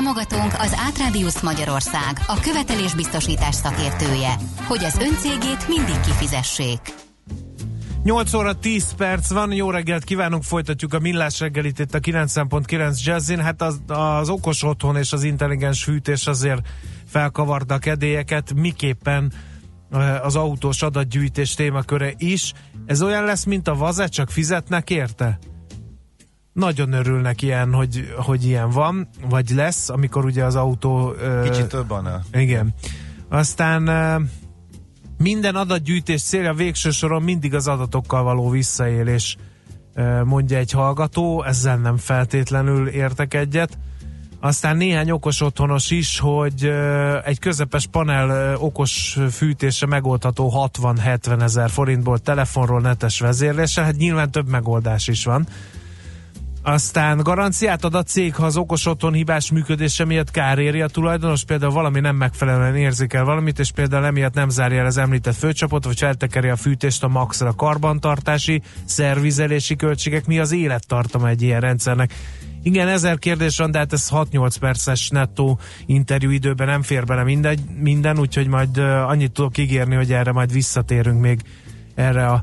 Támogatónk 0.00 0.52
az 0.58 0.74
Átrádiusz 0.86 1.42
Magyarország, 1.42 2.18
a 2.26 2.40
követelésbiztosítás 2.40 3.54
szakértője, 3.54 4.34
hogy 4.66 4.84
az 4.84 4.98
öncégét 4.98 5.68
mindig 5.68 6.00
kifizessék. 6.00 6.80
8 8.02 8.34
óra 8.34 8.58
10 8.58 8.92
perc 8.92 9.30
van, 9.30 9.52
jó 9.52 9.70
reggelt 9.70 10.04
kívánunk, 10.04 10.42
folytatjuk 10.42 10.94
a 10.94 10.98
millás 10.98 11.40
reggelit 11.40 11.78
itt 11.78 11.94
a 11.94 11.98
9.9 11.98 13.04
Jazzin. 13.04 13.38
Hát 13.38 13.62
az, 13.62 13.80
az 13.86 14.28
okos 14.28 14.62
otthon 14.62 14.96
és 14.96 15.12
az 15.12 15.22
intelligens 15.22 15.84
hűtés 15.84 16.26
azért 16.26 16.68
felkavarta 17.06 17.74
a 17.74 17.78
kedélyeket, 17.78 18.54
miképpen 18.54 19.32
az 20.22 20.36
autós 20.36 20.82
adatgyűjtés 20.82 21.54
témaköre 21.54 22.12
is. 22.16 22.52
Ez 22.86 23.02
olyan 23.02 23.24
lesz, 23.24 23.44
mint 23.44 23.68
a 23.68 23.74
vaze, 23.74 24.06
csak 24.06 24.30
fizetnek 24.30 24.90
érte? 24.90 25.38
Nagyon 26.52 26.92
örülnek 26.92 27.42
ilyen, 27.42 27.72
hogy, 27.72 28.14
hogy 28.16 28.44
ilyen 28.44 28.70
van, 28.70 29.08
vagy 29.28 29.50
lesz, 29.50 29.88
amikor 29.88 30.24
ugye 30.24 30.44
az 30.44 30.54
autó... 30.54 31.14
Kicsit 31.42 31.66
több 31.66 31.90
annál. 31.90 32.24
Igen. 32.32 32.74
Aztán 33.28 33.82
minden 35.18 35.54
adatgyűjtés 35.54 36.22
célja 36.22 36.52
végső 36.52 36.90
soron 36.90 37.22
mindig 37.22 37.54
az 37.54 37.68
adatokkal 37.68 38.22
való 38.22 38.48
visszaélés, 38.48 39.36
mondja 40.24 40.58
egy 40.58 40.70
hallgató, 40.70 41.44
ezzel 41.44 41.76
nem 41.76 41.96
feltétlenül 41.96 42.88
értek 42.88 43.34
egyet. 43.34 43.78
Aztán 44.40 44.76
néhány 44.76 45.10
okos 45.10 45.40
otthonos 45.40 45.90
is, 45.90 46.18
hogy 46.18 46.70
egy 47.24 47.38
közepes 47.38 47.86
panel 47.86 48.56
okos 48.56 49.18
fűtése 49.30 49.86
megoldható 49.86 50.70
60-70 50.72 51.42
ezer 51.42 51.70
forintból 51.70 52.18
telefonról 52.18 52.80
netes 52.80 53.20
vezérléssel, 53.20 53.84
hát 53.84 53.96
nyilván 53.96 54.30
több 54.30 54.48
megoldás 54.48 55.08
is 55.08 55.24
van. 55.24 55.46
Aztán 56.62 57.18
garanciát 57.18 57.84
ad 57.84 57.94
a 57.94 58.02
cég, 58.02 58.34
ha 58.34 58.44
az 58.44 58.56
okos 58.56 58.86
otthon 58.86 59.12
hibás 59.12 59.50
működése 59.50 60.04
miatt 60.04 60.30
kár 60.30 60.58
éri 60.58 60.80
a 60.80 60.88
tulajdonos, 60.88 61.44
például 61.44 61.72
valami 61.72 62.00
nem 62.00 62.16
megfelelően 62.16 62.76
érzékel 62.76 63.24
valamit, 63.24 63.58
és 63.58 63.70
például 63.70 64.04
emiatt 64.04 64.34
nem 64.34 64.48
zárja 64.48 64.78
el 64.80 64.86
az 64.86 64.96
említett 64.96 65.34
főcsapot, 65.34 65.84
vagy 65.84 65.98
feltekeri 65.98 66.48
a 66.48 66.56
fűtést 66.56 67.04
a 67.04 67.08
maxra. 67.08 67.52
Karbantartási, 67.52 68.62
szervizelési 68.84 69.76
költségek, 69.76 70.26
mi 70.26 70.38
az 70.38 70.52
élettartama 70.52 71.28
egy 71.28 71.42
ilyen 71.42 71.60
rendszernek? 71.60 72.14
Igen, 72.62 72.88
ezer 72.88 73.18
kérdés 73.18 73.56
van, 73.56 73.70
de 73.70 73.78
hát 73.78 73.92
ez 73.92 74.08
6-8 74.12 74.54
perces 74.60 75.08
nettó 75.08 75.58
interjú 75.86 76.30
időben 76.30 76.66
nem 76.66 76.82
fér 76.82 77.04
bele 77.04 77.22
minden, 77.22 77.58
minden 77.78 78.18
úgyhogy 78.18 78.46
majd 78.46 78.78
annyit 79.06 79.32
tudok 79.32 79.58
ígérni, 79.58 79.94
hogy 79.94 80.12
erre 80.12 80.32
majd 80.32 80.52
visszatérünk 80.52 81.20
még 81.20 81.40
erre 81.94 82.26
a 82.26 82.42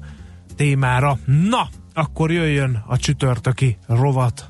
témára. 0.58 1.18
Na, 1.50 1.68
akkor 1.94 2.32
jöjjön 2.32 2.84
a 2.88 2.98
csütörtöki 2.98 3.78
rovat. 3.88 4.50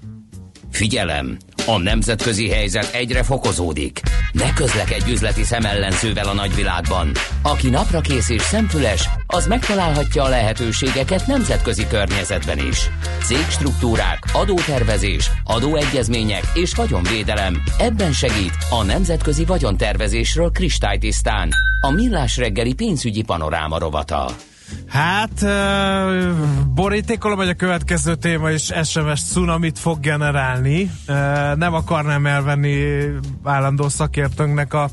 Figyelem! 0.72 1.38
A 1.66 1.78
nemzetközi 1.78 2.50
helyzet 2.50 2.94
egyre 2.94 3.24
fokozódik. 3.24 4.02
Ne 4.32 4.54
közlekedj 4.54 5.12
üzleti 5.12 5.44
szemellenzővel 5.44 6.28
a 6.28 6.34
nagyvilágban. 6.34 7.12
Aki 7.42 7.70
napra 7.70 8.02
kész 8.02 8.30
és 8.30 8.42
szemfüles, 8.42 9.10
az 9.28 9.48
megtalálhatja 9.48 10.24
a 10.24 10.30
lehetőségeket 10.30 11.28
nemzetközi 11.28 11.88
környezetben 11.88 12.58
is. 12.58 12.90
Cégstruktúrák, 13.24 14.24
adótervezés, 14.34 15.32
adóegyezmények 15.44 16.44
és 16.54 16.76
vagyonvédelem. 16.76 17.62
Ebben 17.80 18.12
segít 18.12 18.58
a 18.70 18.84
nemzetközi 18.84 19.46
vagyontervezésről 19.46 20.52
kristálytisztán. 20.52 21.50
A 21.82 21.92
Millás 21.92 22.38
reggeli 22.38 22.74
pénzügyi 22.74 23.24
panoráma 23.24 23.80
rovata. 23.80 24.26
Hát, 24.88 25.46
borítékolom, 26.74 27.38
hogy 27.38 27.50
a 27.50 27.54
következő 27.54 28.16
téma 28.16 28.52
is 28.52 28.72
SMS 28.84 29.24
tsunamit 29.24 29.80
fog 29.80 30.00
generálni. 30.00 30.92
Uh, 31.08 31.16
nem 31.56 31.74
akarnám 31.74 32.26
elvenni 32.26 33.04
állandó 33.44 33.90
szakértőnknek 33.90 34.74
a, 34.74 34.90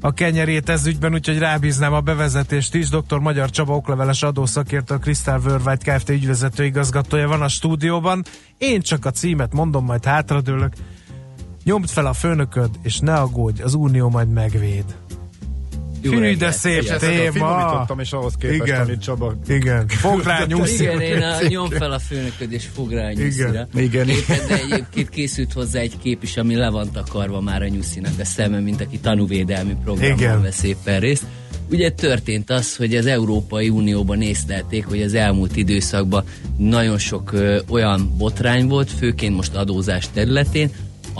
a 0.00 0.12
kenyerét 0.12 0.68
ez 0.68 0.86
ügyben, 0.86 1.12
úgyhogy 1.12 1.38
rábíznám 1.38 1.92
a 1.92 2.00
bevezetést 2.00 2.74
is. 2.74 2.88
Dr. 2.88 3.18
Magyar 3.18 3.50
Csaba 3.50 3.74
okleveles 3.74 4.22
adószakértő, 4.22 4.96
Krisztál 4.96 5.40
Worldwide 5.44 5.96
Kft. 5.96 6.08
ügyvezető 6.08 6.64
igazgatója 6.64 7.28
van 7.28 7.42
a 7.42 7.48
stúdióban. 7.48 8.24
Én 8.58 8.80
csak 8.80 9.04
a 9.04 9.10
címet 9.10 9.52
mondom, 9.52 9.84
majd 9.84 10.04
hátradőlök. 10.04 10.72
Nyomd 11.64 11.88
fel 11.88 12.06
a 12.06 12.12
főnököd, 12.12 12.70
és 12.82 12.98
ne 12.98 13.14
aggódj, 13.14 13.62
az 13.62 13.74
Unió 13.74 14.08
majd 14.08 14.28
megvéd. 14.28 14.96
Hű, 16.02 16.36
de 16.36 16.50
szép 16.50 16.82
És 16.82 16.92
téma. 16.98 17.86
Ezt 17.88 18.00
és 18.00 18.12
ahhoz 18.12 18.34
képest, 18.38 18.62
Igen. 18.62 18.80
amit 18.80 19.00
Csaba... 19.00 19.34
Igen, 19.48 19.88
fog 19.88 20.22
rá 20.22 20.44
nyúszni. 20.46 20.84
Igen, 20.84 21.00
én 21.00 21.22
a, 21.22 21.42
nyom 21.48 21.70
fel 21.70 21.92
a 21.92 21.98
főnököd 21.98 22.52
és 22.52 22.64
fog 22.74 22.92
rá 22.92 23.06
a 23.06 23.12
nyuszira. 23.12 23.68
Igen. 23.74 24.08
Éppen, 24.08 24.38
de 24.48 24.54
egyébként 24.54 25.08
készült 25.08 25.52
hozzá 25.52 25.80
egy 25.80 25.98
kép 26.02 26.22
is, 26.22 26.36
ami 26.36 26.54
le 26.54 26.70
van 26.70 26.90
takarva 26.92 27.40
már 27.40 27.62
a 27.62 27.68
nyuszinak 27.68 28.12
a 28.18 28.24
szeme, 28.24 28.58
mint 28.58 28.80
aki 28.80 28.98
tanúvédelmi 28.98 29.76
programban 29.84 30.18
Igen. 30.18 30.42
vesz 30.42 30.62
éppen 30.62 31.00
részt. 31.00 31.24
Ugye 31.70 31.90
történt 31.90 32.50
az, 32.50 32.76
hogy 32.76 32.96
az 32.96 33.06
Európai 33.06 33.68
Unióban 33.68 34.22
észlelték, 34.22 34.86
hogy 34.86 35.02
az 35.02 35.14
elmúlt 35.14 35.56
időszakban 35.56 36.24
nagyon 36.56 36.98
sok 36.98 37.32
ö, 37.32 37.58
olyan 37.68 38.14
botrány 38.16 38.66
volt, 38.66 38.90
főként 38.90 39.36
most 39.36 39.54
adózás 39.54 40.08
területén, 40.12 40.70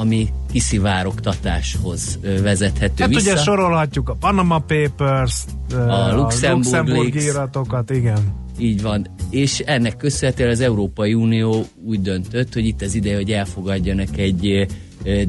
ami 0.00 0.28
kiszivárogtatáshoz 0.52 2.18
vezethető 2.42 3.02
Hát 3.02 3.08
vissza. 3.14 3.30
ugye 3.32 3.40
sorolhatjuk 3.42 4.08
a 4.08 4.14
Panama 4.14 4.58
Papers, 4.58 5.34
A 5.70 6.14
Luxemburg 6.14 6.54
Luxemburg 6.64 7.14
Leaks. 7.14 7.24
iratokat, 7.24 7.90
igen. 7.90 8.18
Így 8.58 8.82
van. 8.82 9.06
És 9.30 9.58
ennek 9.58 9.96
köszönhetően 9.96 10.50
az 10.50 10.60
Európai 10.60 11.14
Unió 11.14 11.64
úgy 11.84 12.00
döntött, 12.02 12.52
hogy 12.54 12.66
itt 12.66 12.82
az 12.82 12.94
ideje, 12.94 13.16
hogy 13.16 13.30
elfogadjanak 13.32 14.16
egy 14.16 14.66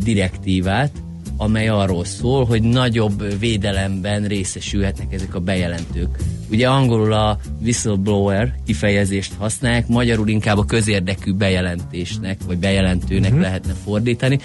direktívát, 0.03 0.91
amely 1.37 1.67
arról 1.69 2.05
szól, 2.05 2.45
hogy 2.45 2.61
nagyobb 2.61 3.39
védelemben 3.39 4.23
részesülhetnek 4.27 5.13
ezek 5.13 5.35
a 5.35 5.39
bejelentők. 5.39 6.17
Ugye 6.51 6.67
angolul 6.67 7.13
a 7.13 7.37
whistleblower 7.61 8.55
kifejezést 8.65 9.33
használják, 9.37 9.87
magyarul 9.87 10.27
inkább 10.27 10.57
a 10.57 10.65
közérdekű 10.65 11.33
bejelentésnek, 11.33 12.37
vagy 12.45 12.57
bejelentőnek 12.57 13.29
uh-huh. 13.29 13.45
lehetne 13.45 13.73
fordítani. 13.73 14.39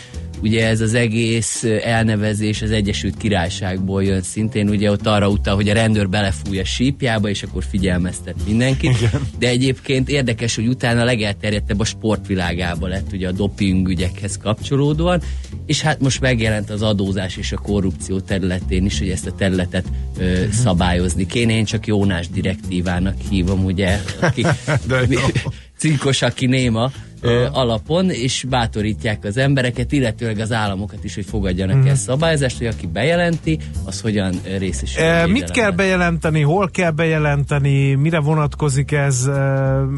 Ugye 0.44 0.66
ez 0.66 0.80
az 0.80 0.94
egész 0.94 1.64
elnevezés 1.84 2.62
az 2.62 2.70
Egyesült 2.70 3.16
Királyságból 3.16 4.04
jön 4.04 4.22
szintén, 4.22 4.68
ugye 4.68 4.90
ott 4.90 5.06
arra 5.06 5.28
utal, 5.28 5.54
hogy 5.54 5.68
a 5.68 5.72
rendőr 5.72 6.08
belefúj 6.08 6.58
a 6.58 6.64
sípjába, 6.64 7.28
és 7.28 7.42
akkor 7.42 7.64
figyelmeztet 7.70 8.34
mindenkit. 8.46 8.96
Igen. 8.96 9.10
De 9.38 9.48
egyébként 9.48 10.08
érdekes, 10.08 10.54
hogy 10.54 10.66
utána 10.66 11.04
legelterjedtebb 11.04 11.80
a 11.80 11.84
sportvilágába 11.84 12.86
lett, 12.86 13.12
ugye 13.12 13.28
a 13.28 13.32
doping 13.32 13.88
ügyekhez 13.88 14.38
kapcsolódóan, 14.38 15.22
és 15.66 15.80
hát 15.80 16.00
most 16.00 16.20
megjelent 16.20 16.70
az 16.70 16.82
adózás 16.82 17.36
és 17.36 17.52
a 17.52 17.56
korrupció 17.56 18.20
területén 18.20 18.84
is, 18.84 18.98
hogy 18.98 19.10
ezt 19.10 19.26
a 19.26 19.32
területet 19.32 19.86
ö, 20.18 20.32
uh-huh. 20.32 20.48
szabályozni 20.50 21.26
kéne. 21.26 21.52
Én 21.52 21.64
csak 21.64 21.86
Jónás 21.86 22.28
direktívának 22.28 23.16
hívom, 23.30 23.64
ugye, 23.64 24.00
aki 24.20 24.42
De 24.88 25.06
jó. 25.08 25.20
cinkos, 25.78 26.22
aki 26.22 26.46
néma 26.46 26.92
ö, 27.24 27.46
alapon, 27.52 28.10
és 28.10 28.44
bátorítják 28.48 29.24
az 29.24 29.36
embereket, 29.36 29.92
illetőleg 29.92 30.38
az 30.38 30.52
államokat 30.52 31.04
is, 31.04 31.14
hogy 31.14 31.24
fogadjanak 31.24 31.76
Mhm. 31.76 31.86
el 31.86 31.94
szabályozást, 31.94 32.58
hogy 32.58 32.66
aki 32.66 32.86
bejelenti, 32.86 33.58
az 33.84 34.00
hogyan 34.00 34.34
részesül. 34.58 35.02
E, 35.02 35.26
mit 35.26 35.50
kell 35.50 35.70
bejelenteni, 35.70 36.40
hol 36.40 36.70
kell 36.70 36.90
bejelenteni, 36.90 37.94
mire 37.94 38.20
vonatkozik 38.20 38.92
ez? 38.92 39.30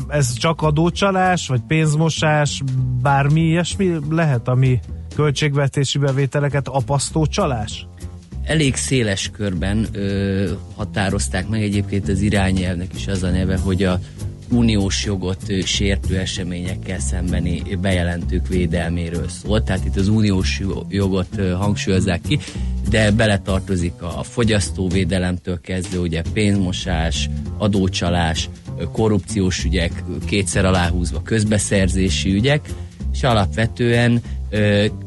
Ez 0.08 0.32
csak 0.32 0.62
adócsalás, 0.62 1.48
vagy 1.48 1.60
pénzmosás, 1.68 2.62
bármi 3.02 3.40
ilyesmi 3.40 3.90
lehet, 4.10 4.48
ami 4.48 4.78
költségvetési 5.14 5.98
bevételeket 5.98 6.68
apasztó 6.68 7.26
csalás? 7.26 7.86
elég 8.44 8.76
széles 8.76 9.30
körben 9.32 9.86
ö, 9.92 10.50
határozták 10.76 11.48
meg 11.48 11.62
egyébként 11.62 12.08
az 12.08 12.20
irányelvnek 12.20 12.94
is 12.94 13.06
az 13.06 13.22
a 13.22 13.30
neve, 13.30 13.56
hogy 13.58 13.82
a 13.82 13.98
uniós 14.50 15.04
jogot 15.04 15.62
sértő 15.64 16.18
eseményekkel 16.18 16.98
szembeni 16.98 17.62
bejelentők 17.80 18.48
védelméről 18.48 19.28
szól. 19.28 19.62
Tehát 19.62 19.84
itt 19.84 19.96
az 19.96 20.08
uniós 20.08 20.58
jo- 20.58 20.86
jogot 20.88 21.40
hangsúlyozzák 21.58 22.20
ki, 22.28 22.38
de 22.88 23.10
beletartozik 23.10 24.02
a 24.02 24.22
fogyasztóvédelemtől 24.22 25.60
kezdve 25.60 25.98
ugye 25.98 26.22
pénzmosás, 26.32 27.30
adócsalás, 27.58 28.48
korrupciós 28.92 29.64
ügyek, 29.64 30.04
kétszer 30.26 30.64
aláhúzva 30.64 31.22
közbeszerzési 31.22 32.32
ügyek, 32.32 32.68
és 33.12 33.22
alapvetően 33.22 34.22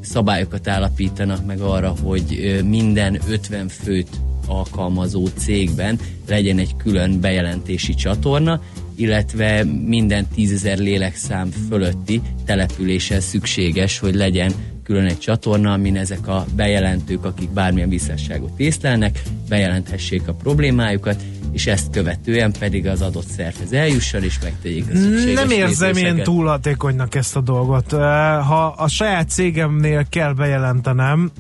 szabályokat 0.01 0.67
állapítanak 0.67 1.45
meg 1.45 1.59
arra, 1.59 1.93
hogy 2.03 2.59
minden 2.65 3.19
50 3.29 3.67
főt 3.67 4.09
alkalmazó 4.49 5.27
cégben 5.37 5.99
legyen 6.27 6.57
egy 6.57 6.75
külön 6.77 7.19
bejelentési 7.19 7.93
csatorna, 7.93 8.61
illetve 8.95 9.63
minden 9.85 10.27
tízezer 10.35 10.77
lélekszám 10.77 11.49
fölötti 11.69 12.21
településen 12.45 13.19
szükséges, 13.19 13.99
hogy 13.99 14.15
legyen 14.15 14.51
külön 14.83 15.05
egy 15.05 15.19
csatorna, 15.19 15.71
amin 15.71 15.97
ezek 15.97 16.27
a 16.27 16.45
bejelentők, 16.55 17.25
akik 17.25 17.49
bármilyen 17.49 17.89
visszásságot 17.89 18.59
észlelnek, 18.59 19.21
bejelenthessék 19.49 20.27
a 20.27 20.33
problémájukat, 20.33 21.23
és 21.51 21.67
ezt 21.67 21.91
követően 21.91 22.51
pedig 22.59 22.87
az 22.87 23.01
adott 23.01 23.27
szervez 23.27 23.73
eljusson, 23.73 24.23
és 24.23 24.39
megtegyék 24.43 24.85
a 24.93 24.95
szükséges 24.95 25.33
Nem 25.33 25.49
érzem 25.49 25.95
én 25.95 26.23
túl 26.23 26.45
hatékonynak 26.45 27.15
ezt 27.15 27.35
a 27.35 27.41
dolgot. 27.41 27.91
Ha 27.91 28.73
a 28.77 28.87
saját 28.87 29.29
cégemnél 29.29 30.05
kell 30.09 30.33
bejelentenem 30.33 31.31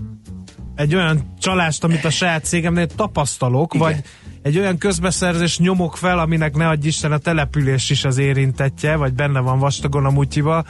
egy 0.79 0.95
olyan 0.95 1.33
csalást, 1.39 1.83
amit 1.83 2.05
a 2.05 2.09
saját 2.09 2.45
cégemnél 2.45 2.87
tapasztalok, 2.87 3.73
Igen. 3.73 3.87
vagy 3.87 4.03
egy 4.41 4.57
olyan 4.57 4.77
közbeszerzés 4.77 5.59
nyomok 5.59 5.97
fel, 5.97 6.19
aminek 6.19 6.55
ne 6.55 6.67
adj 6.67 6.87
Isten 6.87 7.11
a 7.11 7.17
település 7.17 7.89
is 7.89 8.05
az 8.05 8.17
érintetje, 8.17 8.95
vagy 8.95 9.13
benne 9.13 9.39
van 9.39 9.59
vastagon 9.59 10.05
a 10.05 10.09
mutyiba, 10.09 10.65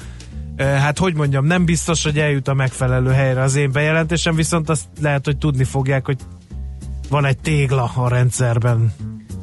hát 0.57 0.97
hogy 0.97 1.15
mondjam, 1.15 1.45
nem 1.45 1.65
biztos, 1.65 2.03
hogy 2.03 2.19
eljut 2.19 2.47
a 2.47 2.53
megfelelő 2.53 3.11
helyre 3.11 3.41
az 3.41 3.55
én 3.55 3.71
bejelentésem, 3.71 4.35
viszont 4.35 4.69
azt 4.69 4.85
lehet, 5.01 5.25
hogy 5.25 5.37
tudni 5.37 5.63
fogják, 5.63 6.05
hogy 6.05 6.17
van 7.09 7.25
egy 7.25 7.37
tégla 7.37 7.91
a 7.95 8.07
rendszerben. 8.07 8.93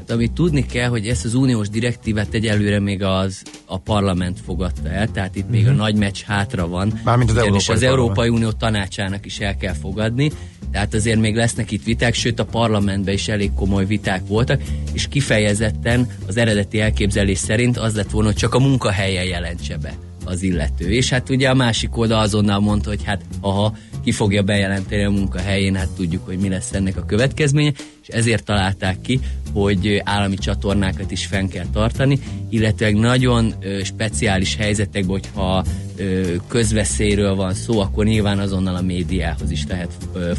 Hát, 0.06 0.17
amit 0.17 0.32
tudni 0.32 0.67
kell, 0.67 0.88
hogy 0.88 1.06
ezt 1.06 1.25
az 1.25 1.35
uniós 1.35 1.69
direktívát 1.69 2.35
egyelőre 2.35 2.81
még 2.81 3.03
az 3.03 3.43
a 3.64 3.79
parlament 3.79 4.41
fogadta 4.44 4.88
el, 4.88 5.11
tehát 5.11 5.37
itt 5.37 5.49
még 5.50 5.69
a 5.69 5.73
nagy 5.73 5.94
meccs 5.97 6.20
hátra 6.23 6.69
van. 6.69 7.00
Mármint 7.05 7.31
az 7.31 7.37
Európai 7.37 7.56
az 7.56 7.67
Parlament. 7.67 7.93
Európai 7.93 8.29
Unió 8.29 8.50
tanácsának 8.50 9.26
is 9.26 9.38
el 9.38 9.56
kell 9.56 9.73
fogadni, 9.73 10.31
tehát 10.73 10.94
azért 10.94 11.20
még 11.20 11.35
lesznek 11.35 11.70
itt 11.70 11.85
viták, 11.85 12.14
sőt 12.14 12.38
a 12.38 12.44
parlamentben 12.44 13.14
is 13.14 13.29
elég 13.29 13.53
komoly 13.55 13.87
viták 13.87 14.26
voltak, 14.26 14.62
és 14.93 15.08
kifejezetten 15.08 16.09
az 16.26 16.37
eredeti 16.37 16.81
elképzelés 16.81 17.38
szerint 17.38 17.76
az 17.76 17.94
lett 17.94 18.11
volna, 18.11 18.29
hogy 18.29 18.37
csak 18.37 18.55
a 18.55 18.59
munkahelyen 18.59 19.25
jelentse 19.25 19.76
be 19.76 19.94
az 20.25 20.43
illető. 20.43 20.91
És 20.91 21.11
hát 21.11 21.31
ugye 21.31 21.49
a 21.49 21.55
másik 21.55 21.97
oldal 21.97 22.20
azonnal 22.20 22.61
mondta, 22.61 22.88
hogy 22.88 23.05
hát 23.05 23.23
aha, 23.41 23.76
ki 24.06 24.12
fogja 24.12 24.43
bejelenteni 24.43 25.05
a 25.05 25.11
munkahelyén, 25.11 25.75
hát 25.75 25.88
tudjuk, 25.97 26.26
hogy 26.26 26.38
mi 26.38 26.49
lesz 26.49 26.73
ennek 26.73 26.97
a 26.97 27.05
következménye, 27.05 27.73
és 28.03 28.08
ezért 28.08 28.44
találták 28.44 29.00
ki, 29.00 29.20
hogy 29.53 30.00
állami 30.05 30.37
csatornákat 30.37 31.11
is 31.11 31.26
fenn 31.26 31.49
kell 31.49 31.67
tartani, 31.73 32.19
illetve 32.49 32.91
nagyon 32.91 33.55
speciális 33.82 34.56
helyzetekben, 34.56 35.11
hogyha 35.11 35.64
ö, 35.97 36.35
közveszélyről 36.49 37.35
van 37.35 37.55
szó, 37.55 37.81
akkor 37.81 38.05
nyilván 38.05 38.38
azonnal 38.38 38.75
a 38.76 38.82
médiához 38.82 39.50
is 39.50 39.64
lehet 39.69 39.91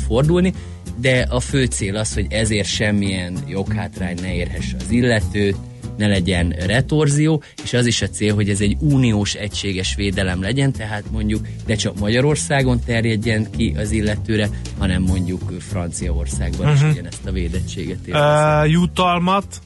fordulni, 0.08 0.54
de 1.00 1.28
a 1.30 1.40
fő 1.40 1.66
cél 1.66 1.96
az, 1.96 2.14
hogy 2.14 2.26
ezért 2.30 2.68
semmilyen 2.68 3.38
joghátrány 3.48 4.18
ne 4.22 4.34
érhesse 4.34 4.76
az 4.80 4.92
illetőt, 4.92 5.56
ne 5.98 6.08
legyen 6.08 6.50
retorzió, 6.50 7.44
és 7.64 7.74
az 7.74 7.86
is 7.86 8.02
a 8.02 8.10
cél, 8.10 8.36
hogy 8.36 8.50
ez 8.50 8.62
egy 8.62 8.78
uniós 8.80 9.34
egységes 9.34 9.96
védelem 9.96 10.42
legyen, 10.42 10.72
tehát 10.72 11.04
mondjuk 11.12 11.48
ne 11.68 11.76
csak 11.76 12.00
Magyarországon 12.00 12.80
terjedjen 12.86 13.48
ki 13.52 13.74
az 13.78 13.92
illetőre, 13.92 14.50
hanem 14.78 15.02
mondjuk 15.02 15.54
Franciaországban 15.60 16.68
uh-huh. 16.68 16.88
is 16.88 16.94
ugyanezt 16.94 17.26
a 17.26 17.32
védettséget. 17.32 18.00
Uh, 18.08 18.72
jutalmat, 18.72 19.62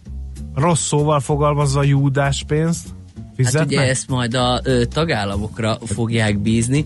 rossz 0.56 0.86
szóval 0.86 1.20
fogalmazva 1.20 1.84
júdás 1.84 2.44
pénzt 2.48 2.88
Hát 3.42 3.50
fizetnek? 3.50 3.68
ugye 3.68 3.90
ezt 3.90 4.08
majd 4.08 4.34
a 4.34 4.62
ö, 4.64 4.86
tagállamokra 4.86 5.78
fogják 5.86 6.40
bízni. 6.40 6.86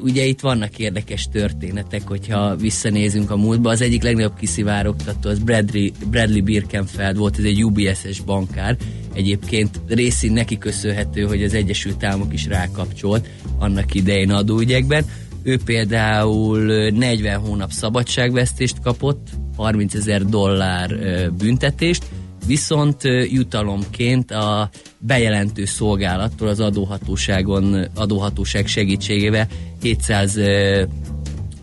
Ugye 0.00 0.24
itt 0.24 0.40
vannak 0.40 0.78
érdekes 0.78 1.28
történetek, 1.28 2.08
hogyha 2.08 2.56
visszanézünk 2.56 3.30
a 3.30 3.36
múltba. 3.36 3.70
Az 3.70 3.80
egyik 3.80 4.02
legnagyobb 4.02 4.36
kiszivárogtató 4.38 5.28
az 5.28 5.38
Bradley, 5.38 5.88
Bradley 6.10 6.42
Birkenfeld 6.42 7.16
volt, 7.16 7.38
ez 7.38 7.44
egy 7.44 7.64
UBS-es 7.64 8.20
bankár. 8.20 8.76
Egyébként 9.14 9.80
részén 9.88 10.32
neki 10.32 10.58
köszönhető, 10.58 11.22
hogy 11.22 11.42
az 11.42 11.54
Egyesült 11.54 12.04
Államok 12.04 12.32
is 12.32 12.46
rákapcsolt 12.46 13.28
annak 13.58 13.94
idején 13.94 14.30
adóügyekben. 14.30 15.04
Ő 15.42 15.58
például 15.64 16.68
ö, 16.68 16.90
40 16.90 17.38
hónap 17.38 17.70
szabadságvesztést 17.70 18.76
kapott, 18.82 19.28
30 19.56 19.94
ezer 19.94 20.24
dollár 20.24 20.90
büntetést, 21.38 22.04
viszont 22.46 23.02
jutalomként 23.30 24.30
a 24.30 24.70
bejelentő 24.98 25.64
szolgálattól 25.64 26.48
az 26.48 26.60
adóhatóságon, 26.60 27.88
adóhatóság 27.94 28.66
segítségével 28.66 29.46
700 29.82 30.36
ö, 30.36 30.82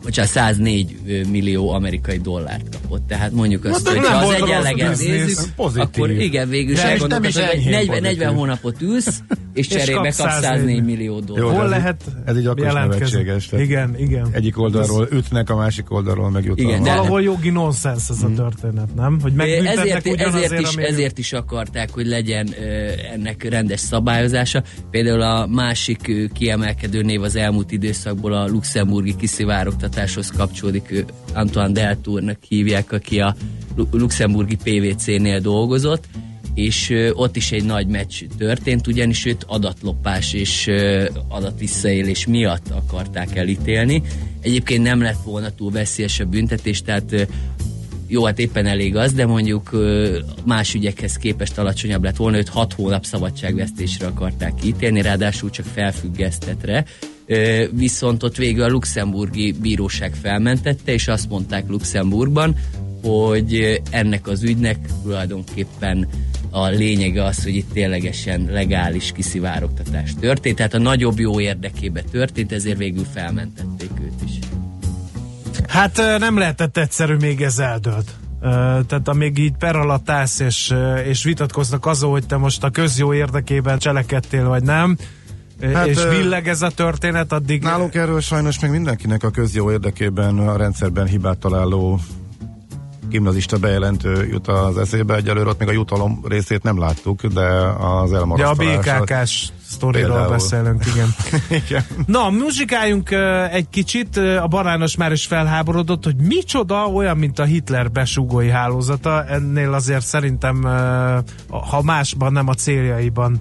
bocsánat, 0.04 0.32
104 0.32 0.96
ö, 1.08 1.22
millió 1.30 1.70
amerikai 1.70 2.18
dollárt 2.18 2.70
kapott. 2.70 3.08
Tehát 3.08 3.32
mondjuk 3.32 3.66
azt, 3.66 3.88
Hát 3.88 3.98
hogy 3.98 4.08
ha 4.08 4.16
az 4.16 4.34
egyenleget 4.34 4.98
nézzük, 4.98 5.50
akkor 5.56 6.12
igen, 6.12 6.50
végül 6.50 6.74
is 6.74 6.82
hogy 6.82 7.36
enyhén 7.36 7.72
40, 7.72 8.02
40 8.02 8.02
pozitív. 8.02 8.28
hónapot 8.28 8.82
ülsz, 8.82 9.20
és 9.60 9.68
cserébe 9.68 10.00
kapsz 10.02 10.16
104 10.16 10.42
104 10.42 10.84
millió 10.84 11.20
dollárt. 11.20 11.56
Hol 11.56 11.64
ez 11.64 11.70
lehet 11.70 12.04
ez 12.26 12.38
így 12.38 12.46
akkor 12.46 12.66
nevetséges, 12.74 13.50
Igen, 13.52 13.96
igen. 13.98 14.28
Egyik 14.32 14.60
oldalról 14.60 15.08
ütnek, 15.12 15.50
a 15.50 15.56
másik 15.56 15.92
oldalról 15.92 16.30
meg 16.30 16.46
jutalmat. 16.46 16.72
Igen, 16.74 16.84
de- 16.84 16.96
Valahol 16.96 17.22
jogi 17.22 17.50
nonsens 17.50 18.10
ez 18.10 18.24
a 18.24 18.30
történet, 18.36 18.96
nem? 18.96 19.20
Hogy 19.22 19.34
ezért, 19.38 20.06
ezért, 20.20 20.60
is, 20.60 20.74
amíg- 20.76 20.88
ezért 20.90 21.18
is 21.18 21.34
akarták, 21.34 21.90
hogy 21.92 22.08
legyen 22.08 22.48
ö, 22.62 22.92
ennek 23.14 23.44
rendes 23.50 23.80
szabályozása. 23.80 24.64
Például 24.92 25.22
a 25.22 25.48
másik 25.48 26.08
ö, 26.08 26.26
kiemelkedő 26.34 27.02
név 27.02 27.22
az 27.22 27.36
elmúlt 27.36 27.72
időszakból 27.72 28.34
a 28.34 28.48
luxemburgi 28.48 29.16
kiszivárogtatáshoz 29.16 30.32
kapcsolódik. 30.38 30.92
Ö, 30.92 31.00
Antoine 31.34 31.72
Deltournak 31.72 32.38
hívják, 32.48 32.92
aki 32.92 33.20
a 33.20 33.36
lu- 33.76 33.94
luxemburgi 33.94 34.56
PVC-nél 34.56 35.40
dolgozott 35.40 36.04
és 36.60 37.12
ott 37.14 37.36
is 37.36 37.52
egy 37.52 37.64
nagy 37.64 37.88
meccs 37.88 38.24
történt, 38.38 38.88
ugyanis 38.88 39.26
őt 39.26 39.44
adatlopás 39.48 40.34
és 40.34 40.70
adatvisszaélés 41.28 42.26
miatt 42.26 42.70
akarták 42.70 43.36
elítélni. 43.36 44.02
Egyébként 44.42 44.84
nem 44.84 45.02
lett 45.02 45.24
volna 45.24 45.56
túl 45.56 45.72
veszélyes 45.72 46.20
a 46.20 46.26
büntetés, 46.26 46.82
tehát 46.82 47.28
jó, 48.08 48.26
hát 48.26 48.40
éppen 48.40 48.66
elég 48.66 48.96
az, 48.96 49.14
de 49.14 49.26
mondjuk 49.26 49.72
más 50.46 50.74
ügyekhez 50.74 51.16
képest 51.16 51.58
alacsonyabb 51.58 52.04
lett 52.04 52.16
volna, 52.16 52.38
őt 52.38 52.50
6 52.50 52.74
hónap 52.74 53.06
szabadságvesztésre 53.06 54.08
akarták 54.08 54.54
ítélni, 54.64 55.02
ráadásul 55.02 55.50
csak 55.50 55.66
felfüggesztetre. 55.66 56.86
Viszont 57.72 58.24
ott 58.24 58.36
végül 58.36 58.64
a 58.64 58.70
luxemburgi 58.70 59.52
bíróság 59.52 60.14
felmentette, 60.22 60.94
és 60.94 61.08
azt 61.08 61.30
mondták 61.30 61.68
Luxemburgban, 61.68 62.56
hogy 63.02 63.82
ennek 63.90 64.28
az 64.28 64.44
ügynek 64.44 64.78
tulajdonképpen 65.04 66.08
a 66.50 66.68
lényege 66.68 67.24
az, 67.24 67.44
hogy 67.44 67.56
itt 67.56 67.74
ténylegesen 67.74 68.48
legális 68.52 69.12
kiszivárogtatás 69.12 70.14
történt, 70.20 70.56
tehát 70.56 70.74
a 70.74 70.80
nagyobb 70.80 71.20
jó 71.20 71.40
érdekébe 71.40 72.02
történt, 72.02 72.52
ezért 72.52 72.78
végül 72.78 73.06
felmentették 73.14 73.92
őt 74.02 74.22
is. 74.26 74.40
Hát 75.68 76.02
nem 76.20 76.38
lehetett 76.38 76.78
egyszerű, 76.78 77.16
még 77.16 77.42
ez 77.42 77.60
eldőlt. 77.60 78.16
Ö, 78.42 78.48
Tehát 78.88 79.08
amíg 79.08 79.38
így 79.38 79.54
per 79.60 79.76
alatt 79.76 80.10
állsz, 80.10 80.40
és, 80.40 80.74
és 81.06 81.24
vitatkoznak 81.24 81.86
azon, 81.86 82.10
hogy 82.10 82.26
te 82.26 82.38
most 82.38 82.64
a 82.64 82.70
közjó 82.70 83.14
érdekében 83.14 83.78
cselekedtél, 83.78 84.48
vagy 84.48 84.64
nem, 84.64 84.98
hát, 85.74 85.88
és 85.88 85.98
ö, 85.98 86.10
billeg 86.10 86.48
ez 86.48 86.62
a 86.62 86.70
történet, 86.70 87.32
addig... 87.32 87.64
Nálunk 87.64 87.96
erről 87.96 88.22
sajnos 88.22 88.60
még 88.60 88.72
mindenkinek 88.72 89.24
a 89.24 89.30
közjó 89.30 89.72
érdekében 89.72 90.38
a 90.40 90.58
rendszerben 90.58 91.06
hibát 91.06 91.38
találó 91.38 92.00
gimnazista 93.10 93.58
bejelentő 93.58 94.28
jut 94.28 94.48
az 94.48 94.78
eszébe. 94.78 95.16
Egyelőre 95.16 95.50
ott 95.50 95.60
még 95.60 95.68
a 95.68 95.72
jutalom 95.72 96.20
részét 96.28 96.64
nem 96.64 96.80
láttuk, 96.80 97.26
de 97.26 97.46
az 97.80 98.12
Ja, 98.12 98.18
a 98.18 98.20
elmarasztalás... 98.20 99.00
BKK-s 99.02 99.50
sztoriról 99.66 100.10
Például. 100.10 100.32
beszélünk, 100.32 100.86
igen. 100.86 101.16
Igen. 101.66 101.86
Na, 102.06 102.30
muzsikáljunk 102.30 103.12
egy 103.52 103.70
kicsit, 103.70 104.18
a 104.18 104.48
barános 104.48 104.96
már 104.96 105.12
is 105.12 105.26
felháborodott, 105.26 106.04
hogy 106.04 106.16
micsoda 106.16 106.88
olyan, 106.88 107.18
mint 107.18 107.40
a 107.40 107.44
Hitler 107.44 107.92
besúgói 107.92 108.50
hálózata, 108.50 109.26
ennél 109.26 109.74
azért 109.74 110.06
szerintem, 110.06 110.64
ha 111.50 111.82
másban, 111.84 112.32
nem 112.32 112.48
a 112.48 112.54
céljaiban, 112.54 113.40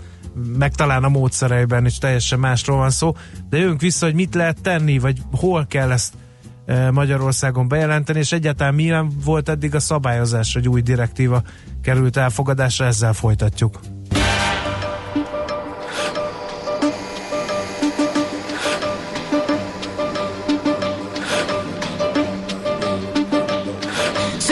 meg 0.58 0.74
talán 0.74 1.04
a 1.04 1.08
módszereiben 1.08 1.86
is 1.86 1.98
teljesen 1.98 2.38
másról 2.38 2.76
van 2.76 2.90
szó, 2.90 3.14
de 3.48 3.58
jövünk 3.58 3.80
vissza, 3.80 4.04
hogy 4.04 4.14
mit 4.14 4.34
lehet 4.34 4.60
tenni, 4.62 4.98
vagy 4.98 5.18
hol 5.32 5.66
kell 5.66 5.90
ezt 5.90 6.14
ö, 6.66 6.90
Magyarországon 6.90 7.68
bejelenteni, 7.68 8.18
és 8.18 8.32
egyáltalán 8.32 8.74
milyen 8.74 9.12
volt 9.24 9.48
eddig 9.48 9.74
a 9.74 9.80
szabályozás, 9.80 10.54
hogy 10.54 10.68
új 10.68 10.80
direktíva 10.80 11.42
került 11.82 12.16
elfogadásra, 12.16 12.84
ezzel 12.86 13.12
folytatjuk. 13.12 13.80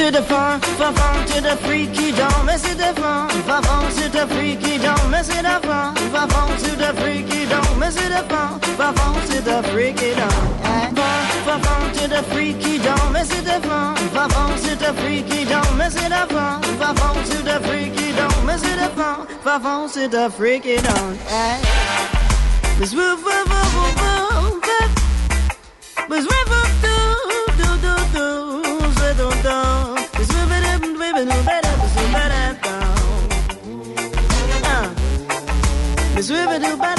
c'est 0.07 0.13
de 0.13 0.19
fin, 0.19 0.61
fin, 0.79 0.93
fin, 0.93 1.13
c'est 1.27 1.41
de 1.41 1.57
fruits 1.65 1.89
qui 1.89 2.13
dort, 2.13 2.43
mais 2.47 2.57
c'est 2.57 2.77
de 2.77 3.01
fin, 3.01 3.27
fin, 3.45 3.61
fin, 3.63 3.83
c'est 3.91 4.13
de 4.13 4.33
fruits 4.33 4.57
qui 4.57 4.79
dort, 4.79 5.05
mais 5.11 5.23
c'est 5.25 5.43
de 5.43 5.57
fin, 5.67 5.93
fin, 6.13 6.29
fin, 6.29 6.47
c'est 6.59 6.77
de 6.77 7.01
fruits 7.01 7.25
qui 7.25 7.45
dort, 7.47 7.75
mais 7.81 7.91
c'est 7.91 8.09
de 8.09 8.23
fin, 8.31 8.49
fin, 8.79 8.93
fin, 8.99 9.13
c'est 9.29 9.45
de 9.45 9.67
fruits 9.69 9.95
qui 9.95 10.15
dort. 10.15 10.45
Fin, 11.47 11.59
fin, 11.59 11.79
c'est 11.93 12.09
de 12.09 12.23
fruits 12.31 12.55
qui 12.55 12.79
dort, 12.79 13.11
mais 13.13 13.25
c'est 13.25 13.43
de 13.43 13.57
fin, 13.67 13.95
fin, 14.15 14.29
fin, 14.29 14.49
c'est 14.63 14.79
de 14.79 14.91
fruits 14.97 15.25
qui 15.25 15.45
dort, 15.45 15.73
mais 15.77 15.91
c'est 15.91 16.09
de 16.09 16.23
fin, 16.35 16.61
fin, 16.81 16.95
fin, 16.95 17.13
c'est 17.25 17.43
de 17.43 17.67
fruits 17.67 17.91
qui 17.91 18.13
dort, 18.13 18.43
mais 18.47 18.59
c'est 18.63 18.77
de 18.77 18.89
fin, 18.97 19.17
fin, 19.45 19.61
fin, 19.61 19.89
c'est 19.93 20.09
de 20.09 20.29
fruits 20.29 20.61
qui 20.61 20.77
dort. 20.77 21.11
Cause 22.79 22.95
woo, 22.95 23.03
woo, 23.03 23.43
woo, 23.51 23.67
woo, 23.75 23.91
woo, 24.03 24.21
woo, 24.23 24.61
woo, 26.09 26.21
woo, 26.21 26.37
woo, 26.39 26.67
woo, 27.75 28.63
woo, 28.63 28.66
river 36.31 36.59
do, 36.59 36.77
better. 36.77 36.96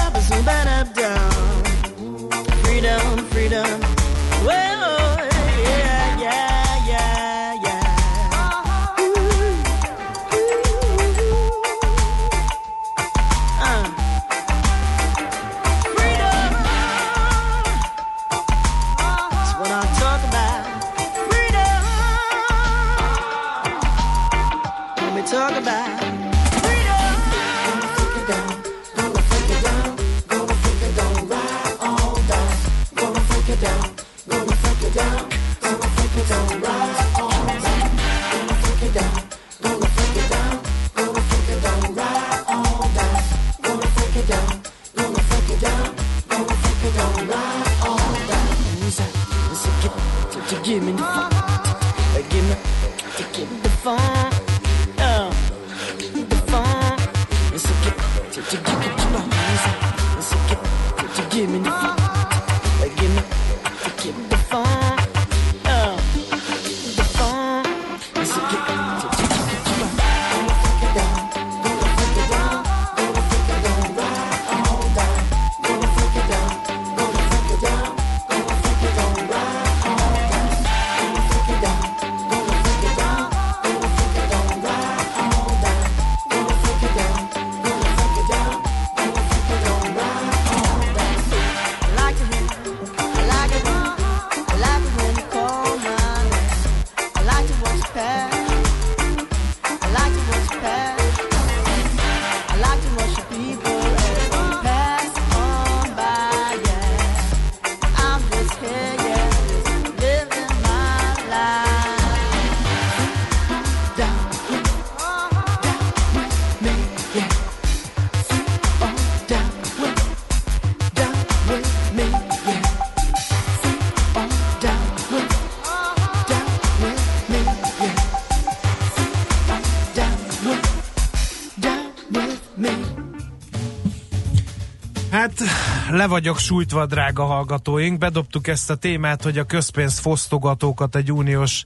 Le 136.08 136.14
vagyok 136.14 136.40
sújtva, 136.40 136.86
drága 136.86 137.24
hallgatóink. 137.24 137.98
Bedobtuk 137.98 138.48
ezt 138.48 138.70
a 138.70 138.76
témát, 138.76 139.24
hogy 139.24 139.38
a 139.38 139.44
közpénzt 139.44 140.00
fosztogatókat 140.00 140.96
egy 140.96 141.12
uniós 141.12 141.64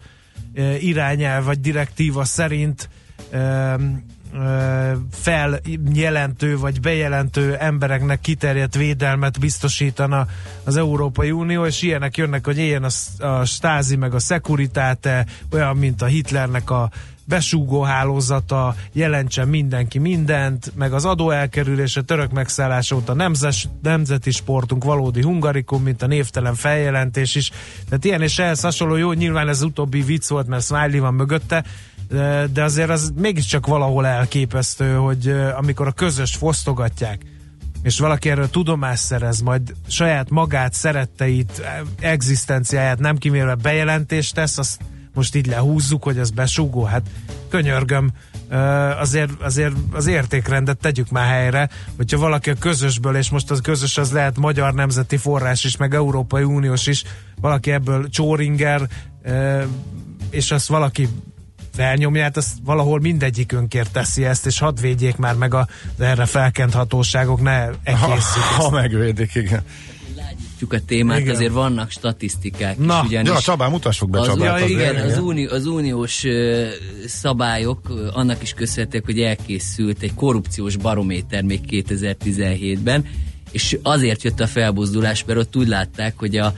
e, 0.54 0.78
irányelv 0.78 1.46
vagy 1.46 1.60
direktíva 1.60 2.24
szerint 2.24 2.90
e, 3.32 3.38
e, 3.38 3.78
feljelentő 5.12 6.58
vagy 6.58 6.80
bejelentő 6.80 7.56
embereknek 7.56 8.22
kiterjedt 8.22 8.76
védelmet 8.76 9.40
biztosítana 9.40 10.28
az 10.64 10.78
Európai 10.78 11.32
Unió, 11.32 11.66
és 11.66 11.82
ilyenek 11.82 12.18
jönnek, 12.18 12.46
hogy 12.46 12.58
éljen 12.58 12.84
a, 12.84 13.24
a 13.26 13.46
stázi 13.46 13.96
meg 13.96 14.14
a 14.14 14.20
szekuritáte, 14.20 15.26
olyan, 15.52 15.78
mint 15.78 16.02
a 16.02 16.06
Hitlernek 16.06 16.70
a 16.70 16.90
besúgó 17.26 17.82
hálózata, 17.82 18.76
jelentsen 18.92 19.48
mindenki 19.48 20.00
mindent, 20.00 20.72
meg 20.76 20.94
az 20.94 21.06
adóelkerülés, 21.06 21.98
a 21.98 22.02
török 22.02 22.32
megszállás 22.32 22.92
óta 22.92 23.14
nemzes, 23.14 23.68
nemzeti 23.82 24.32
sportunk 24.32 24.84
valódi 24.84 25.22
hungarikum, 25.22 25.84
mint 25.84 26.02
a 26.02 26.08
névtelen 26.08 26.56
feljelentés 26.56 27.36
is. 27.36 27.52
Tehát 27.90 28.06
ilyen 28.06 28.22
és 28.22 28.40
ehhez 28.40 28.62
hasonló, 28.62 28.96
jó, 28.96 29.12
nyilván 29.12 29.50
ez 29.50 29.62
utóbbi 29.62 30.02
vicc 30.02 30.28
volt, 30.28 30.48
mert 30.48 30.64
Smiley 30.64 31.02
van 31.02 31.14
mögötte, 31.14 31.64
de- 32.54 32.64
azért 32.64 32.90
az 32.90 33.14
mégiscsak 33.16 33.68
valahol 33.68 34.08
elképesztő, 34.08 34.94
hogy 34.96 35.28
amikor 35.56 35.88
a 35.88 35.92
közös 35.92 36.36
fosztogatják, 36.36 37.22
és 37.84 38.00
valaki 38.00 38.30
erről 38.30 38.50
tudomást 38.50 39.04
szerez, 39.04 39.42
majd 39.42 39.74
saját 39.88 40.30
magát, 40.30 40.74
szeretteit, 40.74 41.62
eh, 41.64 41.80
egzisztenciáját 42.00 43.00
nem 43.00 43.18
kimérve 43.18 43.56
bejelentést 43.56 44.34
tesz, 44.34 44.58
azt 44.58 44.80
most 45.14 45.36
így 45.36 45.46
lehúzzuk, 45.46 46.04
hogy 46.04 46.18
az 46.20 46.30
besúgó, 46.30 46.84
hát 46.84 47.02
könyörgöm, 47.50 48.12
azért, 49.00 49.42
azért 49.42 49.74
az 49.92 50.08
értékrendet 50.08 50.78
tegyük 50.78 51.10
már 51.10 51.28
helyre, 51.28 51.70
hogyha 51.98 52.18
valaki 52.18 52.50
a 52.50 52.56
közösből, 52.56 53.16
és 53.16 53.30
most 53.30 53.52
az 53.52 53.62
közös 53.62 53.98
az 53.98 54.12
lehet 54.12 54.38
magyar 54.38 54.74
nemzeti 54.74 55.18
forrás 55.18 55.64
is, 55.64 55.78
meg 55.78 55.94
Európai 55.94 56.44
Uniós 56.44 56.88
is, 56.88 57.04
valaki 57.42 57.72
ebből 57.72 58.10
csóringer, 58.10 58.88
és 60.30 60.52
azt 60.52 60.68
valaki 60.68 61.08
felnyomja, 61.76 62.24
hát 62.24 62.38
azt 62.38 62.52
valahol 62.64 63.00
mindegyikünkért 63.00 63.92
teszi 63.92 64.26
ezt, 64.26 64.46
és 64.46 64.60
hadd 64.60 64.82
védjék 64.82 65.16
már 65.16 65.36
meg 65.36 65.54
a, 65.54 65.68
erre 66.00 66.26
felkent 66.26 66.74
hatóságok, 66.74 67.42
ne 67.42 67.66
Ha, 67.66 67.72
egészük. 67.84 68.42
ha 68.42 68.70
megvédik, 68.70 69.36
igen. 69.36 69.62
Lágyítjuk 70.62 70.74
a 70.74 70.86
témát, 70.88 71.20
Igen. 71.20 71.36
azért 71.36 71.52
vannak 71.52 71.92
statisztikák 71.92 72.78
Na, 72.78 73.04
is, 73.06 73.12
Ja, 73.12 73.40
Csabán, 73.40 73.72
mutassuk 73.72 74.10
be 74.10 74.20
az, 74.20 74.28
Csabát 74.28 74.60
ja, 74.60 74.66
igen, 74.66 74.96
az, 74.96 75.12
igen. 75.12 75.24
uni, 75.24 75.46
az 75.46 75.66
uniós 75.66 76.24
ö, 76.24 76.68
szabályok 77.06 77.90
ö, 77.90 78.08
annak 78.14 78.42
is 78.42 78.54
köszönhetők, 78.54 79.06
hogy 79.06 79.20
elkészült 79.20 80.02
egy 80.02 80.14
korrupciós 80.14 80.76
barométer 80.76 81.44
még 81.44 81.60
2017-ben, 81.70 83.06
és 83.52 83.78
azért 83.84 84.24
jött 84.24 84.40
a 84.40 84.48
felbuzdulás, 84.48 85.24
mert 85.26 85.40
ott 85.40 85.56
úgy 85.56 85.68
látták, 85.68 86.14
hogy 86.18 86.38
a 86.38 86.54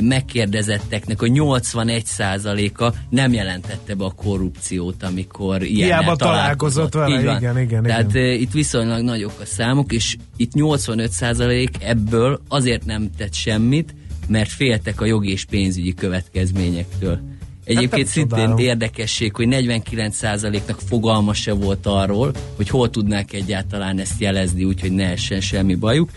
megkérdezetteknek 0.00 1.22
a 1.22 1.26
81%-a 1.26 2.92
nem 3.10 3.32
jelentette 3.32 3.94
be 3.94 4.04
a 4.04 4.10
korrupciót, 4.10 5.02
amikor 5.02 5.62
ilyen 5.62 5.86
Hiába 5.86 6.16
találkozott 6.16 6.94
vele, 6.94 7.22
van. 7.22 7.36
igen, 7.36 7.58
igen, 7.58 7.82
Tehát 7.82 8.14
igen. 8.14 8.40
itt 8.40 8.52
viszonylag 8.52 9.02
nagyok 9.02 9.32
a 9.40 9.44
számok, 9.44 9.92
és 9.92 10.16
itt 10.36 10.52
85% 10.54 11.68
ebből 11.80 12.40
azért 12.48 12.84
nem 12.84 13.10
tett 13.16 13.34
semmit, 13.34 13.94
mert 14.28 14.50
féltek 14.50 15.00
a 15.00 15.04
jogi 15.04 15.30
és 15.30 15.44
pénzügyi 15.44 15.94
következményektől. 15.94 17.20
Egyébként 17.64 17.90
nem 17.90 18.04
szintén 18.04 18.38
csodálom. 18.38 18.58
érdekesség, 18.58 19.34
hogy 19.34 19.46
49%-nak 19.50 20.80
fogalma 20.86 21.34
se 21.34 21.52
volt 21.52 21.86
arról, 21.86 22.32
hogy 22.56 22.68
hol 22.68 22.90
tudnák 22.90 23.32
egyáltalán 23.32 23.98
ezt 23.98 24.20
jelezni, 24.20 24.64
úgyhogy 24.64 24.92
ne 24.92 25.10
essen 25.10 25.40
semmi 25.40 25.74
bajuk, 25.74 26.10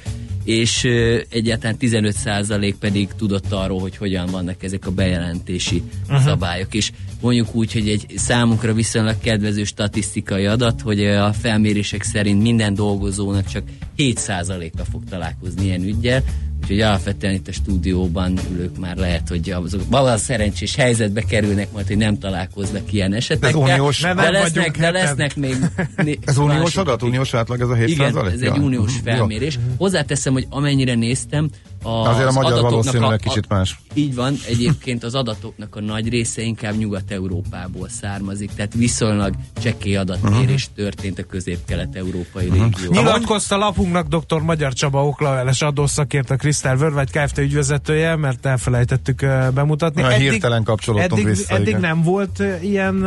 és 0.43 0.83
egyáltalán 1.29 1.75
15% 1.79 2.73
pedig 2.79 3.09
tudott 3.17 3.51
arról, 3.51 3.79
hogy 3.79 3.97
hogyan 3.97 4.25
vannak 4.31 4.63
ezek 4.63 4.87
a 4.87 4.91
bejelentési 4.91 5.83
uh-huh. 6.03 6.23
szabályok. 6.23 6.73
És 6.73 6.91
mondjuk 7.21 7.55
úgy, 7.55 7.73
hogy 7.73 7.89
egy 7.89 8.05
számunkra 8.15 8.73
viszonylag 8.73 9.15
kedvező 9.19 9.63
statisztikai 9.63 10.45
adat, 10.45 10.81
hogy 10.81 11.05
a 11.05 11.33
felmérések 11.33 12.03
szerint 12.03 12.41
minden 12.41 12.73
dolgozónak 12.73 13.45
csak 13.47 13.63
7%-a 13.97 14.83
fog 14.91 15.03
találkozni 15.09 15.65
ilyen 15.65 15.83
ügyel, 15.83 16.23
Úgyhogy 16.61 16.81
alapvetően 16.81 17.33
itt 17.33 17.47
a 17.47 17.51
stúdióban 17.51 18.39
ülők 18.51 18.79
már 18.79 18.97
lehet, 18.97 19.27
hogy 19.27 19.49
azok 19.49 19.81
valahol 19.89 20.17
szerencsés 20.17 20.75
helyzetbe 20.75 21.21
kerülnek 21.21 21.71
majd, 21.71 21.87
hogy 21.87 21.97
nem 21.97 22.19
találkoznak 22.19 22.93
ilyen 22.93 23.13
esetekkel. 23.13 23.49
Ez 23.49 23.55
uniós- 23.55 24.01
de, 24.01 24.13
nem 24.13 24.31
lesznek, 24.31 24.77
de 24.77 24.91
lesznek 24.91 25.35
még... 25.35 25.55
Ez 26.25 26.37
uniós 26.37 26.77
adat? 26.77 27.03
Uniós 27.03 27.33
átlag 27.33 27.61
ez 27.61 27.69
a 27.69 27.75
7 27.75 27.89
igen, 27.89 28.25
ez 28.25 28.41
egy 28.41 28.57
uniós 28.57 28.93
Ja. 29.03 29.11
felmérés. 29.11 29.59
Hozzáteszem, 29.77 30.33
hogy 30.33 30.47
amennyire 30.49 30.93
néztem, 30.93 31.49
a, 31.83 31.89
Azért 31.89 32.27
a 32.27 32.31
magyar 32.31 32.51
adatoknak 32.51 32.69
valószínűleg 32.69 33.19
kicsit 33.19 33.47
más. 33.49 33.79
Így 33.93 34.15
van, 34.15 34.35
egyébként 34.47 35.03
az 35.03 35.15
adatoknak 35.15 35.75
a 35.75 35.81
nagy 35.81 36.09
része 36.09 36.41
inkább 36.41 36.77
Nyugat-Európából 36.77 37.89
származik, 37.89 38.51
tehát 38.55 38.73
viszonylag 38.73 39.33
csekély 39.61 39.95
adatmérés 39.95 40.65
Mhm. 40.67 40.75
történt 40.75 41.19
a 41.19 41.23
közép-kelet-európai 41.23 42.49
régióban. 42.49 43.03
Nyilatkozta 43.03 43.57
lapunknak 43.57 44.07
dr. 44.07 44.41
Magyar 44.41 44.73
Csaba 44.73 45.05
okleveles 45.05 45.61
adószakért 45.61 46.29
a 46.29 46.35
Krisztál 46.35 46.75
Vörvegy 46.75 47.11
Kft. 47.11 47.37
ügyvezetője, 47.37 48.15
mert 48.15 48.45
elfelejtettük 48.45 49.19
bemutatni. 49.53 50.01
Na, 50.01 50.07
hirtelen 50.09 50.63
kapcsolódtunk 50.63 51.11
eddig, 51.11 51.25
vissza, 51.25 51.53
Eddig 51.53 51.67
igen. 51.67 51.79
nem 51.79 52.01
volt 52.03 52.43
ilyen 52.61 53.05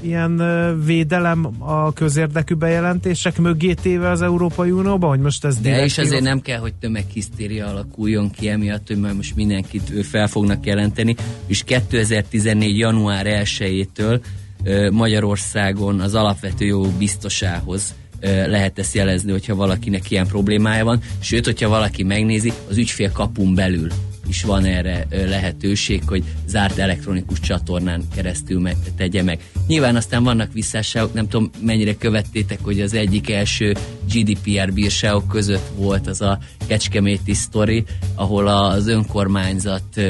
ilyen 0.00 0.42
védelem 0.84 1.48
a 1.58 1.92
közérdekű 1.92 2.54
bejelentések 2.54 3.38
mögé 3.38 3.74
téve 3.74 4.10
az 4.10 4.22
Európai 4.22 4.70
Unióban, 4.70 5.08
hogy 5.08 5.20
most 5.20 5.44
ez 5.44 5.60
De 5.60 5.84
és 5.84 5.98
azért 5.98 6.22
nem 6.22 6.40
kell, 6.40 6.58
hogy 6.58 6.74
tömeghisztéria 6.74 7.66
alakuljon 7.66 8.30
ki 8.30 8.48
emiatt, 8.48 8.86
hogy 8.86 8.98
majd 8.98 9.16
most 9.16 9.36
mindenkit 9.36 10.06
fel 10.06 10.26
fognak 10.26 10.66
jelenteni, 10.66 11.14
és 11.46 11.62
2014. 11.62 12.78
január 12.78 13.26
1-től 13.28 14.20
ö, 14.64 14.90
Magyarországon 14.90 16.00
az 16.00 16.14
alapvető 16.14 16.64
jogok 16.64 16.92
biztosához 16.92 17.94
lehet 18.46 18.78
ezt 18.78 18.94
jelezni, 18.94 19.30
hogyha 19.30 19.54
valakinek 19.54 20.10
ilyen 20.10 20.26
problémája 20.26 20.84
van, 20.84 21.00
sőt, 21.20 21.44
hogyha 21.44 21.68
valaki 21.68 22.02
megnézi, 22.02 22.52
az 22.68 22.76
ügyfél 22.76 23.12
kapun 23.12 23.54
belül 23.54 23.88
is 24.28 24.42
van 24.42 24.64
erre 24.64 25.06
lehetőség, 25.10 26.02
hogy 26.06 26.24
zárt 26.46 26.78
elektronikus 26.78 27.40
csatornán 27.40 28.02
keresztül 28.14 28.60
me- 28.60 28.92
tegye 28.96 29.22
meg. 29.22 29.38
Nyilván 29.66 29.96
aztán 29.96 30.22
vannak 30.22 30.52
visszásságok, 30.52 31.14
nem 31.14 31.28
tudom 31.28 31.50
mennyire 31.60 31.96
követtétek, 31.96 32.58
hogy 32.62 32.80
az 32.80 32.94
egyik 32.94 33.30
első 33.30 33.74
GDPR 34.12 34.72
bírságok 34.72 35.28
között 35.28 35.70
volt 35.76 36.06
az 36.06 36.20
a 36.20 36.38
kecskeméti 36.66 37.34
sztori, 37.34 37.84
ahol 38.14 38.46
az 38.46 38.86
önkormányzat 38.86 40.00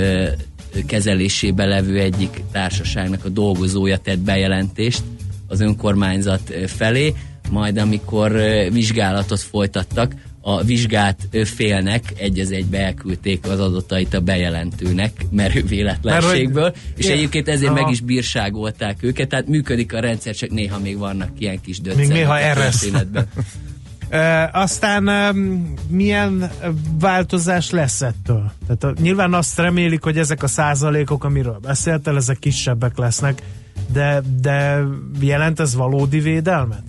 kezelésébe 0.87 1.65
levő 1.65 1.99
egyik 1.99 2.43
társaságnak 2.53 3.25
a 3.25 3.29
dolgozója 3.29 3.97
tett 3.99 4.19
bejelentést 4.19 5.03
az 5.47 5.61
önkormányzat 5.61 6.55
felé, 6.67 7.15
majd 7.51 7.79
amikor 7.79 8.33
vizsgálatot 8.73 9.41
folytattak, 9.41 10.15
a 10.47 10.63
vizsgált 10.63 11.29
ö, 11.31 11.45
félnek 11.45 12.13
egy 12.17 12.39
az 12.39 12.51
egybe 12.51 12.79
elküldték 12.79 13.47
az 13.49 13.61
adatait 13.61 14.15
a 14.15 14.21
bejelentőnek 14.21 15.27
merő 15.31 15.63
véletlenségből, 15.63 16.75
és 16.97 17.05
Igen. 17.05 17.17
egyébként 17.17 17.49
ezért 17.49 17.71
Aha. 17.71 17.81
meg 17.81 17.91
is 17.91 18.01
bírságolták 18.01 19.03
őket, 19.03 19.29
tehát 19.29 19.47
működik 19.47 19.93
a 19.93 20.01
rendszer, 20.01 20.35
csak 20.35 20.51
néha 20.51 20.79
még 20.79 20.99
vannak 20.99 21.31
ilyen 21.39 21.61
kis 21.61 21.81
döccek 21.81 22.09
néha 22.09 22.35
a 22.35 22.55
történetben. 22.55 23.27
E, 24.09 24.51
aztán 24.53 25.09
e, 25.09 25.33
milyen 25.89 26.51
változás 26.99 27.71
lesz 27.71 28.03
ettől? 28.03 28.53
Tehát 28.67 28.85
a, 28.85 29.01
nyilván 29.03 29.35
azt 29.35 29.59
remélik, 29.59 30.03
hogy 30.03 30.19
ezek 30.19 30.43
a 30.43 30.47
százalékok, 30.47 31.25
amiről 31.25 31.59
beszéltél, 31.63 32.17
ezek 32.17 32.39
kisebbek 32.39 32.99
lesznek, 32.99 33.43
de, 33.93 34.23
de 34.41 34.83
jelent 35.21 35.61
ez 35.61 35.75
valódi 35.75 36.21
védelmet? 36.21 36.83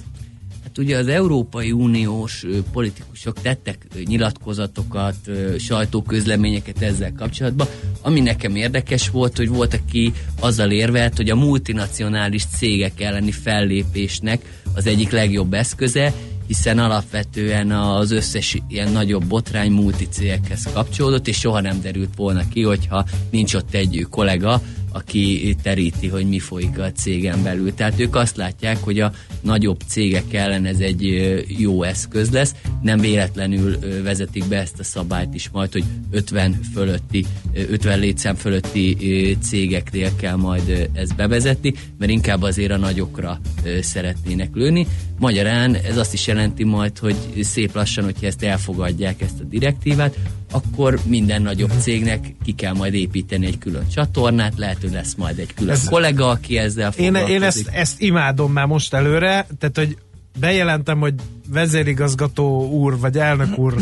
Hát 0.76 0.86
ugye 0.86 0.98
az 0.98 1.08
Európai 1.08 1.72
Uniós 1.72 2.46
politikusok 2.72 3.42
tettek 3.42 3.88
nyilatkozatokat, 4.06 5.16
sajtóközleményeket 5.58 6.82
ezzel 6.82 7.14
kapcsolatban. 7.14 7.68
Ami 8.02 8.20
nekem 8.20 8.56
érdekes 8.56 9.10
volt, 9.10 9.38
hogy 9.38 9.50
volt, 9.50 9.74
aki 9.74 10.14
azzal 10.40 10.72
érvelt, 10.72 11.16
hogy 11.16 11.30
a 11.30 11.36
multinacionális 11.36 12.46
cégek 12.58 13.02
elleni 13.02 13.32
fellépésnek 13.32 14.62
az 14.74 14.88
egyik 14.88 15.12
legjobb 15.12 15.54
eszköze, 15.54 16.14
hiszen 16.48 16.80
alapvetően 16.80 17.72
az 17.72 18.12
összes 18.12 18.58
ilyen 18.68 18.92
nagyobb 18.92 19.26
botrány 19.26 19.72
multicégekhez 19.72 20.70
kapcsolódott, 20.74 21.28
és 21.28 21.40
soha 21.40 21.62
nem 21.62 21.82
derült 21.82 22.16
volna 22.16 22.48
ki, 22.48 22.62
hogyha 22.62 23.06
nincs 23.30 23.54
ott 23.54 23.74
egy 23.74 24.08
kollega, 24.10 24.62
aki 24.96 25.56
teríti, 25.62 26.08
hogy 26.08 26.28
mi 26.28 26.40
folyik 26.40 26.80
a 26.80 26.92
cégen 26.92 27.44
belül. 27.44 27.74
Tehát 27.74 28.00
ők 28.00 28.16
azt 28.16 28.38
látják, 28.38 28.78
hogy 28.78 29.00
a 29.00 29.12
nagyobb 29.42 29.82
cégek 29.88 30.34
ellen 30.34 30.66
ez 30.66 30.80
egy 30.80 31.04
jó 31.48 31.84
eszköz 31.84 32.32
lesz. 32.32 32.56
Nem 32.82 33.00
véletlenül 33.00 33.78
vezetik 34.04 34.48
be 34.48 34.58
ezt 34.58 34.80
a 34.80 34.84
szabályt 34.84 35.34
is 35.34 35.50
majd, 35.50 35.72
hogy 35.72 35.84
50 36.12 36.60
fölötti, 36.74 37.26
ö, 37.54 37.62
50 37.70 38.00
létszám 38.00 38.36
fölötti 38.36 39.38
cégeknél 39.42 40.16
kell 40.16 40.36
majd 40.36 40.90
ezt 40.94 41.16
bevezetni, 41.16 41.74
mert 41.98 42.12
inkább 42.12 42.42
azért 42.42 42.72
a 42.72 42.78
nagyokra 42.78 43.40
szeretnének 43.82 44.50
lőni. 44.54 44.88
Magyarán 45.20 45.76
ez 45.76 45.98
azt 45.98 46.14
is 46.14 46.28
jelenti 46.28 46.64
majd, 46.64 46.98
hogy 46.98 47.16
szép 47.42 47.76
lassan, 47.76 48.04
hogyha 48.04 48.26
ezt 48.26 48.44
elfogadják, 48.44 49.22
ezt 49.22 49.40
a 49.40 49.44
direktívát, 49.44 50.18
akkor 50.56 51.00
minden 51.06 51.42
nagyobb 51.42 51.72
cégnek 51.80 52.36
ki 52.44 52.52
kell 52.52 52.74
majd 52.74 52.94
építeni 52.94 53.46
egy 53.46 53.58
külön 53.58 53.88
csatornát, 53.94 54.54
lehet, 54.58 54.78
hogy 54.82 54.92
lesz 54.92 55.14
majd 55.18 55.40
egy 55.40 55.54
külön 55.54 55.74
Ez- 55.74 55.90
kollega, 55.90 56.30
aki 56.30 56.58
ezzel 56.58 56.92
Én, 56.98 57.06
foglalkozik. 57.06 57.36
én 57.36 57.44
ezt, 57.44 57.68
ezt 57.68 58.02
imádom 58.02 58.52
már 58.52 58.66
most 58.66 58.94
előre, 58.94 59.48
tehát 59.60 59.78
hogy 59.78 59.98
bejelentem, 60.40 61.00
hogy 61.00 61.14
vezérigazgató 61.50 62.70
úr, 62.70 63.00
vagy 63.00 63.18
elnök 63.18 63.58
úr 63.58 63.76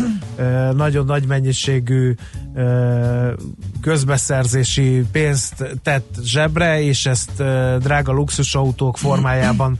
nagyon 0.76 1.06
nagy 1.06 1.26
mennyiségű 1.28 2.16
közbeszerzési 3.82 5.04
pénzt 5.12 5.64
tett 5.84 6.16
zsebre, 6.24 6.82
és 6.82 7.06
ezt 7.06 7.32
drága 7.80 8.12
luxusautók 8.12 8.98
formájában 8.98 9.80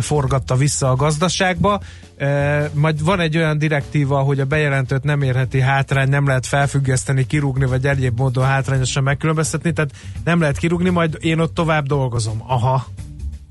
forgatta 0.00 0.56
vissza 0.56 0.90
a 0.90 0.96
gazdaságba. 0.96 1.80
Ö, 2.20 2.64
Majd 2.72 3.04
van 3.04 3.20
egy 3.20 3.36
olyan 3.36 3.58
direktíva, 3.58 4.18
hogy 4.18 4.40
a 4.40 4.44
bejelentőt 4.44 5.02
nem 5.02 5.22
érheti 5.22 5.60
hátrány, 5.60 6.08
nem 6.08 6.26
lehet 6.26 6.46
felfüggeszteni, 6.46 7.26
kirúgni, 7.26 7.66
vagy 7.66 7.86
egyéb 7.86 8.18
módon 8.18 8.44
hátrányosan 8.44 9.02
megkülönböztetni, 9.02 9.72
tehát 9.72 9.92
nem 10.24 10.40
lehet 10.40 10.58
kirúgni, 10.58 10.90
majd 10.90 11.16
én 11.20 11.38
ott 11.38 11.54
tovább 11.54 11.86
dolgozom. 11.86 12.42
Aha. 12.46 12.86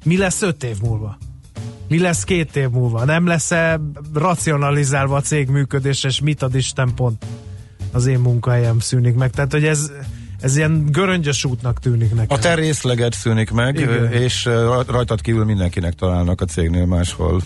Mi 0.03 0.17
lesz 0.17 0.41
öt 0.41 0.63
év 0.63 0.75
múlva? 0.81 1.17
Mi 1.87 1.99
lesz 1.99 2.23
két 2.23 2.55
év 2.55 2.69
múlva? 2.69 3.05
Nem 3.05 3.27
lesz-e 3.27 3.79
racionalizálva 4.13 5.15
a 5.15 5.21
cég 5.21 5.47
működés, 5.49 6.03
és 6.03 6.19
mit 6.19 6.41
ad 6.41 6.55
Isten 6.55 6.93
pont 6.95 7.25
az 7.91 8.05
én 8.05 8.19
munkahelyem 8.19 8.79
szűnik 8.79 9.15
meg? 9.15 9.29
Tehát, 9.31 9.51
hogy 9.51 9.65
ez, 9.65 9.91
ez 10.41 10.57
ilyen 10.57 10.85
göröngyös 10.91 11.45
útnak 11.45 11.79
tűnik 11.79 12.09
nekem. 12.09 12.37
A 12.37 12.39
te 12.39 12.55
részleged 12.55 13.13
szűnik 13.13 13.51
meg, 13.51 13.79
Igen. 13.79 14.11
és 14.11 14.49
rajtad 14.87 15.21
kívül 15.21 15.45
mindenkinek 15.45 15.93
találnak 15.93 16.41
a 16.41 16.45
cégnél 16.45 16.85
máshol. 16.85 17.41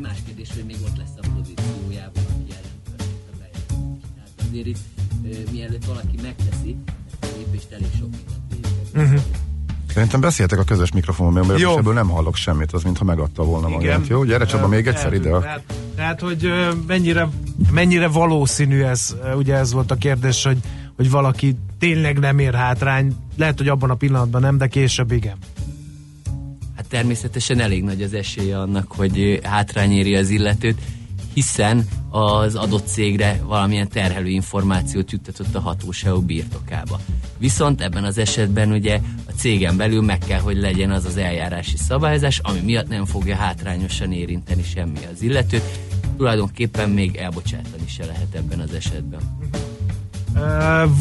Egy 0.00 0.06
más 0.06 0.18
kérdés, 0.26 0.48
hogy 0.54 0.64
még 0.64 0.76
ott 0.84 0.96
lesz 0.96 1.16
a 1.16 1.26
pozíciójában, 1.34 2.24
aki 2.24 2.54
történt 2.96 3.28
a 3.32 3.36
bejelentés. 3.38 4.08
Tehát 4.14 4.30
azért 4.48 4.66
itt, 4.66 5.52
mielőtt 5.52 5.84
valaki 5.84 6.16
megteszi, 6.22 6.76
ezt 7.06 7.34
a 7.34 7.36
lépést 7.36 7.72
elég 7.72 7.90
sok 7.98 8.08
mindent 8.10 8.72
végig. 8.94 9.22
Szerintem 9.88 10.20
beszéltek 10.20 10.58
a 10.58 10.64
közös 10.64 10.92
mikrofonon, 10.92 11.46
mert 11.46 11.60
Jó. 11.60 11.78
ebből 11.78 11.92
nem 11.92 12.08
hallok 12.08 12.36
semmit, 12.36 12.72
az 12.72 12.82
mintha 12.82 13.04
megadta 13.04 13.44
volna 13.44 13.68
magát. 13.68 14.06
Jó, 14.06 14.24
gyere 14.24 14.44
Csaba, 14.44 14.68
még 14.68 14.86
egyszer 14.86 15.12
ide. 15.12 15.38
Tehát, 15.38 15.62
tehát 15.94 16.20
hogy 16.20 16.50
mennyire, 16.86 17.28
mennyire 17.70 18.08
valószínű 18.08 18.82
ez, 18.82 19.16
ugye 19.36 19.54
ez 19.54 19.72
volt 19.72 19.90
a 19.90 19.94
kérdés, 19.94 20.44
hogy, 20.44 20.58
hogy 20.96 21.10
valaki 21.10 21.56
tényleg 21.78 22.18
nem 22.18 22.38
ér 22.38 22.54
hátrány, 22.54 23.16
lehet, 23.36 23.58
hogy 23.58 23.68
abban 23.68 23.90
a 23.90 23.94
pillanatban 23.94 24.40
nem, 24.40 24.58
de 24.58 24.66
később 24.66 25.12
igen. 25.12 25.36
Természetesen 26.90 27.60
elég 27.60 27.82
nagy 27.82 28.02
az 28.02 28.14
esélye 28.14 28.60
annak, 28.60 28.92
hogy 28.92 29.20
ö, 29.20 29.36
hátrány 29.42 29.92
éri 29.92 30.16
az 30.16 30.30
illetőt, 30.30 30.78
hiszen 31.34 31.88
az 32.10 32.54
adott 32.54 32.86
cégre 32.86 33.40
valamilyen 33.44 33.88
terhelő 33.88 34.28
információt 34.28 35.10
juttatott 35.10 35.54
a 35.54 35.60
hatóságok 35.60 36.24
birtokába. 36.24 37.00
Viszont 37.38 37.80
ebben 37.80 38.04
az 38.04 38.18
esetben 38.18 38.72
ugye 38.72 39.00
a 39.26 39.32
cégen 39.36 39.76
belül 39.76 40.02
meg 40.02 40.18
kell, 40.18 40.40
hogy 40.40 40.56
legyen 40.56 40.90
az 40.90 41.04
az 41.04 41.16
eljárási 41.16 41.76
szabályozás, 41.76 42.38
ami 42.38 42.60
miatt 42.60 42.88
nem 42.88 43.04
fogja 43.04 43.36
hátrányosan 43.36 44.12
érinteni 44.12 44.62
semmi 44.62 44.98
az 45.12 45.22
illetőt. 45.22 45.78
Tulajdonképpen 46.16 46.90
még 46.90 47.16
elbocsátani 47.16 47.88
se 47.88 48.04
lehet 48.04 48.34
ebben 48.34 48.60
az 48.60 48.74
esetben. 48.74 49.20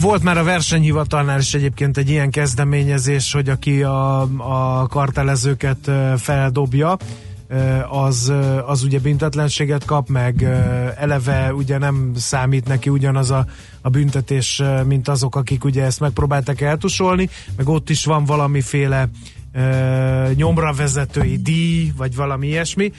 Volt 0.01 0.23
már 0.23 0.37
a 0.37 0.43
versenyhivatalnál 0.43 1.39
is 1.39 1.53
egyébként 1.53 1.97
egy 1.97 2.09
ilyen 2.09 2.29
kezdeményezés, 2.29 3.33
hogy 3.33 3.49
aki 3.49 3.83
a, 3.83 4.21
a 4.37 4.87
kartelezőket 4.87 5.91
feldobja, 6.17 6.97
az, 7.89 8.33
az 8.65 8.83
ugye 8.83 8.99
büntetlenséget 8.99 9.85
kap, 9.85 10.09
meg 10.09 10.43
eleve 10.97 11.53
ugye 11.53 11.77
nem 11.77 12.11
számít 12.15 12.67
neki 12.67 12.89
ugyanaz 12.89 13.31
a, 13.31 13.45
a 13.81 13.89
büntetés, 13.89 14.61
mint 14.85 15.07
azok, 15.07 15.35
akik 15.35 15.63
ugye 15.63 15.83
ezt 15.83 15.99
megpróbáltak 15.99 16.61
eltusolni, 16.61 17.29
meg 17.55 17.69
ott 17.69 17.89
is 17.89 18.05
van 18.05 18.25
valamiféle 18.25 19.09
nyomra 20.35 20.73
vezetői 20.73 21.37
díj, 21.37 21.91
vagy 21.97 22.15
valami 22.15 22.47
ilyesmi. 22.47 22.91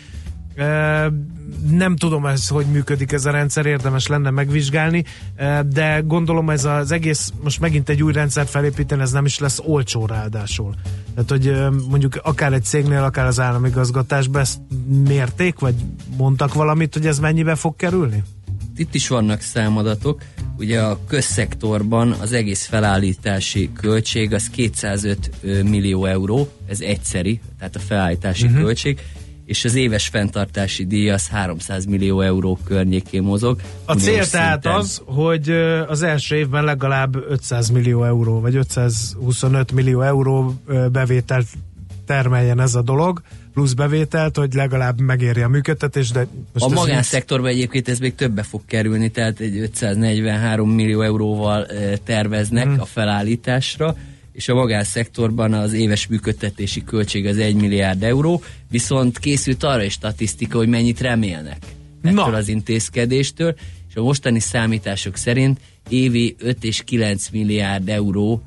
Nem 1.70 1.96
tudom 1.96 2.26
ez, 2.26 2.48
hogy 2.48 2.66
működik 2.66 3.12
ez 3.12 3.26
a 3.26 3.30
rendszer, 3.30 3.66
érdemes 3.66 4.06
lenne 4.06 4.30
megvizsgálni, 4.30 5.04
de 5.68 6.02
gondolom 6.06 6.50
ez 6.50 6.64
az 6.64 6.92
egész, 6.92 7.32
most 7.42 7.60
megint 7.60 7.88
egy 7.88 8.02
új 8.02 8.12
rendszert 8.12 8.50
felépíteni, 8.50 9.02
ez 9.02 9.12
nem 9.12 9.24
is 9.24 9.38
lesz 9.38 9.60
olcsó 9.64 10.06
ráadásul. 10.06 10.74
Tehát, 11.14 11.30
hogy 11.30 11.78
mondjuk 11.88 12.20
akár 12.22 12.52
egy 12.52 12.64
cégnél, 12.64 13.02
akár 13.02 13.26
az 13.26 13.40
államigazgatásban 13.40 14.40
ezt 14.40 14.58
mérték, 15.06 15.58
vagy 15.58 15.74
mondtak 16.16 16.54
valamit, 16.54 16.94
hogy 16.94 17.06
ez 17.06 17.18
mennyibe 17.18 17.54
fog 17.54 17.76
kerülni? 17.76 18.22
Itt 18.76 18.94
is 18.94 19.08
vannak 19.08 19.40
számadatok. 19.40 20.22
Ugye 20.58 20.80
a 20.80 20.98
közszektorban 21.06 22.12
az 22.20 22.32
egész 22.32 22.66
felállítási 22.66 23.70
költség 23.72 24.34
az 24.34 24.50
205 24.50 25.30
millió 25.42 26.04
euró, 26.04 26.48
ez 26.66 26.80
egyszeri, 26.80 27.40
tehát 27.58 27.76
a 27.76 27.78
felállítási 27.78 28.46
uh-huh. 28.46 28.62
költség, 28.62 29.00
és 29.50 29.64
az 29.64 29.74
éves 29.74 30.08
fenntartási 30.08 30.86
díj 30.86 31.10
az 31.10 31.28
300 31.28 31.84
millió 31.84 32.20
euró 32.20 32.58
környékén 32.64 33.22
mozog. 33.22 33.60
A 33.84 33.94
cél 33.94 34.26
tehát 34.26 34.66
az, 34.66 35.02
hogy 35.04 35.50
az 35.86 36.02
első 36.02 36.36
évben 36.36 36.64
legalább 36.64 37.16
500 37.28 37.68
millió 37.68 38.04
euró, 38.04 38.40
vagy 38.40 38.56
525 38.56 39.72
millió 39.72 40.00
euró 40.00 40.54
bevételt 40.92 41.46
termeljen 42.06 42.60
ez 42.60 42.74
a 42.74 42.82
dolog, 42.82 43.22
plusz 43.52 43.72
bevételt, 43.72 44.36
hogy 44.36 44.54
legalább 44.54 45.00
megérje 45.00 45.44
a 45.44 45.48
működtetés, 45.48 46.10
de 46.10 46.26
most 46.52 46.64
A 46.64 46.68
magánszektorban 46.68 47.50
egyébként 47.50 47.88
ez 47.88 47.98
még 47.98 48.14
többe 48.14 48.42
fog 48.42 48.60
kerülni, 48.66 49.10
tehát 49.10 49.40
egy 49.40 49.58
543 49.58 50.70
millió 50.70 51.02
euróval 51.02 51.66
terveznek 52.04 52.64
hmm. 52.64 52.80
a 52.80 52.84
felállításra, 52.84 53.96
és 54.32 54.48
a 54.48 54.54
magánszektorban 54.54 55.52
az 55.52 55.72
éves 55.72 56.06
működtetési 56.06 56.84
költség 56.84 57.26
az 57.26 57.38
1 57.38 57.54
milliárd 57.54 58.02
euró, 58.02 58.42
viszont 58.70 59.18
készült 59.18 59.64
arra 59.64 59.82
is 59.82 59.92
statisztika, 59.92 60.58
hogy 60.58 60.68
mennyit 60.68 61.00
remélnek 61.00 61.58
ettől 62.02 62.30
Na. 62.30 62.36
az 62.36 62.48
intézkedéstől, 62.48 63.54
és 63.88 63.96
a 63.96 64.02
mostani 64.02 64.40
számítások 64.40 65.16
szerint 65.16 65.60
évi 65.88 66.36
5 66.38 66.64
és 66.64 66.82
9 66.84 67.28
milliárd 67.28 67.88
euró 67.88 68.42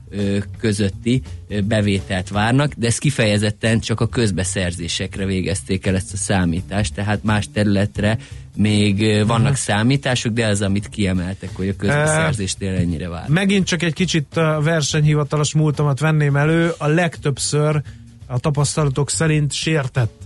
közötti 0.59 1.21
bevételt 1.63 2.29
várnak, 2.29 2.73
de 2.73 2.87
ez 2.87 2.97
kifejezetten 2.97 3.79
csak 3.79 3.99
a 3.99 4.07
közbeszerzésekre 4.07 5.25
végezték 5.25 5.85
el 5.85 5.95
ezt 5.95 6.13
a 6.13 6.17
számítást, 6.17 6.93
tehát 6.93 7.23
más 7.23 7.47
területre 7.53 8.17
még 8.55 9.25
vannak 9.25 9.41
uh-huh. 9.41 9.55
számítások, 9.55 10.33
de 10.33 10.47
az, 10.47 10.61
amit 10.61 10.89
kiemeltek, 10.89 11.49
hogy 11.53 11.67
a 11.67 11.75
közbeszerzésnél 11.75 12.75
ennyire 12.75 13.09
vár. 13.09 13.29
Megint 13.29 13.65
csak 13.65 13.81
egy 13.81 13.93
kicsit 13.93 14.37
a 14.37 14.61
versenyhivatalos 14.61 15.53
múltamat 15.53 15.99
venném 15.99 16.35
elő, 16.35 16.71
a 16.77 16.87
legtöbbször 16.87 17.81
a 18.27 18.39
tapasztalatok 18.39 19.09
szerint 19.09 19.51
sértett 19.51 20.21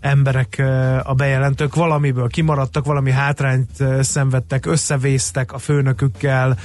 emberek, 0.00 0.62
a 1.02 1.14
bejelentők 1.14 1.74
valamiből 1.74 2.28
kimaradtak, 2.28 2.84
valami 2.84 3.10
hátrányt 3.10 3.70
szenvedtek, 4.00 4.66
összevésztek 4.66 5.52
a 5.52 5.58
főnökükkel, 5.58 6.58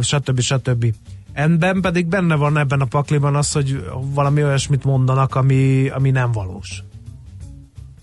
stb. 0.00 0.40
stb. 0.40 0.94
Ebben 1.32 1.80
pedig 1.80 2.06
benne 2.06 2.34
van 2.34 2.58
ebben 2.58 2.80
a 2.80 2.84
pakliban 2.84 3.36
az, 3.36 3.52
hogy 3.52 3.84
valami 3.92 4.44
olyasmit 4.44 4.84
mondanak, 4.84 5.34
ami, 5.34 5.88
ami 5.88 6.10
nem 6.10 6.32
valós. 6.32 6.82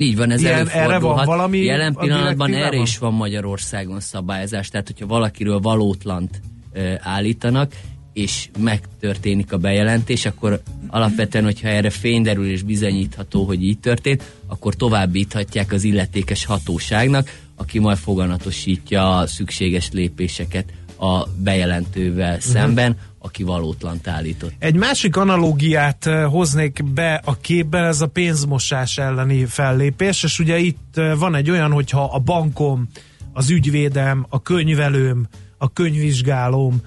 Így 0.01 0.15
van, 0.15 0.31
ez 0.31 0.41
Ilyen, 0.41 0.67
erre 0.67 0.99
van 0.99 1.25
valami 1.25 1.57
Jelen 1.57 1.93
pillanatban 1.93 2.53
erre 2.53 2.77
is 2.77 2.97
van 2.97 3.13
Magyarországon 3.13 3.99
szabályozás, 3.99 4.69
tehát 4.69 4.87
hogyha 4.87 5.05
valakiről 5.07 5.59
valótlant 5.59 6.41
e, 6.73 6.99
állítanak, 7.03 7.73
és 8.13 8.49
megtörténik 8.59 9.53
a 9.53 9.57
bejelentés, 9.57 10.25
akkor 10.25 10.61
alapvetően, 10.87 11.43
hogyha 11.43 11.67
erre 11.67 11.89
fényderül 11.89 12.49
és 12.49 12.61
bizonyítható, 12.61 13.43
hogy 13.43 13.63
így 13.63 13.79
történt, 13.79 14.23
akkor 14.47 14.75
továbbíthatják 14.75 15.71
az 15.71 15.83
illetékes 15.83 16.45
hatóságnak, 16.45 17.39
aki 17.55 17.79
majd 17.79 17.97
foganatosítja 17.97 19.17
a 19.17 19.27
szükséges 19.27 19.89
lépéseket 19.91 20.65
a 20.99 21.27
bejelentővel 21.37 22.35
uh-huh. 22.35 22.51
szemben, 22.51 22.97
aki 23.23 23.43
valótlant 23.43 24.07
állított. 24.07 24.53
Egy 24.59 24.75
másik 24.75 25.17
analógiát 25.17 26.05
eh, 26.05 26.29
hoznék 26.29 26.83
be 26.93 27.21
a 27.25 27.37
képbe, 27.37 27.79
ez 27.79 28.01
a 28.01 28.07
pénzmosás 28.07 28.97
elleni 28.97 29.45
fellépés, 29.45 30.23
és 30.23 30.39
ugye 30.39 30.57
itt 30.57 30.97
eh, 30.97 31.17
van 31.17 31.35
egy 31.35 31.49
olyan, 31.49 31.71
hogyha 31.71 32.03
a 32.03 32.19
bankom, 32.19 32.87
az 33.33 33.49
ügyvédem, 33.49 34.25
a 34.29 34.41
könyvelőm, 34.41 35.27
a 35.57 35.73
könyvvizsgálóm, 35.73 36.81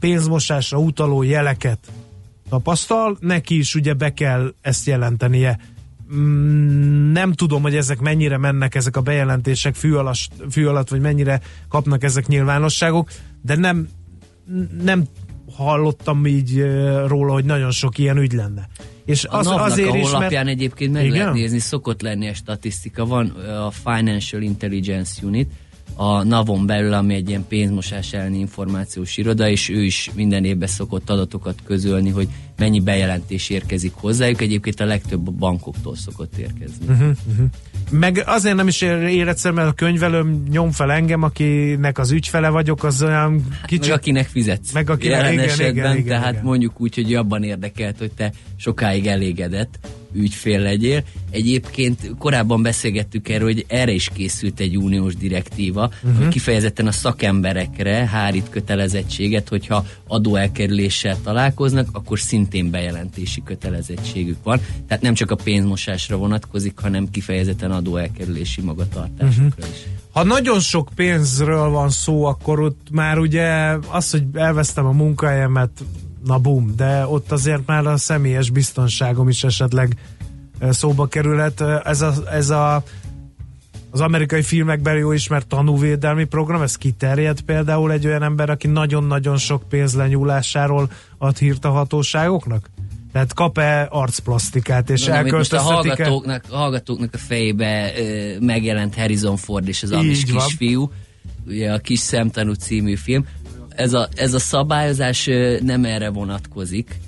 pénzmosásra 0.00 0.78
utaló 0.78 1.22
jeleket 1.22 1.78
tapasztal, 2.48 3.16
neki 3.20 3.58
is 3.58 3.74
ugye 3.74 3.94
be 3.94 4.14
kell 4.14 4.54
ezt 4.60 4.86
jelentenie. 4.86 5.58
Mm, 6.14 7.12
nem 7.12 7.32
tudom, 7.32 7.62
hogy 7.62 7.76
ezek 7.76 8.00
mennyire 8.00 8.36
mennek 8.36 8.74
ezek 8.74 8.96
a 8.96 9.00
bejelentések 9.00 9.74
fű 9.74 9.92
alatt, 9.92 10.30
fű 10.50 10.66
alatt, 10.66 10.88
vagy 10.88 11.00
mennyire 11.00 11.40
kapnak 11.68 12.02
ezek 12.02 12.26
nyilvánosságok, 12.26 13.10
de 13.42 13.56
nem, 13.56 13.88
nem 14.82 15.04
hallottam 15.62 16.26
így 16.26 16.64
róla, 17.06 17.32
hogy 17.32 17.44
nagyon 17.44 17.70
sok 17.70 17.98
ilyen 17.98 18.16
ügy 18.16 18.32
lenne. 18.32 18.68
És 19.04 19.24
az, 19.28 19.46
a 19.46 19.62
azért 19.62 19.90
a 19.90 19.96
is, 19.96 20.10
mert... 20.10 20.48
egyébként 20.48 20.92
meg 20.92 21.04
Igen? 21.04 21.16
lehet 21.16 21.34
nézni, 21.34 21.58
szokott 21.58 22.02
lenni 22.02 22.28
a 22.28 22.34
statisztika. 22.34 23.06
Van 23.06 23.26
a 23.66 23.70
Financial 23.70 24.42
Intelligence 24.42 25.26
Unit, 25.26 25.50
a 25.94 26.22
NAVon 26.22 26.66
belül, 26.66 26.92
ami 26.92 27.14
egy 27.14 27.28
ilyen 27.28 27.44
pénzmosás 27.48 28.12
elleni 28.12 28.38
információs 28.38 29.16
iroda, 29.16 29.48
és 29.48 29.68
ő 29.68 29.84
is 29.84 30.10
minden 30.14 30.44
évben 30.44 30.68
szokott 30.68 31.10
adatokat 31.10 31.54
közölni, 31.64 32.10
hogy 32.10 32.28
mennyi 32.58 32.80
bejelentés 32.80 33.50
érkezik 33.50 33.92
hozzájuk. 33.94 34.40
Egyébként 34.40 34.80
a 34.80 34.84
legtöbb 34.84 35.28
a 35.28 35.30
bankoktól 35.30 35.96
szokott 35.96 36.36
érkezni. 36.36 36.86
Uh-huh, 36.88 37.10
uh-huh. 37.30 37.46
Meg 37.90 38.22
azért 38.26 38.56
nem 38.56 38.68
is 38.68 38.80
ér 38.80 39.28
egyszer, 39.28 39.52
mert 39.52 39.68
a 39.68 39.72
könyvelőm 39.72 40.42
nyom 40.50 40.70
fel 40.70 40.92
engem, 40.92 41.22
akinek 41.22 41.98
az 41.98 42.10
ügyfele 42.10 42.48
vagyok, 42.48 42.84
az 42.84 43.02
olyan 43.02 43.46
kicsit... 43.64 43.88
Meg 43.88 43.98
akinek 43.98 44.26
fizetsz. 44.26 44.72
Meg 44.72 44.90
akinek, 44.90 45.16
Jelen 45.16 45.32
igen, 45.32 45.44
esetben, 45.44 45.72
igen, 45.72 45.96
igen, 45.96 46.06
tehát 46.06 46.32
igen. 46.32 46.44
mondjuk 46.44 46.80
úgy, 46.80 46.94
hogy 46.94 47.14
abban 47.14 47.42
érdekelt, 47.42 47.98
hogy 47.98 48.12
te 48.12 48.32
sokáig 48.56 49.06
elégedett 49.06 49.78
ügyfél 50.14 50.60
legyél. 50.60 51.02
Egyébként 51.30 52.14
korábban 52.18 52.62
beszélgettük 52.62 53.28
erről, 53.28 53.46
hogy 53.46 53.64
erre 53.68 53.92
is 53.92 54.08
készült 54.14 54.60
egy 54.60 54.76
uniós 54.76 55.16
direktíva, 55.16 55.90
uh-huh. 56.02 56.22
hogy 56.22 56.28
kifejezetten 56.28 56.86
a 56.86 56.92
szakemberekre 56.92 58.06
hárít 58.06 58.48
kötelezettséget, 58.50 59.48
hogyha 59.48 59.86
adóelkerüléssel 60.06 61.16
találkoznak, 61.22 61.88
akkor 61.92 62.18
szintén 62.52 62.70
bejelentési 62.70 63.42
kötelezettségük 63.42 64.36
van. 64.42 64.60
Tehát 64.86 65.02
nem 65.02 65.14
csak 65.14 65.30
a 65.30 65.34
pénzmosásra 65.34 66.16
vonatkozik, 66.16 66.78
hanem 66.78 67.10
kifejezetten 67.10 67.70
adóelkerülési 67.70 68.60
magatartásokra 68.60 69.44
uh-huh. 69.44 69.68
is. 69.72 69.86
Ha 70.12 70.24
nagyon 70.24 70.60
sok 70.60 70.90
pénzről 70.94 71.68
van 71.68 71.90
szó, 71.90 72.24
akkor 72.24 72.60
ott 72.60 72.86
már 72.90 73.18
ugye 73.18 73.76
az, 73.90 74.10
hogy 74.10 74.24
elvesztem 74.32 74.86
a 74.86 74.92
munkahelyemet, 74.92 75.70
na 76.24 76.38
bum, 76.38 76.72
de 76.76 77.06
ott 77.06 77.32
azért 77.32 77.66
már 77.66 77.86
a 77.86 77.96
személyes 77.96 78.50
biztonságom 78.50 79.28
is 79.28 79.44
esetleg 79.44 79.96
szóba 80.70 81.06
kerülhet. 81.06 81.60
Ez 81.84 82.00
a, 82.00 82.14
ez 82.32 82.50
a 82.50 82.82
az 83.92 84.00
amerikai 84.00 84.42
filmekben 84.42 84.96
jó 84.96 85.12
ismert 85.12 85.46
tanúvédelmi 85.46 86.24
program, 86.24 86.62
ez 86.62 86.76
kiterjed 86.76 87.40
például 87.40 87.92
egy 87.92 88.06
olyan 88.06 88.22
ember, 88.22 88.50
aki 88.50 88.66
nagyon-nagyon 88.66 89.36
sok 89.36 89.68
pénz 89.68 89.94
lenyúlásáról 89.94 90.90
ad 91.18 91.38
hírt 91.38 91.64
a 91.64 91.70
hatóságoknak? 91.70 92.70
Tehát 93.12 93.34
kap-e 93.34 93.86
arcplasztikát, 93.90 94.90
és 94.90 95.04
Na, 95.04 95.22
most 95.22 95.52
a 95.52 95.60
hallgatóknak, 95.60 96.44
a 96.48 96.56
hallgatóknak 96.56 97.14
a 97.14 97.18
fejébe 97.18 97.92
ö, 97.96 98.36
megjelent 98.40 98.94
Harrison 98.94 99.36
Ford 99.36 99.68
és 99.68 99.82
az 99.82 99.90
amis 99.90 100.24
kisfiú, 100.24 100.92
ugye 101.46 101.72
a 101.72 101.78
Kis 101.78 101.98
Szemtanú 101.98 102.52
című 102.52 102.94
film, 102.94 103.26
ez 103.68 103.92
a, 103.92 104.08
ez 104.14 104.34
a 104.34 104.38
szabályozás 104.38 105.28
nem 105.60 105.84
erre 105.84 106.08
vonatkozik, 106.10 107.00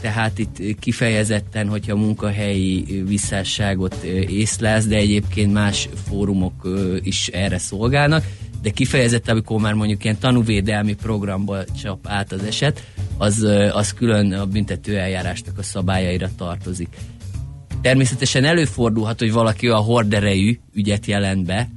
tehát 0.00 0.38
itt 0.38 0.78
kifejezetten, 0.78 1.68
hogyha 1.68 1.96
munkahelyi 1.96 3.02
visszásságot 3.06 3.94
észlelsz, 4.28 4.86
de 4.86 4.96
egyébként 4.96 5.52
más 5.52 5.88
fórumok 6.08 6.68
is 7.02 7.28
erre 7.28 7.58
szolgálnak, 7.58 8.24
de 8.62 8.70
kifejezetten, 8.70 9.34
amikor 9.34 9.60
már 9.60 9.74
mondjuk 9.74 10.04
ilyen 10.04 10.18
tanúvédelmi 10.18 10.94
programba 10.94 11.64
csap 11.64 12.06
át 12.06 12.32
az 12.32 12.42
eset, 12.42 12.86
az, 13.18 13.46
az 13.72 13.92
külön 13.92 14.32
a 14.32 14.46
büntető 14.46 14.98
eljárásnak 14.98 15.58
a 15.58 15.62
szabályaira 15.62 16.28
tartozik. 16.36 16.88
Természetesen 17.82 18.44
előfordulhat, 18.44 19.18
hogy 19.18 19.32
valaki 19.32 19.68
a 19.68 19.76
horderejű 19.76 20.58
ügyet 20.74 21.06
jelent 21.06 21.46
be, 21.46 21.68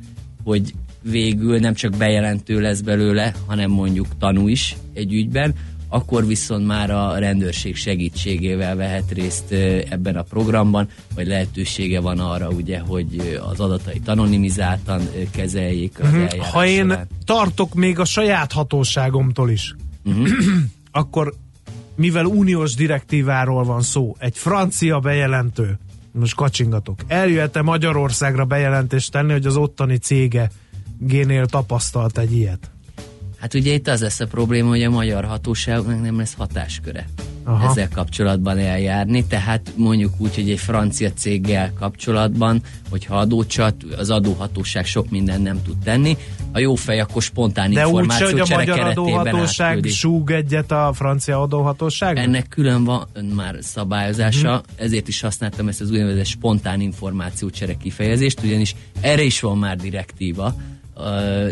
hogy 0.44 0.74
végül 1.02 1.60
nem 1.60 1.74
csak 1.74 1.98
bejelentő 1.98 2.62
lesz 2.62 2.82
belőle, 2.82 3.34
hanem 3.46 3.72
mondjuk 3.72 4.08
tanú 4.20 4.48
is 4.48 4.76
egy 4.94 5.14
ügyben, 5.14 5.54
akkor 5.94 6.26
viszont 6.28 6.66
már 6.68 6.90
a 6.92 7.18
rendőrség 7.18 7.76
segítségével 7.76 8.76
vehet 8.76 9.12
részt 9.12 9.52
ebben 9.90 10.16
a 10.16 10.22
programban, 10.22 10.88
vagy 11.16 11.28
lehetősége 11.28 12.00
van 12.00 12.20
arra, 12.20 12.48
ugye, 12.50 12.80
hogy 12.80 13.40
az 13.52 13.60
adatait 13.60 14.08
anonimizáltan 14.08 15.02
kezeljék 15.32 16.00
az 16.00 16.12
Mhm. 16.12 16.24
Ha 16.52 16.66
én 16.66 16.88
során. 16.90 17.08
tartok 17.26 17.74
még 17.74 18.00
a 18.00 18.06
saját 18.06 18.52
hatóságomtól 18.52 19.50
is, 19.50 19.76
Mhm. 20.04 20.24
akkor 20.92 21.34
mivel 21.96 22.26
uniós 22.26 22.74
direktíváról 22.76 23.64
van 23.64 23.82
szó, 23.82 24.16
egy 24.20 24.38
francia 24.38 25.00
bejelentő, 25.00 25.80
most 26.12 26.36
kacsingatok, 26.36 27.00
eljöhet-e 27.08 27.62
Magyarországra 27.62 28.46
bejelentést 28.46 29.12
tenni, 29.12 29.32
hogy 29.32 29.46
az 29.46 29.56
ottani 29.58 29.98
cége 29.98 30.52
génél 31.00 31.46
tapasztalt 31.46 32.18
egy 32.18 32.34
ilyet? 32.36 32.72
Hát 33.44 33.54
ugye 33.54 33.74
itt 33.74 33.88
az 33.88 34.02
lesz 34.02 34.20
a 34.20 34.28
probléma, 34.28 34.70
hogy 34.70 34.84
a 34.84 34.90
magyar 34.90 35.26
hatóságoknak 35.26 36.02
nem 36.02 36.18
lesz 36.18 36.34
hatásköre 36.34 37.06
Aha. 37.44 37.70
Ezzel 37.70 37.90
kapcsolatban 37.90 38.58
eljárni, 38.58 39.26
tehát 39.26 39.74
mondjuk 39.76 40.14
úgy, 40.18 40.36
hogy 40.36 40.50
egy 40.50 40.60
francia 40.60 41.12
céggel 41.14 41.74
kapcsolatban, 41.80 42.62
hogyha 42.90 43.18
adócsat, 43.18 43.76
az 43.98 44.10
adóhatóság 44.10 44.86
sok 44.86 45.10
mindent 45.10 45.44
nem 45.44 45.62
tud 45.64 45.78
tenni, 45.84 46.18
a 46.52 46.60
jó 46.60 46.76
fej 46.76 47.00
akkor 47.00 47.22
spontán 47.22 47.72
De 47.72 47.88
úgy 47.88 47.88
információ 47.88 48.28
hogy 48.28 48.40
a 48.40 48.56
magyar 48.56 48.76
keretében 48.76 49.14
adóhatóság 49.14 49.68
átküldi. 49.68 49.90
súg 49.90 50.32
egyet 50.32 50.72
a 50.72 50.92
francia 50.94 51.42
adóhatóság? 51.42 52.18
Ennek 52.18 52.48
külön 52.48 52.84
van 52.84 53.08
már 53.36 53.56
szabályozása, 53.62 54.50
uh-huh. 54.50 54.66
ezért 54.76 55.08
is 55.08 55.22
használtam 55.22 55.68
ezt 55.68 55.82
az 55.82 55.92
úgynevezett 55.92 56.26
spontán 56.26 56.82
információcsere 56.82 57.74
kifejezést, 57.74 58.40
ugyanis 58.44 58.76
erre 59.02 59.22
is 59.22 59.40
van 59.40 59.58
már 59.58 59.78
direktíva, 59.78 60.56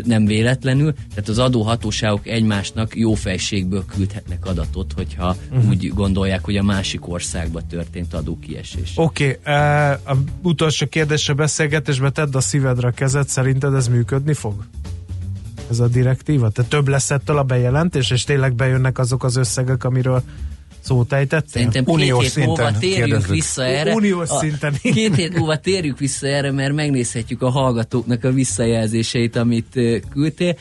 nem 0.04 0.24
véletlenül, 0.24 0.94
tehát 1.14 1.28
az 1.28 1.38
adóhatóságok 1.38 2.26
egymásnak 2.26 2.96
jó 2.96 3.14
fejségből 3.14 3.84
küldhetnek 3.84 4.46
adatot, 4.46 4.92
hogyha 4.92 5.36
uh-huh. 5.50 5.68
úgy 5.68 5.88
gondolják, 5.94 6.44
hogy 6.44 6.56
a 6.56 6.62
másik 6.62 7.08
országba 7.08 7.60
történt 7.66 8.14
adókiesés. 8.14 8.92
Oké, 8.96 9.38
okay, 9.40 9.54
a 10.04 10.16
utolsó 10.42 10.86
kérdésre 10.86 11.32
beszélgetésbe 11.32 12.10
tedd 12.10 12.36
a 12.36 12.40
szívedre 12.40 12.88
a 12.88 12.90
kezed, 12.90 13.28
szerinted 13.28 13.74
ez 13.74 13.88
működni 13.88 14.34
fog? 14.34 14.64
Ez 15.70 15.80
a 15.80 15.88
direktíva? 15.88 16.50
Te 16.50 16.62
több 16.62 16.88
lesz 16.88 17.10
ettől 17.10 17.38
a 17.38 17.42
bejelentés, 17.42 18.10
és 18.10 18.24
tényleg 18.24 18.54
bejönnek 18.54 18.98
azok 18.98 19.24
az 19.24 19.36
összegek, 19.36 19.84
amiről 19.84 20.22
szót 20.82 21.12
ejtettél? 21.12 21.48
Szerintem 21.52 21.84
két 21.84 21.94
Uniós 21.94 22.34
hét 22.34 22.46
múlva 22.46 22.70
térjünk 22.78 23.04
kérdezzük. 23.04 23.30
vissza 23.34 23.64
erre. 23.64 23.94
Uniós 23.94 24.28
A- 24.30 24.38
szinten. 24.38 24.74
Két 24.94 25.14
hét 25.14 25.36
múlva 25.38 25.56
térjünk 25.58 25.98
vissza 25.98 26.26
erre, 26.26 26.50
mert 26.52 26.74
megnézhetjük 26.74 27.42
a 27.42 27.50
hallgatóknak 27.50 28.24
a 28.24 28.32
visszajelzéseit, 28.32 29.36
amit 29.36 29.80
küldtél. 30.12 30.56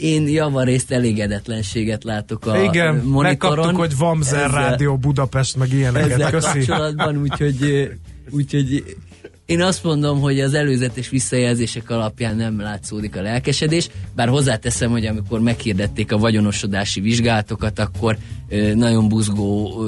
Én 0.00 0.28
javarészt 0.28 0.90
elégedetlenséget 0.92 2.04
látok 2.04 2.46
a 2.46 2.62
Igen, 2.62 2.94
monitoron. 2.94 3.22
megkaptuk, 3.22 3.76
hogy 3.76 3.96
Vamzer 3.96 4.44
Ezzel- 4.44 4.50
Rádió 4.68 4.96
Budapest, 4.96 5.56
meg 5.56 5.72
ilyeneket. 5.72 6.10
ezzel 6.10 6.30
Köszi. 6.30 6.46
kapcsolatban, 6.58 7.16
úgyhogy, 7.16 7.90
úgyhogy 8.30 8.96
én 9.48 9.62
azt 9.62 9.84
mondom, 9.84 10.20
hogy 10.20 10.40
az 10.40 10.54
előzetes 10.54 11.08
visszajelzések 11.08 11.90
alapján 11.90 12.36
nem 12.36 12.60
látszódik 12.60 13.16
a 13.16 13.22
lelkesedés, 13.22 13.88
bár 14.14 14.28
hozzáteszem, 14.28 14.90
hogy 14.90 15.06
amikor 15.06 15.40
meghirdették 15.40 16.12
a 16.12 16.18
vagyonosodási 16.18 17.00
vizsgálatokat, 17.00 17.78
akkor 17.78 18.16
nagyon 18.74 19.08
buzgó 19.08 19.82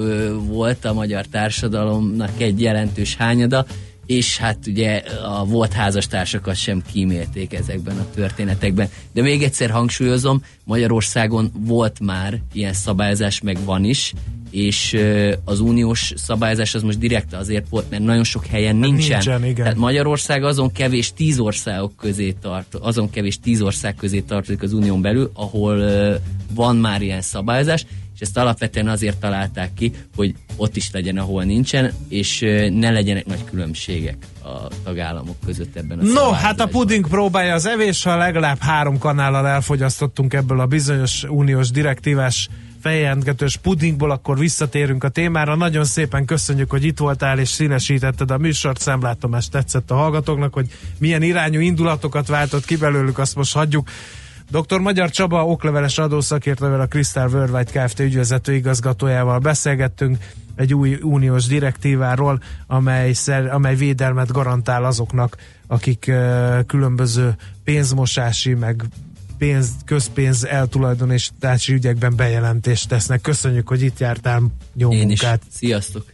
volt 0.46 0.84
a 0.84 0.92
magyar 0.92 1.26
társadalomnak 1.26 2.40
egy 2.40 2.60
jelentős 2.60 3.16
hányada, 3.16 3.66
és 4.10 4.38
hát 4.38 4.58
ugye 4.66 5.02
a 5.24 5.44
volt 5.44 5.72
házastársakat 5.72 6.56
sem 6.56 6.82
kímélték 6.92 7.54
ezekben 7.54 7.98
a 7.98 8.06
történetekben. 8.14 8.88
De 9.12 9.22
még 9.22 9.42
egyszer 9.42 9.70
hangsúlyozom, 9.70 10.42
Magyarországon 10.64 11.50
volt 11.58 12.00
már 12.00 12.40
ilyen 12.52 12.72
szabályozás, 12.72 13.40
meg 13.40 13.58
van 13.64 13.84
is, 13.84 14.12
és 14.50 14.96
az 15.44 15.60
uniós 15.60 16.12
szabályozás 16.16 16.74
az 16.74 16.82
most 16.82 16.98
direkt 16.98 17.34
azért 17.34 17.68
volt, 17.68 17.90
mert 17.90 18.02
nagyon 18.02 18.24
sok 18.24 18.46
helyen 18.46 18.76
nincsen. 18.76 19.10
nincsen, 19.10 19.44
igen. 19.44 19.54
Tehát 19.54 19.76
Magyarország 19.76 20.44
azon 20.44 20.72
kevés 20.72 21.12
tíz 21.12 21.38
országok 21.38 21.96
közé 21.96 22.30
tart, 22.40 22.74
azon 22.74 23.10
kevés 23.10 23.38
tíz 23.40 23.62
ország 23.62 23.94
közé 23.94 24.20
tartozik 24.20 24.62
az 24.62 24.72
unión 24.72 25.00
belül, 25.00 25.30
ahol 25.34 25.82
van 26.54 26.76
már 26.76 27.02
ilyen 27.02 27.22
szabályozás, 27.22 27.86
és 28.20 28.26
ezt 28.26 28.36
alapvetően 28.36 28.88
azért 28.88 29.16
találták 29.16 29.74
ki, 29.74 29.92
hogy 30.16 30.34
ott 30.56 30.76
is 30.76 30.90
legyen, 30.92 31.18
ahol 31.18 31.44
nincsen, 31.44 31.92
és 32.08 32.40
ne 32.70 32.90
legyenek 32.90 33.26
nagy 33.26 33.44
különbségek 33.44 34.16
a 34.42 34.68
tagállamok 34.84 35.36
között 35.46 35.76
ebben 35.76 35.98
a 35.98 36.02
No, 36.02 36.30
hát 36.30 36.60
a 36.60 36.66
puding 36.66 37.08
próbálja 37.08 37.54
az 37.54 37.66
evés, 37.66 38.02
ha 38.02 38.16
legalább 38.16 38.58
három 38.58 38.98
kanállal 38.98 39.46
elfogyasztottunk 39.46 40.34
ebből 40.34 40.60
a 40.60 40.66
bizonyos 40.66 41.24
uniós 41.28 41.70
direktívás 41.70 42.48
fejjelentgetős 42.80 43.56
pudingból, 43.56 44.10
akkor 44.10 44.38
visszatérünk 44.38 45.04
a 45.04 45.08
témára. 45.08 45.54
Nagyon 45.54 45.84
szépen 45.84 46.24
köszönjük, 46.24 46.70
hogy 46.70 46.84
itt 46.84 46.98
voltál 46.98 47.38
és 47.38 47.48
színesítetted 47.48 48.30
a 48.30 48.38
műsort. 48.38 48.80
Szemlátomás 48.80 49.48
tetszett 49.48 49.90
a 49.90 49.94
hallgatóknak, 49.94 50.54
hogy 50.54 50.66
milyen 50.98 51.22
irányú 51.22 51.60
indulatokat 51.60 52.26
váltott 52.26 52.64
ki 52.64 52.76
belőlük, 52.76 53.18
azt 53.18 53.36
most 53.36 53.54
hagyjuk. 53.54 53.88
Dr. 54.50 54.78
Magyar 54.78 55.10
Csaba, 55.10 55.46
okleveles 55.46 55.98
adószakértővel, 55.98 56.80
a 56.80 56.86
Crystal 56.86 57.28
Worldwide 57.28 57.84
Kft. 57.84 58.00
ügyvezető 58.00 58.54
igazgatójával 58.54 59.38
beszélgettünk 59.38 60.18
egy 60.54 60.74
új 60.74 60.98
uniós 61.02 61.46
direktíváról, 61.46 62.42
amely, 62.66 63.12
szer, 63.12 63.46
amely 63.46 63.76
védelmet 63.76 64.32
garantál 64.32 64.84
azoknak, 64.84 65.36
akik 65.66 66.04
uh, 66.08 66.66
különböző 66.66 67.36
pénzmosási, 67.64 68.54
meg 68.54 68.84
pénz, 69.38 69.70
közpénz 69.84 70.44
eltulajdonítási 70.44 71.72
ügyekben 71.72 72.16
bejelentést 72.16 72.88
tesznek. 72.88 73.20
Köszönjük, 73.20 73.68
hogy 73.68 73.82
itt 73.82 73.98
jártál. 73.98 74.42
Jó 74.74 74.92
Én 74.92 75.10
is. 75.10 75.20
munkát. 75.22 75.42
Sziasztok! 75.50 76.04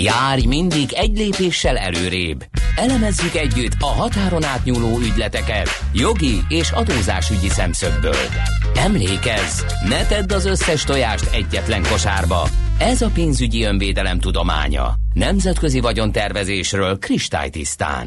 Járj 0.00 0.46
mindig 0.46 0.92
egy 0.92 1.16
lépéssel 1.16 1.76
előrébb. 1.76 2.44
Elemezzük 2.76 3.34
együtt 3.34 3.72
a 3.78 3.86
határon 3.86 4.44
átnyúló 4.44 4.98
ügyleteket 4.98 5.68
jogi 5.92 6.44
és 6.48 6.70
adózásügyi 6.70 7.48
szemszögből. 7.48 8.26
Emlékezz, 8.74 9.62
ne 9.88 10.06
tedd 10.06 10.32
az 10.32 10.46
összes 10.46 10.84
tojást 10.84 11.34
egyetlen 11.34 11.82
kosárba. 11.82 12.48
Ez 12.78 13.02
a 13.02 13.10
pénzügyi 13.14 13.62
önvédelem 13.62 14.18
tudománya. 14.18 14.94
Nemzetközi 15.12 15.80
vagyontervezésről 15.80 16.98
kristálytisztán. 16.98 18.06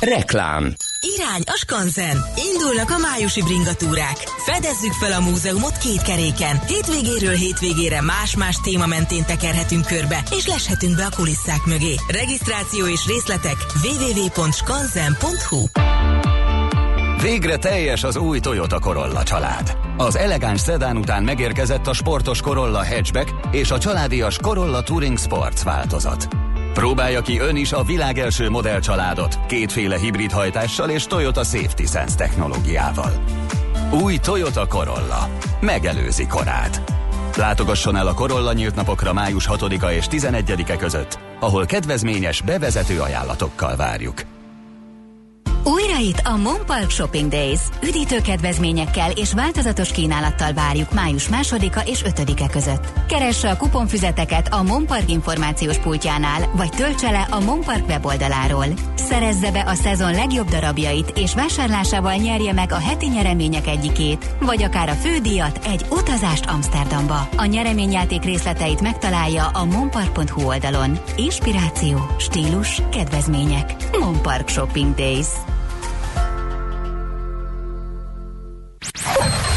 Reklám 0.00 0.74
Irány 1.00 1.42
a 1.46 1.56
Skanzen! 1.56 2.16
Indulnak 2.52 2.90
a 2.90 2.98
májusi 2.98 3.42
bringatúrák. 3.42 4.16
Fedezzük 4.16 4.92
fel 4.92 5.12
a 5.12 5.20
múzeumot 5.20 5.76
két 5.76 6.02
keréken. 6.02 6.60
Hétvégéről 6.66 7.34
hétvégére 7.34 8.00
más-más 8.00 8.56
téma 8.56 8.86
mentén 8.86 9.24
tekerhetünk 9.24 9.86
körbe, 9.86 10.22
és 10.36 10.46
leshetünk 10.46 10.96
be 10.96 11.04
a 11.04 11.14
kulisszák 11.16 11.64
mögé. 11.66 11.94
Regisztráció 12.08 12.86
és 12.86 13.06
részletek 13.06 13.56
www.skanzen.hu 13.82 15.64
Végre 17.22 17.56
teljes 17.56 18.04
az 18.04 18.16
új 18.16 18.40
Toyota 18.40 18.78
Corolla 18.78 19.22
család. 19.22 19.76
Az 19.96 20.16
elegáns 20.16 20.60
szedán 20.60 20.96
után 20.96 21.22
megérkezett 21.22 21.86
a 21.86 21.92
sportos 21.92 22.40
Corolla 22.40 22.86
Hatchback 22.86 23.32
és 23.50 23.70
a 23.70 23.78
családias 23.78 24.36
Corolla 24.36 24.82
Touring 24.82 25.18
Sports 25.18 25.62
változat. 25.62 26.49
Próbálja 26.72 27.20
ki 27.20 27.38
ön 27.38 27.56
is 27.56 27.72
a 27.72 27.82
világ 27.82 28.18
első 28.18 28.50
modellcsaládot 28.50 29.38
kétféle 29.46 29.98
hibrid 29.98 30.32
hajtással 30.32 30.88
és 30.88 31.04
Toyota 31.04 31.44
Safety 31.44 31.84
Sense 31.84 32.14
technológiával. 32.14 33.12
Új 34.02 34.16
Toyota 34.16 34.66
Corolla. 34.66 35.28
Megelőzi 35.60 36.26
korát. 36.26 36.82
Látogasson 37.36 37.96
el 37.96 38.06
a 38.06 38.14
Corolla 38.14 38.52
nyílt 38.52 38.74
napokra 38.74 39.12
május 39.12 39.48
6-a 39.50 39.90
és 39.90 40.06
11-e 40.10 40.76
között, 40.76 41.18
ahol 41.40 41.66
kedvezményes 41.66 42.42
bevezető 42.42 43.00
ajánlatokkal 43.00 43.76
várjuk. 43.76 44.39
Újra 45.64 45.98
itt 45.98 46.20
a 46.24 46.36
Monpark 46.36 46.90
Shopping 46.90 47.30
Days. 47.30 47.60
Üdítő 47.82 48.20
kedvezményekkel 48.20 49.10
és 49.10 49.34
változatos 49.34 49.92
kínálattal 49.92 50.52
várjuk 50.52 50.92
május 50.92 51.28
másodika 51.28 51.80
és 51.80 52.02
5-e 52.04 52.48
között. 52.48 52.86
Keresse 53.08 53.50
a 53.50 53.56
kuponfüzeteket 53.56 54.52
a 54.52 54.62
Monpark 54.62 55.10
információs 55.10 55.78
pultjánál, 55.78 56.50
vagy 56.56 56.70
töltse 56.70 57.10
le 57.10 57.26
a 57.30 57.40
Monpark 57.40 57.88
weboldaláról. 57.88 58.64
Szerezze 58.94 59.50
be 59.50 59.64
a 59.66 59.74
szezon 59.74 60.14
legjobb 60.14 60.48
darabjait, 60.48 61.12
és 61.18 61.34
vásárlásával 61.34 62.14
nyerje 62.14 62.52
meg 62.52 62.72
a 62.72 62.78
heti 62.78 63.06
nyeremények 63.06 63.66
egyikét, 63.66 64.30
vagy 64.40 64.62
akár 64.62 64.88
a 64.88 64.94
fődíjat, 64.94 65.60
egy 65.66 65.84
utazást 65.90 66.46
Amsterdamba. 66.46 67.28
A 67.36 67.44
nyereményjáték 67.44 68.24
részleteit 68.24 68.80
megtalálja 68.80 69.46
a 69.46 69.64
monpark.hu 69.64 70.42
oldalon. 70.42 70.98
Inspiráció, 71.16 71.98
stílus, 72.18 72.82
kedvezmények. 72.90 73.74
Monpark 73.98 74.48
Shopping 74.48 74.94
Days. 74.94 75.26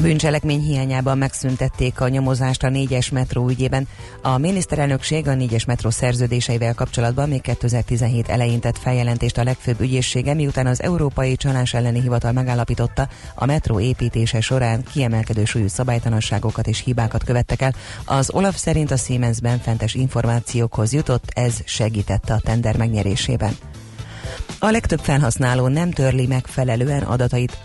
Bűncselekmény 0.00 0.60
hiányában 0.60 1.18
megszüntették 1.18 2.00
a 2.00 2.08
nyomozást 2.08 2.62
a 2.62 2.68
4-es 2.68 3.12
metró 3.12 3.48
ügyében. 3.48 3.88
A 4.22 4.38
miniszterelnökség 4.38 5.28
a 5.28 5.32
4-es 5.32 5.66
metró 5.66 5.90
szerződéseivel 5.90 6.74
kapcsolatban 6.74 7.28
még 7.28 7.40
2017 7.40 8.28
elején 8.28 8.60
tett 8.60 8.78
feljelentést 8.78 9.38
a 9.38 9.44
legfőbb 9.44 9.80
ügyészsége, 9.80 10.34
miután 10.34 10.66
az 10.66 10.82
Európai 10.82 11.36
Csalás 11.36 11.74
elleni 11.74 12.00
hivatal 12.00 12.32
megállapította, 12.32 13.08
a 13.34 13.46
metró 13.46 13.80
építése 13.80 14.40
során 14.40 14.82
kiemelkedő 14.92 15.44
súlyú 15.44 15.68
szabálytalanságokat 15.68 16.66
és 16.66 16.80
hibákat 16.84 17.24
követtek 17.24 17.62
el. 17.62 17.74
Az 18.04 18.30
Olaf 18.32 18.56
szerint 18.56 18.90
a 18.90 18.96
Siemensben 18.96 19.58
fentes 19.58 19.94
információkhoz 19.94 20.92
jutott, 20.92 21.30
ez 21.34 21.54
segítette 21.64 22.34
a 22.34 22.40
tender 22.40 22.76
megnyerésében. 22.76 23.56
A 24.58 24.70
legtöbb 24.70 25.00
felhasználó 25.00 25.66
nem 25.68 25.90
törli 25.90 26.26
megfelelően 26.26 27.02
adatait 27.02 27.58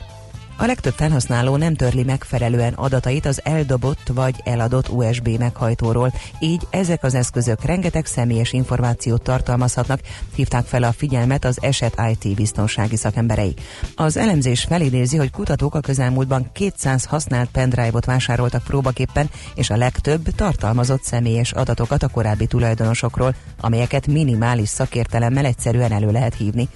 a 0.58 0.66
legtöbb 0.66 0.94
felhasználó 0.94 1.56
nem 1.56 1.76
törli 1.76 2.04
megfelelően 2.04 2.74
adatait 2.74 3.26
az 3.26 3.42
eldobott 3.44 4.08
vagy 4.14 4.36
eladott 4.44 4.90
USB 4.90 5.28
meghajtóról, 5.28 6.14
így 6.40 6.68
ezek 6.70 7.04
az 7.04 7.14
eszközök 7.16 7.64
rengeteg 7.64 8.06
személyes 8.06 8.54
információt 8.54 9.22
tartalmazhatnak, 9.22 10.00
hívták 10.36 10.66
fel 10.66 10.84
a 10.84 10.92
figyelmet 10.92 11.46
az 11.46 11.58
eset 11.62 12.02
IT 12.12 12.36
biztonsági 12.36 12.96
szakemberei. 12.96 13.54
Az 13.96 14.18
elemzés 14.18 14.64
felidézi, 14.64 15.18
hogy 15.18 15.32
kutatók 15.32 15.76
a 15.76 15.80
közelmúltban 15.80 16.50
200 16.54 17.06
használt 17.06 17.50
pendrive-ot 17.50 18.06
vásároltak 18.06 18.64
próbaképpen, 18.64 19.30
és 19.56 19.70
a 19.70 19.78
legtöbb 19.78 20.30
tartalmazott 20.36 21.04
személyes 21.04 21.52
adatokat 21.52 22.04
a 22.04 22.08
korábbi 22.08 22.46
tulajdonosokról, 22.46 23.36
amelyeket 23.62 24.08
minimális 24.08 24.70
szakértelemmel 24.70 25.46
egyszerűen 25.46 25.92
elő 25.92 26.12
lehet 26.12 26.36
hívni. 26.36 26.70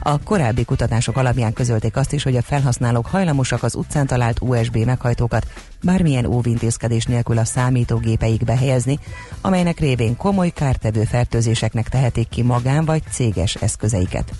A 0.00 0.22
korábbi 0.22 0.64
kutatások 0.64 1.16
alapján 1.16 1.52
közölték 1.52 1.96
azt 1.96 2.12
is, 2.12 2.22
hogy 2.22 2.36
a 2.36 2.42
felhasználók 2.42 3.06
hajlamosak 3.06 3.62
az 3.62 3.74
utcán 3.74 4.06
talált 4.06 4.40
USB 4.40 4.76
meghajtókat 4.76 5.46
bármilyen 5.82 6.26
óvintézkedés 6.26 7.04
nélkül 7.04 7.38
a 7.38 7.44
számítógépeikbe 7.44 8.56
helyezni, 8.56 8.98
amelynek 9.40 9.78
révén 9.78 10.16
komoly 10.16 10.50
kártevő 10.50 11.04
fertőzéseknek 11.04 11.88
tehetik 11.88 12.28
ki 12.28 12.42
magán 12.42 12.84
vagy 12.84 13.02
céges 13.10 13.54
eszközeiket. 13.54 14.32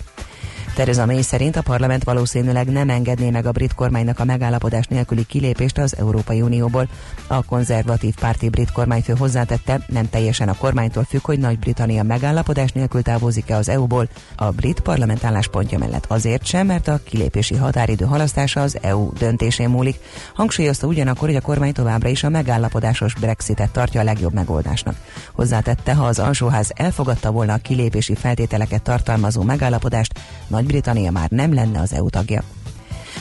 Theresa 0.73 1.05
May 1.05 1.21
szerint 1.21 1.55
a 1.55 1.61
parlament 1.61 2.03
valószínűleg 2.03 2.67
nem 2.67 2.89
engedné 2.89 3.29
meg 3.29 3.45
a 3.45 3.51
brit 3.51 3.73
kormánynak 3.73 4.19
a 4.19 4.23
megállapodás 4.23 4.85
nélküli 4.85 5.25
kilépést 5.25 5.77
az 5.77 5.97
Európai 5.97 6.41
Unióból. 6.41 6.87
A 7.27 7.43
konzervatív 7.43 8.15
párti 8.19 8.49
brit 8.49 8.71
kormányfő 8.71 9.13
hozzátette, 9.17 9.79
nem 9.87 10.09
teljesen 10.09 10.49
a 10.49 10.57
kormánytól 10.57 11.03
függ, 11.03 11.25
hogy 11.25 11.39
Nagy-Britannia 11.39 12.03
megállapodás 12.03 12.71
nélkül 12.71 13.01
távozik-e 13.01 13.55
az 13.55 13.69
EU-ból. 13.69 14.09
A 14.35 14.51
brit 14.51 14.79
parlament 14.79 15.23
álláspontja 15.23 15.77
mellett 15.77 16.05
azért 16.07 16.45
sem, 16.45 16.65
mert 16.65 16.87
a 16.87 16.99
kilépési 17.03 17.55
határidő 17.55 18.05
halasztása 18.05 18.61
az 18.61 18.77
EU 18.81 19.13
döntésén 19.13 19.69
múlik. 19.69 19.99
Hangsúlyozta 20.33 20.87
ugyanakkor, 20.87 21.27
hogy 21.27 21.37
a 21.37 21.41
kormány 21.41 21.73
továbbra 21.73 22.09
is 22.09 22.23
a 22.23 22.29
megállapodásos 22.29 23.13
Brexitet 23.13 23.71
tartja 23.71 24.01
a 24.01 24.03
legjobb 24.03 24.33
megoldásnak. 24.33 24.95
Hozzátette, 25.33 25.93
ha 25.93 26.05
az 26.05 26.19
alsóház 26.19 26.71
elfogadta 26.75 27.31
volna 27.31 27.53
a 27.53 27.57
kilépési 27.57 28.15
feltételeket 28.15 28.81
tartalmazó 28.81 29.41
megállapodást, 29.41 30.19
Nagy-Britannia 30.59 31.11
már 31.11 31.29
nem 31.29 31.53
lenne 31.53 31.79
az 31.79 31.93
EU 31.93 32.09
tagja. 32.09 32.43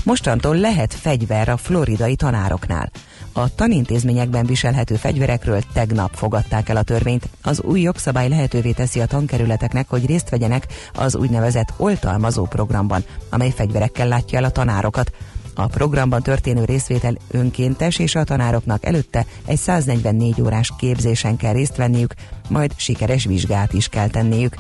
Mostantól 0.05 0.57
lehet 0.57 0.95
fegyver 0.95 1.49
a 1.49 1.57
floridai 1.57 2.17
tanároknál. 2.17 2.91
A 3.33 3.55
tanintézményekben 3.55 4.47
viselhető 4.47 4.95
fegyverekről 4.95 5.63
tegnap 5.73 6.15
fogadták 6.15 6.69
el 6.69 6.77
a 6.77 6.83
törvényt. 6.83 7.29
Az 7.43 7.63
új 7.63 7.81
jogszabály 7.81 8.29
lehetővé 8.29 8.73
teszi 8.73 9.01
a 9.01 9.07
tankerületeknek, 9.07 9.89
hogy 9.89 10.07
részt 10.07 10.29
vegyenek 10.29 10.67
az 10.95 11.17
úgynevezett 11.17 11.73
oltalmazó 11.77 12.45
programban, 12.45 13.05
amely 13.31 13.51
fegyverekkel 13.51 14.09
látja 14.09 14.39
el 14.39 14.45
a 14.45 14.51
tanárokat. 14.51 15.13
A 15.55 15.67
programban 15.67 16.23
történő 16.23 16.65
részvétel 16.65 17.17
önkéntes, 17.31 17.99
és 17.99 18.15
a 18.15 18.25
tanároknak 18.25 18.87
előtte 18.87 19.27
egy 19.45 19.59
144 19.59 20.41
órás 20.43 20.73
képzésen 20.79 21.37
kell 21.37 21.53
részt 21.53 21.77
venniük, 21.77 22.15
majd 22.49 22.73
sikeres 22.77 23.25
vizsgát 23.25 23.73
is 23.73 23.89
kell 23.89 24.09
tenniük. 24.09 24.55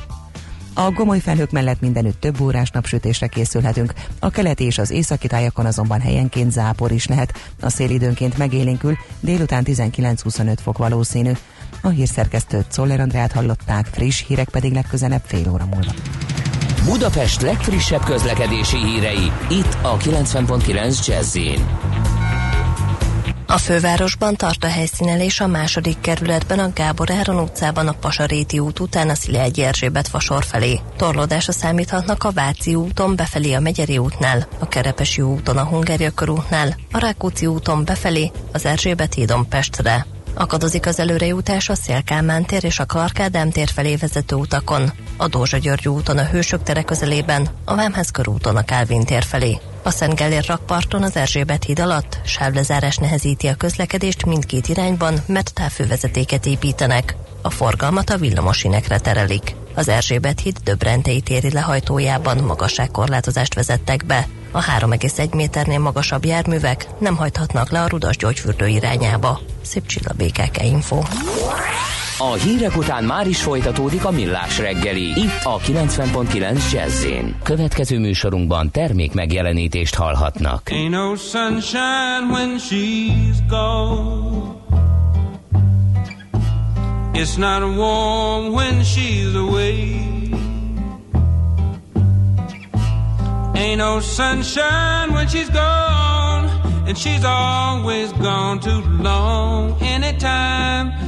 A 0.78 0.90
gomoly 0.90 1.18
felhők 1.18 1.50
mellett 1.50 1.80
mindenütt 1.80 2.20
több 2.20 2.40
órás 2.40 2.70
napsütésre 2.70 3.26
készülhetünk, 3.26 3.92
a 4.18 4.30
keleti 4.30 4.64
és 4.64 4.78
az 4.78 4.90
északi 4.90 5.26
tájakon 5.26 5.66
azonban 5.66 6.00
helyenként 6.00 6.52
zápor 6.52 6.92
is 6.92 7.06
lehet, 7.06 7.52
a 7.60 7.70
szél 7.70 7.90
időnként 7.90 8.38
megélénkül, 8.38 8.96
délután 9.20 9.64
19-25 9.66 10.56
fok 10.62 10.78
valószínű. 10.78 11.32
A 11.82 11.88
hírszerkesztőt 11.88 12.72
Szoller 12.72 13.00
Andrát 13.00 13.32
hallották, 13.32 13.86
friss 13.86 14.24
hírek 14.26 14.48
pedig 14.48 14.72
legközelebb 14.72 15.22
fél 15.24 15.50
óra 15.52 15.64
múlva. 15.64 15.92
Budapest 16.84 17.42
legfrissebb 17.42 18.04
közlekedési 18.04 18.76
hírei, 18.76 19.32
itt 19.50 19.76
a 19.82 19.96
90.9 19.96 21.06
jazz 21.06 21.36
A 23.50 23.58
fővárosban 23.58 24.36
tart 24.36 24.64
a 24.64 24.68
helyszínelés 24.68 25.40
a 25.40 25.46
második 25.46 26.00
kerületben 26.00 26.58
a 26.58 26.70
Gábor 26.74 27.10
Áron 27.10 27.40
utcában 27.40 27.88
a 27.88 27.92
Pasaréti 27.92 28.58
út 28.58 28.80
után 28.80 29.08
a 29.08 29.14
Szilágyi 29.14 29.62
Erzsébet 29.62 30.08
fasor 30.08 30.44
felé. 30.44 30.80
Torlódásra 30.96 31.52
számíthatnak 31.52 32.24
a 32.24 32.30
Váci 32.30 32.74
úton 32.74 33.16
befelé 33.16 33.52
a 33.52 33.60
Megyeri 33.60 33.98
útnál, 33.98 34.48
a 34.58 34.68
Kerepesi 34.68 35.22
úton 35.22 35.56
a 35.56 35.64
Hungária 35.64 36.10
körútnál, 36.10 36.76
a 36.92 36.98
Rákóczi 36.98 37.46
úton 37.46 37.84
befelé 37.84 38.30
az 38.52 38.64
Erzsébet 38.64 39.14
hídon 39.14 39.48
Pestre. 39.48 40.06
Akadozik 40.34 40.86
az 40.86 40.98
előrejutás 40.98 41.68
a 41.68 41.74
Szélkálmán 41.74 42.44
tér 42.44 42.64
és 42.64 42.78
a 42.78 42.84
Klarkádám 42.84 43.50
tér 43.50 43.68
felé 43.68 43.96
vezető 43.96 44.34
utakon, 44.36 44.92
a 45.16 45.28
Dózsa 45.28 45.56
György 45.56 45.88
úton 45.88 46.18
a 46.18 46.24
Hősök 46.24 46.62
tere 46.62 46.82
közelében, 46.82 47.48
a 47.64 47.74
Vámház 47.74 48.10
körúton 48.10 48.56
a 48.56 48.64
Kálvin 48.64 49.04
tér 49.04 49.22
felé. 49.22 49.58
A 49.88 49.90
Szent 49.90 50.14
Gellér 50.14 50.44
rakparton 50.46 51.02
az 51.02 51.16
Erzsébet 51.16 51.64
híd 51.64 51.80
alatt 51.80 52.20
sávlezárás 52.24 52.96
nehezíti 52.96 53.46
a 53.46 53.54
közlekedést 53.54 54.26
mindkét 54.26 54.68
irányban, 54.68 55.14
mert 55.26 55.54
távfővezetéket 55.54 56.46
építenek. 56.46 57.16
A 57.42 57.50
forgalmat 57.50 58.10
a 58.10 58.16
villamosinekre 58.16 58.98
terelik. 58.98 59.54
Az 59.74 59.88
Erzsébet 59.88 60.40
híd 60.40 60.56
Döbrentei 60.64 61.20
téri 61.20 61.52
lehajtójában 61.52 62.38
magasságkorlátozást 62.38 63.54
vezettek 63.54 64.06
be. 64.06 64.26
A 64.50 64.62
3,1 64.62 65.34
méternél 65.34 65.78
magasabb 65.78 66.24
járművek 66.24 66.86
nem 66.98 67.16
hajthatnak 67.16 67.70
le 67.70 67.82
a 67.82 67.88
rudas 67.88 68.16
gyógyfürdő 68.16 68.66
irányába. 68.66 69.40
Szép 69.62 69.86
csilla 69.86 70.12
BKK 70.16 70.62
Info. 70.62 71.02
A 72.20 72.32
hírek 72.32 72.76
után 72.76 73.04
már 73.04 73.26
is 73.26 73.42
folytatódik 73.42 74.04
a 74.04 74.10
millás 74.10 74.58
reggeli, 74.58 75.02
itt 75.02 75.40
a 75.42 75.58
90.9 75.58 76.72
jazz 76.72 77.06
Következő 77.42 77.98
műsorunkban 77.98 78.70
termék 78.70 79.14
megjelenítést 79.14 79.94
hallhatnak. 79.94 80.68
Ain't 80.70 80.90
no 80.90 81.14
sunshine 81.14 82.30
when 82.30 82.58
she's 82.58 83.46
gone. 83.48 84.56
It's 87.12 87.36
not 87.36 87.76
warm 87.76 88.52
when 88.52 88.82
she's 88.82 89.34
away. 89.34 90.06
Ain't 93.54 93.76
no 93.76 94.00
sunshine 94.00 95.12
when 95.12 95.28
she's 95.28 95.50
gone. 95.50 96.48
And 96.86 96.96
she's 96.96 97.24
always 97.24 98.12
gone 98.12 98.58
too 98.60 98.82
long. 99.02 99.76
Anytime 99.80 101.07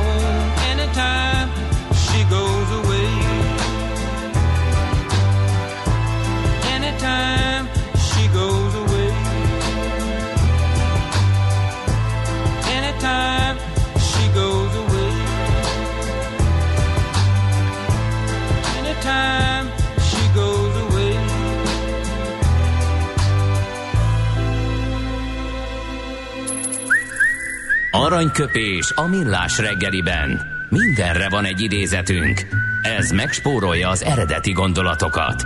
Aranyköpés 28.11 28.91
a 28.95 29.07
millás 29.07 29.57
reggeliben. 29.57 30.41
Mindenre 30.69 31.29
van 31.29 31.45
egy 31.45 31.61
idézetünk. 31.61 32.47
Ez 32.81 33.11
megspórolja 33.11 33.89
az 33.89 34.03
eredeti 34.03 34.51
gondolatokat. 34.51 35.45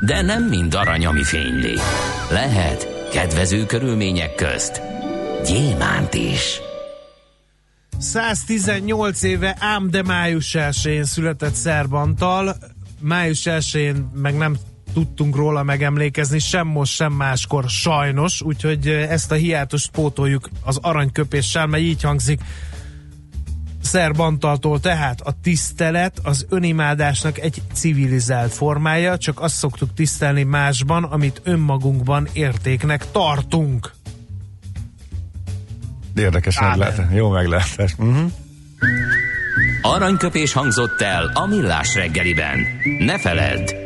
De 0.00 0.22
nem 0.22 0.44
mind 0.44 0.74
arany, 0.74 1.06
ami 1.06 1.22
fényli. 1.22 1.74
Lehet 2.30 3.08
kedvező 3.12 3.66
körülmények 3.66 4.34
közt 4.34 4.82
gyémánt 5.44 6.14
is. 6.14 6.60
118 7.98 9.22
éve 9.22 9.56
ám 9.60 9.90
de 9.90 10.02
május 10.02 10.54
1 10.54 11.04
született 11.04 11.54
Szerbantal. 11.54 12.56
Május 13.00 13.46
1 13.46 13.94
meg 14.14 14.36
nem 14.36 14.56
tudtunk 14.96 15.36
róla 15.36 15.62
megemlékezni, 15.62 16.38
sem 16.38 16.66
most, 16.66 16.92
sem 16.92 17.12
máskor 17.12 17.64
sajnos, 17.68 18.42
úgyhogy 18.42 18.88
ezt 18.88 19.32
a 19.32 19.34
hiátust 19.34 19.90
pótoljuk 19.90 20.48
az 20.64 20.78
aranyköpéssel, 20.82 21.66
mert 21.66 21.82
így 21.82 22.02
hangzik 22.02 22.40
Szerbantaltól 23.82 24.80
tehát 24.80 25.20
a 25.20 25.32
tisztelet 25.42 26.20
az 26.22 26.46
önimádásnak 26.48 27.38
egy 27.38 27.62
civilizált 27.72 28.52
formája, 28.52 29.18
csak 29.18 29.40
azt 29.40 29.54
szoktuk 29.54 29.94
tisztelni 29.94 30.42
másban, 30.42 31.04
amit 31.04 31.40
önmagunkban 31.44 32.28
értéknek 32.32 33.10
tartunk. 33.10 33.92
Érdekes 36.14 36.60
meglátás. 36.60 37.06
Jó 37.12 37.30
meglátás. 37.30 37.94
Uh-huh. 37.98 38.30
Aranyköpés 39.82 40.52
hangzott 40.52 41.00
el 41.00 41.30
a 41.34 41.46
millás 41.46 41.94
reggeliben. 41.94 42.58
Ne 42.98 43.18
feledd, 43.18 43.85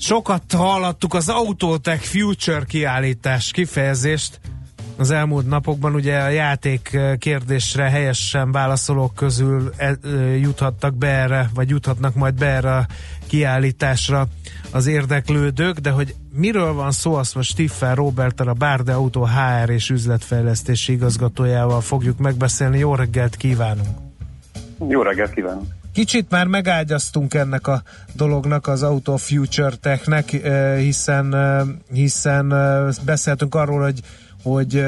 Sokat 0.00 0.52
hallottuk 0.52 1.14
az 1.14 1.28
Autotech 1.28 2.02
Future 2.02 2.64
kiállítás 2.64 3.50
kifejezést 3.50 4.40
az 4.96 5.10
elmúlt 5.10 5.46
napokban. 5.46 5.94
Ugye 5.94 6.18
a 6.18 6.28
játék 6.28 6.98
kérdésre 7.18 7.82
helyesen 7.82 8.52
válaszolók 8.52 9.14
közül 9.14 9.72
e, 9.76 9.98
juthattak 10.36 10.94
be 10.94 11.08
erre, 11.08 11.50
vagy 11.54 11.68
juthatnak 11.68 12.14
majd 12.14 12.34
be 12.34 12.46
erre 12.46 12.76
a 12.76 12.86
kiállításra 13.26 14.26
az 14.70 14.86
érdeklődők, 14.86 15.78
de 15.78 15.90
hogy 15.90 16.14
miről 16.32 16.72
van 16.72 16.90
szó, 16.90 17.14
azt 17.14 17.34
most 17.34 17.50
Stiffer 17.50 17.96
Roberttel, 17.96 18.48
a 18.48 18.52
Bárde 18.52 18.92
Autó 18.92 19.24
HR 19.24 19.70
és 19.70 19.90
üzletfejlesztési 19.90 20.92
igazgatójával 20.92 21.80
fogjuk 21.80 22.18
megbeszélni. 22.18 22.78
Jó 22.78 22.94
reggelt 22.94 23.36
kívánunk! 23.36 23.88
Jó 24.88 25.02
reggelt 25.02 25.34
kívánok! 25.34 25.77
Kicsit 25.98 26.30
már 26.30 26.46
megágyaztunk 26.46 27.34
ennek 27.34 27.66
a 27.66 27.82
dolognak, 28.12 28.66
az 28.66 28.82
Auto 28.82 29.16
Future 29.16 29.76
Technek, 29.80 30.32
eh, 30.32 30.78
hiszen, 30.78 31.34
eh, 31.34 31.60
hiszen 31.92 32.52
eh, 32.52 32.86
beszéltünk 33.04 33.54
arról, 33.54 33.82
hogy 33.82 34.00
hogy 34.42 34.78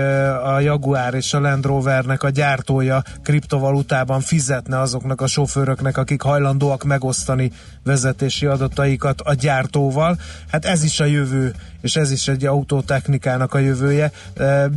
a 0.44 0.60
Jaguar 0.60 1.14
és 1.14 1.34
a 1.34 1.40
Land 1.40 1.64
Rovernek 1.64 2.22
a 2.22 2.30
gyártója 2.30 3.02
kriptovalutában 3.22 4.20
fizetne 4.20 4.80
azoknak 4.80 5.20
a 5.20 5.26
sofőröknek, 5.26 5.96
akik 5.96 6.22
hajlandóak 6.22 6.84
megosztani 6.84 7.52
vezetési 7.84 8.46
adataikat 8.46 9.20
a 9.20 9.34
gyártóval. 9.34 10.18
Hát 10.50 10.64
ez 10.64 10.84
is 10.84 11.00
a 11.00 11.04
jövő, 11.04 11.54
és 11.80 11.96
ez 11.96 12.10
is 12.10 12.28
egy 12.28 12.44
autótechnikának 12.44 13.54
a 13.54 13.58
jövője. 13.58 14.12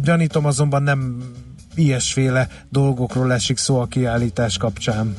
Gyanítom 0.03 0.45
azonban 0.45 0.83
nem 0.83 1.23
ilyesféle 1.75 2.47
dolgokról 2.69 3.33
esik 3.33 3.57
szó 3.57 3.79
a 3.79 3.85
kiállítás 3.85 4.57
kapcsán. 4.57 5.15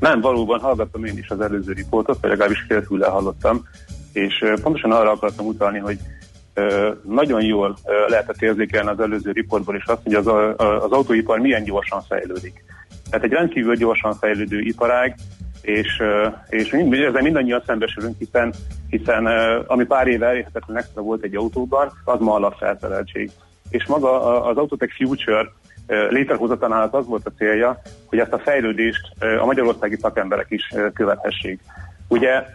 Nem, 0.00 0.20
valóban 0.20 0.60
hallgattam 0.60 1.04
én 1.04 1.18
is 1.18 1.28
az 1.28 1.40
előző 1.40 1.72
riportot, 1.72 2.18
vagy 2.20 2.30
legalábbis 2.30 2.64
félfűle 2.68 3.06
hallottam, 3.06 3.66
és 4.12 4.44
pontosan 4.62 4.92
arra 4.92 5.10
akartam 5.10 5.46
utalni, 5.46 5.78
hogy 5.78 5.98
nagyon 7.02 7.42
jól 7.42 7.76
lehetett 8.08 8.42
érzékelni 8.42 8.88
az 8.88 9.00
előző 9.00 9.30
riportból 9.30 9.76
is 9.76 9.84
azt, 9.84 10.02
hogy 10.02 10.14
az, 10.14 10.26
az 10.56 10.90
autóipar 10.90 11.38
milyen 11.38 11.64
gyorsan 11.64 12.02
fejlődik. 12.02 12.64
Tehát 13.10 13.24
egy 13.24 13.32
rendkívül 13.32 13.76
gyorsan 13.76 14.14
fejlődő 14.14 14.60
iparág, 14.60 15.16
és, 15.62 16.02
és 16.48 16.72
ezzel 16.72 17.22
mindannyian 17.22 17.62
szembesülünk, 17.66 18.18
hiszen, 18.18 18.54
hiszen 18.88 19.26
ami 19.66 19.84
pár 19.84 20.06
éve 20.06 20.26
elérhetetlen 20.26 20.76
extra 20.76 21.02
volt 21.02 21.22
egy 21.22 21.34
autóban, 21.34 21.92
az 22.04 22.20
ma 22.20 22.34
alapfelszereltség. 22.34 23.30
És 23.70 23.86
maga 23.86 24.42
az 24.44 24.56
Autotech 24.56 24.94
Future 24.96 25.52
létrehozatanál 25.86 26.88
az 26.92 27.06
volt 27.06 27.26
a 27.26 27.32
célja, 27.36 27.80
hogy 28.06 28.18
ezt 28.18 28.32
a 28.32 28.38
fejlődést 28.38 29.12
a 29.40 29.44
magyarországi 29.44 29.96
szakemberek 29.96 30.50
is 30.50 30.72
követhessék. 30.94 31.60
Ugye 32.08 32.46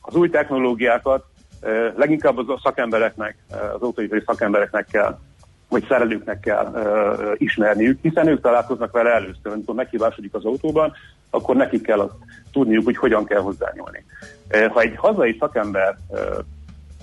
az 0.00 0.14
új 0.14 0.30
technológiákat 0.30 1.24
leginkább 1.96 2.38
az 2.38 2.48
a 2.48 2.60
szakembereknek, 2.62 3.36
az 3.50 3.82
autóipari 3.82 4.22
szakembereknek 4.26 4.86
kell, 4.90 5.18
vagy 5.68 5.84
szerelőknek 5.88 6.40
kell 6.40 6.72
ismerniük, 7.36 7.98
hiszen 8.02 8.26
ők 8.26 8.40
találkoznak 8.40 8.92
vele 8.92 9.10
először. 9.10 9.52
Amikor 9.52 9.74
meghibásodik 9.74 10.34
az 10.34 10.44
autóban, 10.44 10.92
akkor 11.30 11.56
nekik 11.56 11.82
kell 11.82 12.00
azt 12.00 12.14
tudniuk, 12.52 12.84
hogy 12.84 12.96
hogyan 12.96 13.24
kell 13.24 13.40
hozzányúlni. 13.40 14.04
Ha 14.68 14.80
egy 14.80 14.94
hazai 14.96 15.36
szakember 15.40 15.96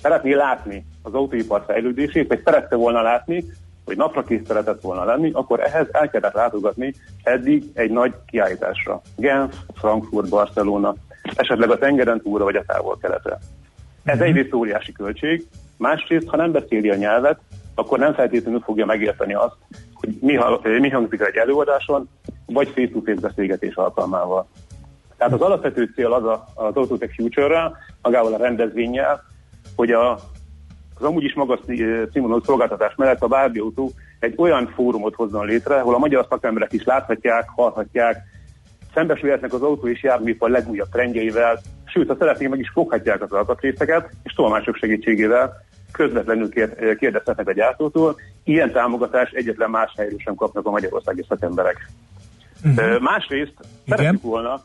szeretné 0.01 0.33
látni 0.33 0.85
az 1.01 1.13
autóipar 1.13 1.63
fejlődését, 1.67 2.27
vagy 2.27 2.41
szerette 2.43 2.75
volna 2.75 3.01
látni, 3.01 3.45
hogy 3.89 3.97
napra 3.97 4.23
kész 4.23 4.45
szeretett 4.47 4.81
volna 4.81 5.03
lenni, 5.03 5.31
akkor 5.33 5.59
ehhez 5.59 5.87
el 5.91 6.09
kellett 6.09 6.33
látogatni 6.33 6.93
eddig 7.23 7.63
egy 7.73 7.91
nagy 7.91 8.13
kiállításra. 8.25 9.01
Genf, 9.15 9.55
Frankfurt, 9.75 10.29
Barcelona, 10.29 10.95
esetleg 11.35 11.69
a 11.71 11.77
tengeren 11.77 12.21
túlra, 12.21 12.43
vagy 12.43 12.55
a 12.55 12.63
távol-keletre. 12.67 13.37
Ez 14.03 14.19
egyrészt 14.19 14.53
óriási 14.53 14.91
költség, 14.91 15.47
másrészt, 15.77 16.27
ha 16.27 16.37
nem 16.37 16.51
beszéli 16.51 16.89
a 16.89 16.95
nyelvet, 16.95 17.39
akkor 17.75 17.99
nem 17.99 18.13
feltétlenül 18.13 18.59
fogja 18.59 18.85
megérteni 18.85 19.33
azt, 19.33 19.55
hogy 19.93 20.17
mi, 20.21 20.37
mi 20.79 20.89
hangzik 20.89 21.21
egy 21.21 21.35
előadáson, 21.35 22.09
vagy 22.45 22.67
face-to-face 22.67 23.19
beszélgetés 23.21 23.75
alkalmával. 23.75 24.47
Tehát 25.17 25.33
az 25.33 25.41
alapvető 25.41 25.91
cél 25.95 26.13
az 26.13 26.23
a, 26.23 26.45
az 26.55 26.75
Autotech 26.75 27.15
Future-rel, 27.15 27.77
magával 28.01 28.33
a 28.33 28.37
rendezvényel, 28.37 29.23
hogy 29.75 29.91
a, 29.91 30.19
az 30.99 31.05
amúgy 31.05 31.23
is 31.23 31.33
magas 31.33 31.59
színvonalú 32.11 32.41
szolgáltatás 32.43 32.95
mellett 32.95 33.21
a 33.21 33.27
Bárdi 33.27 33.59
Autó 33.59 33.91
egy 34.19 34.33
olyan 34.37 34.71
fórumot 34.75 35.15
hozzon 35.15 35.45
létre, 35.45 35.79
ahol 35.79 35.95
a 35.95 35.97
magyar 35.97 36.25
szakemberek 36.29 36.73
is 36.73 36.83
láthatják, 36.83 37.49
hallhatják, 37.55 38.17
szembesülhetnek 38.93 39.53
az 39.53 39.61
autó 39.61 39.87
és 39.87 40.03
járműipar 40.03 40.49
legújabb 40.49 40.89
trendjeivel, 40.89 41.59
sőt, 41.85 42.07
ha 42.07 42.15
szeretnék, 42.19 42.49
meg 42.49 42.59
is 42.59 42.69
foghatják 42.73 43.21
az 43.21 43.31
alkatrészeket, 43.31 44.09
és 44.23 44.33
tolmácsok 44.33 44.75
segítségével 44.75 45.67
közvetlenül 45.91 46.49
kér, 46.49 46.95
kérdezhetnek 46.95 47.47
a 47.47 47.53
gyártótól. 47.53 48.15
Ilyen 48.43 48.71
támogatást 48.71 49.33
egyetlen 49.33 49.69
más 49.69 49.93
helyről 49.97 50.19
sem 50.19 50.35
kapnak 50.35 50.65
a 50.65 50.71
magyarországi 50.71 51.25
szakemberek. 51.27 51.89
Uh-huh. 52.65 52.99
Másrészt 52.99 53.53
szeretjük 53.87 54.21
volna 54.21 54.61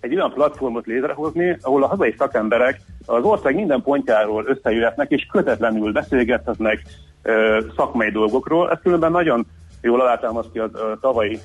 egy 0.00 0.14
olyan 0.14 0.32
platformot 0.32 0.86
létrehozni, 0.86 1.56
ahol 1.60 1.82
a 1.82 1.86
hazai 1.86 2.14
szakemberek 2.18 2.80
az 3.06 3.24
ország 3.24 3.54
minden 3.54 3.82
pontjáról 3.82 4.44
összejöhetnek, 4.46 5.10
és 5.10 5.26
kötetlenül 5.32 5.92
beszélgethetnek 5.92 6.82
ö, 7.22 7.60
szakmai 7.76 8.10
dolgokról. 8.10 8.70
Ez 8.70 8.78
különben 8.82 9.10
nagyon 9.10 9.46
jól 9.82 10.00
alátámasztja 10.00 10.64
a, 10.64 10.98
tavalyi 11.00 11.38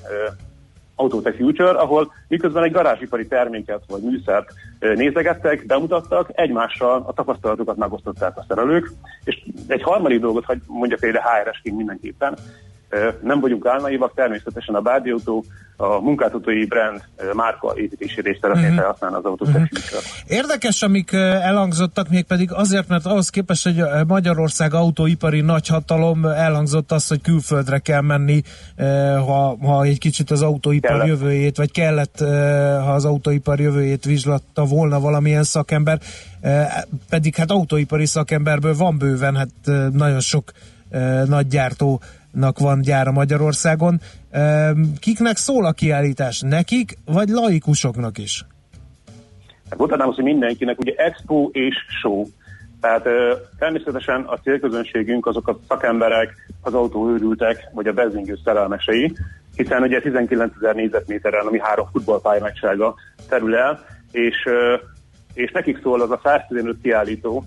Autotech 0.94 1.36
Future, 1.36 1.70
ahol 1.70 2.12
miközben 2.28 2.62
egy 2.62 2.72
garázsipari 2.72 3.26
terméket 3.26 3.82
vagy 3.88 4.02
műszert 4.02 4.52
nézegettek, 4.78 5.66
bemutattak, 5.66 6.30
egymással 6.32 7.04
a 7.06 7.12
tapasztalatokat 7.12 7.76
megosztották 7.76 8.36
a 8.36 8.44
szerelők, 8.48 8.92
és 9.24 9.42
egy 9.66 9.82
harmadik 9.82 10.20
dolgot, 10.20 10.44
hogy 10.44 10.58
mondjak 10.66 11.00
például 11.00 11.24
HRS-ként 11.24 11.76
mindenképpen, 11.76 12.36
nem 13.22 13.40
vagyunk 13.40 13.66
álnaivak, 13.66 14.14
természetesen 14.14 14.74
a 14.74 14.80
Bádi 14.80 15.10
Autó 15.10 15.44
a 15.76 16.00
munkáltatói 16.00 16.66
brand 16.66 17.00
márka 17.32 17.72
építésére 17.76 18.30
is 18.30 18.38
szeretné 18.40 18.66
Mhm. 18.66 18.76
felhasználni 18.76 19.16
az 19.16 19.24
Autotech 19.24 19.56
Mhm. 19.58 19.64
Future. 19.74 20.00
Érdekes, 20.26 20.82
amik 20.82 21.12
elhangzottak, 21.12 22.08
mégpedig 22.08 22.52
azért, 22.52 22.88
mert 22.88 23.06
ahhoz 23.06 23.28
képest, 23.28 23.64
hogy 23.64 23.82
Magyarország 24.06 24.74
autóipari 24.74 25.40
nagyhatalom, 25.40 26.24
elhangzott 26.24 26.92
az, 26.92 27.08
hogy 27.08 27.20
külföldre 27.20 27.78
kell 27.78 28.00
menni, 28.00 28.42
ha, 29.26 29.56
ha 29.62 29.82
egy 29.82 29.98
kicsit 29.98 30.30
az 30.30 30.42
autóipar 30.42 30.90
Kellett. 30.90 31.06
jövőjét, 31.06 31.56
vagy 31.56 31.70
kellett, 31.70 32.18
ha 32.84 32.92
az 32.92 33.04
autóipar 33.04 33.60
jövőjét 33.60 34.04
vizslatta 34.04 34.64
volna 34.64 35.00
valamilyen 35.00 35.44
szakember, 35.44 35.98
pedig 37.08 37.34
hát 37.34 37.50
autóipari 37.50 38.06
szakemberből 38.06 38.76
van 38.76 38.98
bőven, 38.98 39.36
hát 39.36 39.50
nagyon 39.92 40.20
sok 40.20 40.52
nagy 41.26 41.46
gyártónak 42.34 42.58
van 42.58 42.80
gyára 42.80 43.12
Magyarországon. 43.12 44.00
Kiknek 45.00 45.36
szól 45.36 45.64
a 45.64 45.72
kiállítás? 45.72 46.40
Nekik, 46.40 46.98
vagy 47.04 47.28
laikusoknak 47.28 48.18
is? 48.18 48.44
Hát 49.70 49.78
mondhatnám 49.78 50.08
azt, 50.08 50.16
hogy 50.16 50.24
mindenkinek, 50.24 50.78
ugye 50.78 50.92
expo 50.96 51.48
és 51.52 51.74
show. 52.00 52.24
Tehát 52.80 53.08
természetesen 53.58 54.22
a 54.22 54.36
célközönségünk 54.36 55.26
azok 55.26 55.48
a 55.48 55.58
szakemberek, 55.68 56.34
az 56.62 56.74
autóőrültek, 56.74 57.68
vagy 57.72 57.86
a 57.86 57.92
benzingő 57.92 58.38
szerelmesei, 58.44 59.12
hiszen 59.56 59.82
ugye 59.82 60.00
19 60.00 60.54
ezer 60.56 60.74
négyzetméteren, 60.74 61.46
ami 61.46 61.58
három 61.60 61.88
futballpálya 61.92 62.40
nagysága 62.40 62.94
terül 63.28 63.56
el, 63.56 63.84
és, 64.10 64.48
és 65.34 65.50
nekik 65.50 65.80
szól 65.82 66.00
az 66.00 66.10
a 66.10 66.20
115 66.24 66.76
kiállító, 66.82 67.44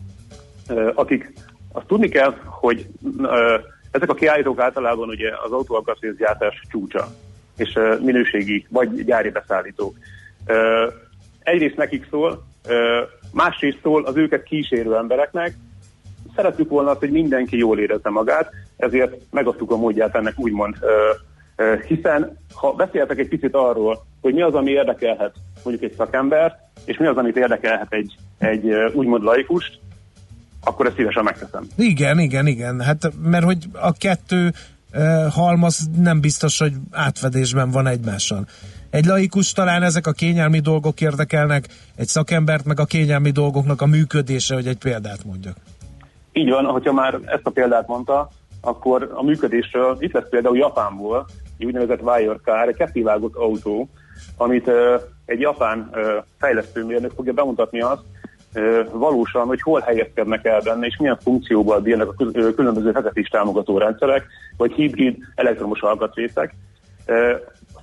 akik 0.93 1.33
azt 1.71 1.87
tudni 1.87 2.07
kell, 2.07 2.33
hogy 2.45 2.87
ezek 3.97 4.09
a 4.09 4.13
kiállítók 4.13 4.59
általában 4.59 5.09
ugye 5.09 5.29
az 5.43 5.51
autóalkatrészgyártás 5.51 6.61
csúcsa, 6.71 7.07
és 7.57 7.79
minőségi 8.01 8.65
vagy 8.69 9.05
gyári 9.05 9.29
beszállítók. 9.29 9.95
Egyrészt 11.43 11.77
nekik 11.77 12.07
szól, 12.09 12.43
másrészt 13.33 13.79
szól 13.83 14.05
az 14.05 14.15
őket 14.15 14.43
kísérő 14.43 14.95
embereknek. 14.95 15.53
Szerettük 16.35 16.69
volna 16.69 16.89
azt, 16.89 16.99
hogy 16.99 17.11
mindenki 17.11 17.57
jól 17.57 17.79
érezze 17.79 18.09
magát, 18.09 18.51
ezért 18.77 19.15
megadtuk 19.31 19.71
a 19.71 19.77
módját 19.77 20.15
ennek 20.15 20.39
úgymond, 20.39 20.75
hiszen 21.87 22.37
ha 22.53 22.71
beszéltek 22.73 23.17
egy 23.19 23.27
picit 23.27 23.55
arról, 23.55 24.05
hogy 24.21 24.33
mi 24.33 24.41
az, 24.41 24.53
ami 24.53 24.71
érdekelhet 24.71 25.35
mondjuk 25.63 25.91
egy 25.91 25.97
szakembert, 25.97 26.55
és 26.85 26.97
mi 26.97 27.05
az, 27.05 27.17
amit 27.17 27.37
érdekelhet 27.37 27.93
egy, 27.93 28.15
egy 28.37 28.71
úgymond 28.93 29.23
laikust, 29.23 29.79
akkor 30.63 30.85
ezt 30.85 30.95
szívesen 30.95 31.23
megteszem. 31.23 31.67
Igen, 31.75 32.19
igen, 32.19 32.47
igen. 32.47 32.81
Hát 32.81 33.11
mert 33.23 33.43
hogy 33.43 33.65
a 33.73 33.93
kettő 33.93 34.51
uh, 34.93 35.31
halmaz 35.31 35.89
nem 35.97 36.21
biztos, 36.21 36.59
hogy 36.59 36.73
átfedésben 36.91 37.71
van 37.71 37.87
egymással. 37.87 38.45
Egy 38.89 39.05
laikus 39.05 39.51
talán 39.51 39.83
ezek 39.83 40.07
a 40.07 40.11
kényelmi 40.11 40.59
dolgok 40.59 41.01
érdekelnek, 41.01 41.67
egy 41.95 42.07
szakembert 42.07 42.65
meg 42.65 42.79
a 42.79 42.85
kényelmi 42.85 43.29
dolgoknak 43.31 43.81
a 43.81 43.85
működése, 43.85 44.53
hogy 44.53 44.67
egy 44.67 44.77
példát 44.77 45.25
mondjak. 45.25 45.55
Így 46.33 46.49
van, 46.49 46.65
hogyha 46.65 46.93
már 46.93 47.19
ezt 47.25 47.45
a 47.45 47.49
példát 47.49 47.87
mondta, 47.87 48.29
akkor 48.61 49.11
a 49.13 49.23
működésről 49.23 49.97
itt 49.99 50.13
lesz 50.13 50.29
például 50.29 50.57
Japánból 50.57 51.25
egy 51.57 51.65
úgynevezett 51.65 52.01
Wirecard, 52.01 52.69
egy 52.69 52.75
kettévágott 52.75 53.35
autó, 53.35 53.89
amit 54.37 54.71
egy 55.25 55.39
japán 55.39 55.89
ö, 55.93 56.17
fejlesztőmérnök 56.39 57.11
fogja 57.15 57.33
bemutatni 57.33 57.81
azt, 57.81 58.01
valósan, 58.91 59.45
hogy 59.47 59.61
hol 59.61 59.79
helyezkednek 59.79 60.45
el 60.45 60.61
benne, 60.61 60.85
és 60.85 60.97
milyen 60.97 61.17
funkcióval 61.23 61.79
bírnak 61.79 62.09
a 62.09 62.23
különböző 62.55 62.91
vezetés 62.91 63.27
támogató 63.27 63.77
rendszerek, 63.77 64.27
vagy 64.57 64.71
hibrid 64.71 65.17
elektromos 65.35 65.81
alkatrészek. 65.81 66.55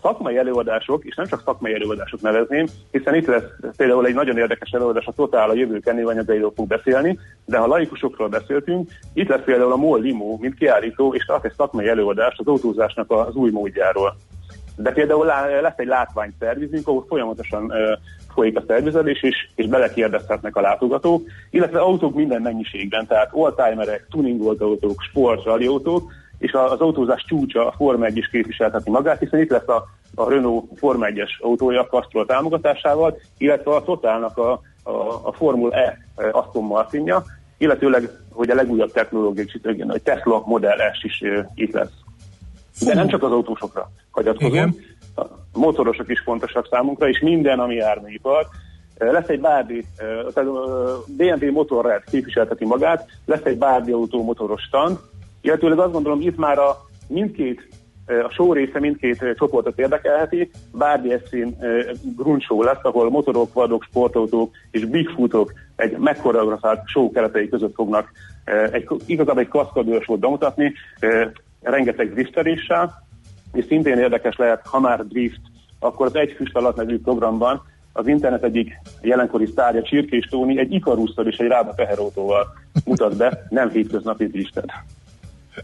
Szakmai 0.03 0.37
előadások, 0.37 1.05
és 1.05 1.15
nem 1.15 1.27
csak 1.27 1.43
szakmai 1.45 1.75
előadások 1.75 2.21
nevezném, 2.21 2.67
hiszen 2.91 3.15
itt 3.15 3.27
lesz 3.27 3.43
például 3.77 4.07
egy 4.07 4.15
nagyon 4.15 4.39
érdekes 4.39 4.71
előadás, 4.71 5.07
a 5.07 5.13
Total 5.13 5.51
a 5.51 5.55
jövő 5.55 5.79
kenőanyagairól 5.79 6.53
fog 6.57 6.67
beszélni, 6.67 7.19
de 7.45 7.59
ha 7.59 7.67
laikusokról 7.67 8.29
beszéltünk, 8.29 8.91
itt 9.13 9.29
lesz 9.29 9.45
például 9.45 9.73
a 9.73 9.77
MOL 9.77 10.01
Limo, 10.01 10.37
mint 10.41 10.55
kiállító, 10.55 11.15
és 11.15 11.25
tart 11.25 11.45
egy 11.45 11.53
szakmai 11.57 11.89
előadást 11.89 12.41
az 12.41 12.47
autózásnak 12.47 13.11
az 13.11 13.35
új 13.35 13.51
módjáról. 13.51 14.17
De 14.77 14.93
például 14.93 15.27
lesz 15.61 15.77
egy 15.77 15.87
látványszervizünk, 15.87 16.89
ahol 16.89 17.05
folyamatosan 17.09 17.73
folyik 18.35 18.57
a 18.57 18.65
szervizelés, 18.67 19.23
és, 19.23 19.49
és 19.55 19.67
belekérdezhetnek 19.67 20.57
a 20.57 20.61
látogatók, 20.61 21.29
illetve 21.51 21.79
autók 21.79 22.15
minden 22.15 22.43
mennyiségben, 22.43 23.07
tehát 23.07 23.31
oldtimerek, 23.33 24.07
tuningolt 24.11 24.61
autók, 24.61 25.03
sport, 25.11 25.45
rally 25.45 25.67
autók, 25.67 26.13
és 26.39 26.53
az 26.53 26.81
autózás 26.81 27.25
csúcsa, 27.29 27.67
a 27.67 27.75
Forma 27.77 28.05
1 28.05 28.17
is 28.17 28.29
képviselheti 28.29 28.91
magát, 28.91 29.19
hiszen 29.19 29.41
itt 29.41 29.51
lesz 29.51 29.69
a, 29.69 29.85
a 30.15 30.31
Renault 30.31 30.65
Forma 30.77 31.07
1-es 31.09 31.41
autója 31.41 31.81
a 31.81 31.87
Castrol 31.87 32.27
támogatásával, 32.27 33.19
illetve 33.39 33.75
a 33.75 33.83
Totalnak 33.83 34.39
a, 34.39 34.61
a, 34.83 34.91
a 35.23 35.33
Formula 35.33 35.77
E 35.77 35.99
e, 36.17 36.29
Aston 36.33 36.65
Martinja, 36.65 37.25
illetőleg, 37.59 38.11
hogy 38.33 38.51
a 38.51 38.55
legújabb 38.55 38.93
technológiai, 38.93 39.49
a 39.89 39.99
Tesla 40.03 40.43
Model 40.47 40.93
S 40.93 41.05
is 41.05 41.23
ö, 41.23 41.41
itt 41.55 41.73
lesz. 41.73 41.93
De 42.85 42.95
nem 42.95 43.09
csak 43.09 43.23
az 43.23 43.33
autósokra 43.33 43.91
hagyatkozunk, 44.11 44.55
Igen. 44.55 44.75
Motorosok 45.55 46.09
is 46.09 46.21
fontosak 46.21 46.67
számunkra, 46.71 47.09
és 47.09 47.21
minden, 47.21 47.59
ami 47.59 47.75
járműipar. 47.75 48.47
Lesz 48.99 49.29
egy 49.29 49.41
Bárdi, 49.41 49.85
tehát 50.35 50.51
BMW 51.17 51.53
Motorrad 51.53 52.03
képviselteti 52.11 52.65
magát, 52.65 53.09
lesz 53.25 53.45
egy 53.45 53.59
Bárdi 53.59 53.93
autó 53.93 54.25
motoros 54.25 54.63
stand, 54.63 54.99
illetőleg 55.41 55.79
azt 55.79 55.93
gondolom, 55.93 56.21
itt 56.21 56.37
már 56.37 56.59
a 56.59 56.77
mindkét 57.09 57.69
a 58.07 58.31
show 58.31 58.53
része 58.53 58.81
mindkét 58.81 59.35
csoportot 59.37 59.79
érdekelheti. 59.79 60.51
Bárdi 60.73 61.13
eszén 61.13 61.57
grunge 62.17 62.45
show 62.45 62.63
lesz, 62.63 62.83
ahol 62.83 63.11
motorok, 63.11 63.53
vadok, 63.53 63.83
sportautók 63.83 64.53
és 64.71 64.85
bigfootok 64.85 65.53
egy 65.77 65.97
megkoreografált 65.99 66.89
show 66.89 67.11
keretei 67.11 67.49
között 67.49 67.75
fognak 67.75 68.13
egy, 68.73 68.89
igazából 69.07 69.43
egy 69.43 69.49
kaszkadőr 69.49 70.03
show 70.03 70.17
bemutatni, 70.17 70.73
rengeteg 71.63 72.13
drifteléssel, 72.13 73.05
és 73.55 73.65
szintén 73.69 73.99
érdekes 73.99 74.37
lehet, 74.37 74.67
ha 74.67 74.81
már 74.81 75.07
drift, 75.07 75.41
akkor 75.79 76.07
az 76.07 76.17
Egy 76.17 76.33
Füst 76.37 76.57
alatt 76.57 76.77
nevű 76.77 77.01
programban 77.01 77.63
az 77.93 78.07
internet 78.07 78.45
egyik 78.45 78.73
jelenkori 79.01 79.47
sztárja 79.47 79.83
Csirkés 79.83 80.27
Tóni 80.27 80.59
egy 80.59 80.73
ikarusszal 80.73 81.27
és 81.27 81.37
egy 81.37 81.47
rába 81.49 81.75
teherautóval 81.75 82.47
mutat 82.85 83.17
be, 83.17 83.47
nem 83.49 83.71
hétköznapi 83.71 84.27
driftet. 84.27 84.73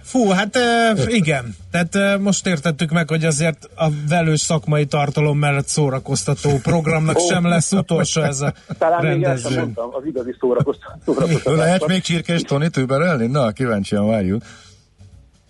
Fú, 0.02 0.28
hát 0.28 0.58
igen. 1.06 1.54
Tehát 1.70 2.18
most 2.18 2.46
értettük 2.46 2.90
meg, 2.90 3.08
hogy 3.08 3.24
azért 3.24 3.68
a 3.76 3.88
velős 4.08 4.40
szakmai 4.40 4.86
tartalom 4.86 5.38
mellett 5.38 5.66
szórakoztató 5.66 6.50
programnak 6.62 7.16
Ó. 7.18 7.26
sem 7.26 7.46
lesz 7.46 7.72
utolsó 7.72 8.22
ez 8.22 8.40
a 8.40 8.52
Talán 8.78 9.02
még 9.06 9.10
el 9.10 9.14
sem 9.14 9.22
rendezvény. 9.22 9.58
mondtam 9.58 9.90
az 9.94 10.06
igazi 10.06 10.34
szórakoztató. 10.40 10.98
szórakoztatásban. 11.04 11.56
Lehet 11.56 11.86
még 11.86 12.00
Csirkés 12.00 12.42
Toni 12.42 12.68
tűberelni? 12.70 13.26
Na, 13.26 13.50
kíváncsian 13.50 14.06
várjuk. 14.06 14.42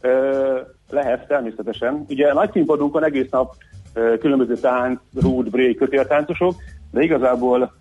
Ö, 0.01 0.61
lehet, 0.91 1.26
természetesen. 1.26 2.05
Ugye 2.09 2.32
nagy 2.32 2.51
színpadunkon 2.53 3.05
egész 3.05 3.30
nap 3.30 3.55
különböző 4.20 4.55
tánc, 4.55 5.01
road, 5.22 5.51
break, 5.51 5.76
kötéltáncosok, 5.76 6.55
de 6.91 7.03
igazából 7.03 7.72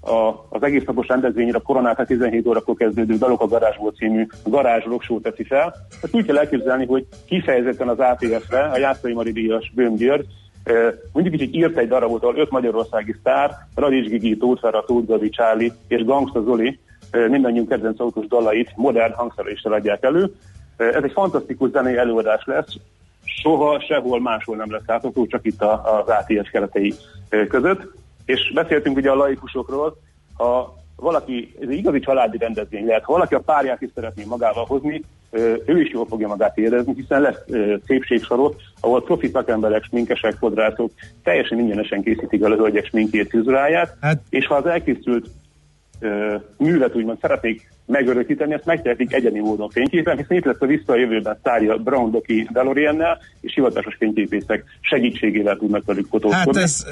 a, 0.00 0.46
az 0.48 0.62
egész 0.62 0.84
napos 0.84 1.06
rendezvényre 1.06 1.56
a 1.56 1.62
koronát 1.62 2.06
17 2.06 2.46
órakor 2.46 2.74
kezdődő 2.74 3.16
Dalok 3.16 3.40
a 3.40 3.46
garázsból 3.46 3.92
című 3.92 4.26
garázs 4.44 4.84
rockshow 4.84 5.20
teszi 5.20 5.44
fel. 5.44 5.74
Ezt 6.02 6.14
úgy 6.14 6.24
kell 6.24 6.38
elképzelni, 6.38 6.86
hogy 6.86 7.06
kifejezetten 7.26 7.88
az 7.88 7.98
ATF-re, 7.98 8.64
a 8.64 8.78
Jászai 8.78 9.12
Mari 9.12 9.32
Díjas 9.32 9.72
Bőm 9.74 9.94
György, 9.94 10.26
mondjuk 11.12 11.34
így, 11.34 11.40
hogy 11.40 11.54
írt 11.54 11.76
egy 11.76 11.88
darabot, 11.88 12.22
ahol 12.22 12.36
öt 12.36 12.50
magyarországi 12.50 13.16
sztár, 13.18 13.50
Radics 13.74 14.08
Gigi, 14.08 14.36
Tóth 14.36 14.60
Ferra, 14.60 14.84
Tóth 14.86 15.06
Gabi, 15.06 15.28
Csáli 15.28 15.72
és 15.88 16.04
Gangsta 16.04 16.42
Zoli 16.42 16.78
mindannyiunk 17.28 17.68
kedvenc 17.68 18.00
autós 18.00 18.26
dalait 18.26 18.72
modern 18.76 19.12
hangszereléssel 19.12 19.72
adják 19.72 20.02
elő. 20.04 20.34
Ez 20.80 21.02
egy 21.02 21.12
fantasztikus 21.12 21.70
zenei 21.70 21.96
előadás 21.96 22.42
lesz, 22.44 22.74
soha 23.24 23.80
sehol 23.80 24.20
máshol 24.20 24.56
nem 24.56 24.72
lesz 24.72 24.86
látható, 24.86 25.26
csak 25.26 25.46
itt 25.46 25.62
az 25.62 26.08
ATS 26.08 26.50
keretei 26.50 26.94
ö, 27.28 27.46
között. 27.46 27.92
És 28.24 28.52
beszéltünk 28.54 28.96
ugye 28.96 29.10
a 29.10 29.14
laikusokról, 29.14 29.96
ha 30.34 30.78
valaki, 30.96 31.54
ez 31.60 31.68
egy 31.68 31.76
igazi 31.76 32.00
családi 32.00 32.38
rendezvény 32.38 32.86
lehet, 32.86 33.04
ha 33.04 33.12
valaki 33.12 33.34
a 33.34 33.40
párját 33.40 33.82
is 33.82 33.90
szeretné 33.94 34.24
magával 34.24 34.64
hozni, 34.64 35.02
ö, 35.30 35.54
ő 35.66 35.80
is 35.80 35.90
jól 35.90 36.06
fogja 36.06 36.28
magát 36.28 36.58
érezni, 36.58 36.94
hiszen 36.94 37.20
lesz 37.20 37.42
ö, 37.46 37.74
szépségsorot, 37.86 38.60
ahol 38.80 39.02
profi 39.02 39.28
szakemberek, 39.28 39.84
sminkesek, 39.84 40.34
fodrászok 40.34 40.90
teljesen 41.22 41.58
ingyenesen 41.58 42.02
készítik 42.02 42.42
el 42.42 42.52
a 42.52 42.56
hölgyek 42.56 42.86
sminkjét, 42.86 43.28
frizuráját, 43.28 43.96
Hát- 44.00 44.22
és 44.28 44.46
ha 44.46 44.54
az 44.54 44.66
elkészült 44.66 45.30
művet 46.56 46.94
úgymond 46.94 47.18
szeretnék 47.20 47.72
megörökíteni, 47.90 48.52
ezt 48.52 48.64
megtehetik 48.64 49.14
egyedi 49.14 49.40
módon 49.40 49.68
fényképen, 49.68 50.16
hiszen 50.16 50.36
itt 50.36 50.44
lesz 50.44 50.60
a 50.60 50.66
visszajövőben 50.66 51.36
sztárja 51.40 51.76
Brown 51.76 52.10
Doki 52.10 52.48
DeLorean-nel, 52.52 53.18
és 53.40 53.54
hivatásos 53.54 53.94
fényképészek 53.98 54.64
segítségével 54.80 55.56
tudnak 55.56 55.84
velük 55.84 56.06
fotózkodni. 56.06 56.60
Hát 56.60 56.64
ez 56.64 56.86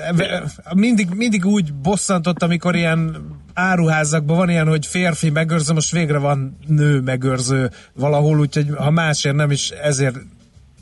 mindig, 0.75 1.09
mindig 1.17 1.45
úgy 1.45 1.73
bosszantott, 1.83 2.43
amikor 2.43 2.75
ilyen 2.75 3.17
áruházakban 3.55 4.37
van 4.37 4.49
ilyen, 4.49 4.69
hogy 4.69 4.87
férfi 4.87 5.31
megőrző, 5.31 5.73
most 5.75 5.93
végre 5.93 6.19
van 6.19 6.59
nő 6.67 7.01
megőrző 7.01 7.69
valahol, 7.95 8.39
úgyhogy 8.39 8.67
ha 8.77 8.91
másért 8.91 9.37
nem 9.37 9.51
is, 9.51 9.71
ezért 9.71 10.17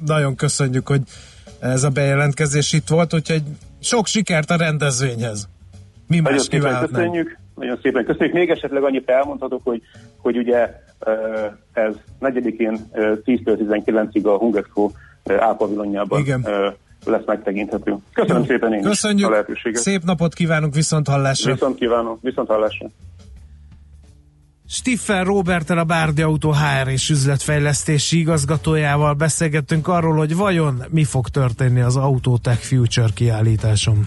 nagyon 0.06 0.34
köszönjük, 0.34 0.88
hogy 0.88 1.00
ez 1.60 1.82
a 1.82 1.90
bejelentkezés 1.90 2.72
itt 2.72 2.88
volt, 2.88 3.14
úgyhogy 3.14 3.42
sok 3.80 4.06
sikert 4.06 4.50
a 4.50 4.56
rendezvényhez. 4.56 5.48
Mi 6.08 6.16
Nagyon 6.16 6.32
más 6.32 6.42
szépen 6.42 6.58
kívánhatnánk? 6.58 7.04
köszönjük, 7.04 7.38
nagyon 7.54 7.78
szépen 7.82 8.04
köszönjük. 8.04 8.34
Még 8.34 8.50
esetleg 8.50 8.82
annyit 8.82 9.08
elmondhatok, 9.08 9.60
hogy, 9.64 9.82
hogy 10.26 10.38
ugye 10.38 10.80
ez 11.72 11.94
4-én 12.20 12.86
ö, 12.92 13.12
10-től 13.24 13.82
19-ig 13.84 14.24
a 14.24 14.36
Igen. 16.18 16.44
ö, 16.46 16.68
lesz 17.04 17.24
megtekinthető. 17.26 17.96
Köszönöm 18.12 18.42
Jó. 18.42 18.48
szépen 18.48 18.72
én 18.72 18.78
is 18.78 18.84
a 18.84 18.88
Köszönjük, 18.88 19.30
lehetőséget. 19.30 19.80
szép 19.80 20.02
napot 20.02 20.34
kívánunk, 20.34 20.74
viszont 20.74 21.08
hallásra. 21.08 21.52
Viszont 21.52 21.76
kívánom, 21.78 22.18
viszont 22.20 22.48
hallásra. 22.48 22.86
Stiffer 24.68 25.26
Robertel 25.26 25.78
a 25.78 25.84
Bárdi 25.84 26.22
Autó 26.22 26.52
HR 26.52 26.88
és 26.88 27.10
üzletfejlesztési 27.10 28.18
igazgatójával 28.18 29.14
beszélgettünk 29.14 29.88
arról, 29.88 30.16
hogy 30.16 30.36
vajon 30.36 30.82
mi 30.88 31.04
fog 31.04 31.28
történni 31.28 31.80
az 31.80 31.96
Autotech 31.96 32.60
Future 32.60 33.08
kiállításon. 33.14 34.06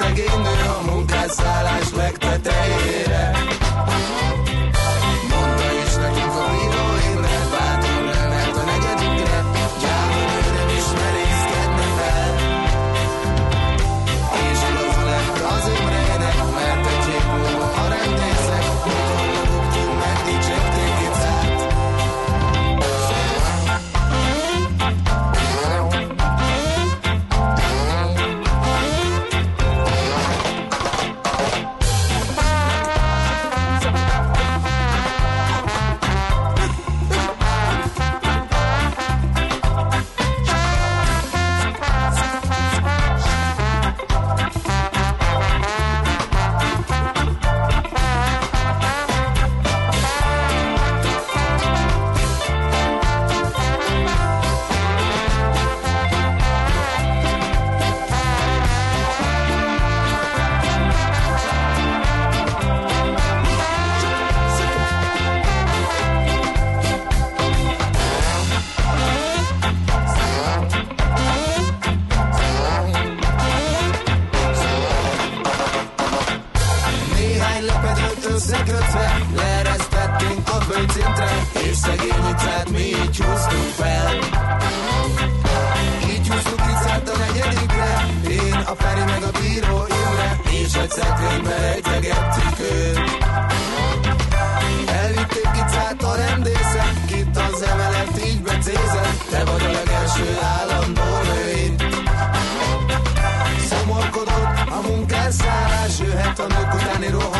Szegény 0.00 0.40
nő 0.42 0.68
a 0.78 0.90
munkásszállás 0.90 1.90
legtetejére. 1.96 2.19
A 107.00 107.08
nők 107.08 107.39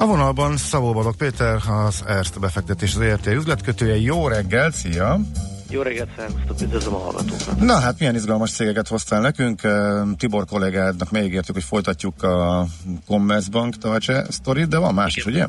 A 0.00 0.06
vonalban 0.06 0.56
Szabó 0.56 0.92
Balog 0.92 1.16
Péter, 1.16 1.56
az 1.68 2.04
Erst 2.06 2.40
befektetés 2.40 2.94
az 2.94 3.00
ERT 3.00 3.26
üzletkötője. 3.26 3.96
Jó 3.96 4.28
reggel, 4.28 4.70
szia! 4.70 5.18
Jó 5.70 5.82
reggelt, 5.82 6.08
szervusztok, 6.16 6.60
üdvözlöm 6.62 6.94
a 6.94 6.98
hallgatókat. 6.98 7.60
Na 7.60 7.78
hát 7.78 7.98
milyen 7.98 8.14
izgalmas 8.14 8.50
cégeket 8.50 8.88
hoztál 8.88 9.20
nekünk. 9.20 9.62
Eh, 9.62 10.02
Tibor 10.16 10.44
kollégádnak 10.44 11.10
megígértük, 11.10 11.54
hogy 11.54 11.64
folytatjuk 11.64 12.22
a 12.22 12.64
Commerzbank 13.06 13.74
Deutsche 13.74 14.24
sztorit, 14.28 14.68
de 14.68 14.78
van 14.78 14.94
más 14.94 15.16
is, 15.16 15.26
ugye? 15.26 15.46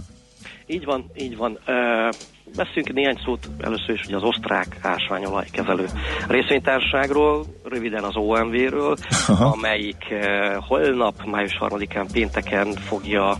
Így 0.67 0.85
van, 0.85 1.11
így 1.15 1.37
van. 1.37 1.51
Uh, 1.51 2.15
beszéljünk 2.55 2.93
néhány 2.93 3.21
szót 3.25 3.49
először 3.59 3.89
is 3.89 4.05
ugye 4.05 4.15
az 4.15 4.23
osztrák 4.23 4.77
ásványolajkezelő 4.81 5.85
részvénytársaságról, 6.27 7.45
röviden 7.63 8.03
az 8.03 8.15
OMV-ről, 8.15 8.95
amelyik 9.27 10.05
uh, 10.11 10.55
holnap, 10.67 11.25
május 11.25 11.57
3-án 11.59 12.07
pénteken 12.11 12.71
fogja 12.71 13.37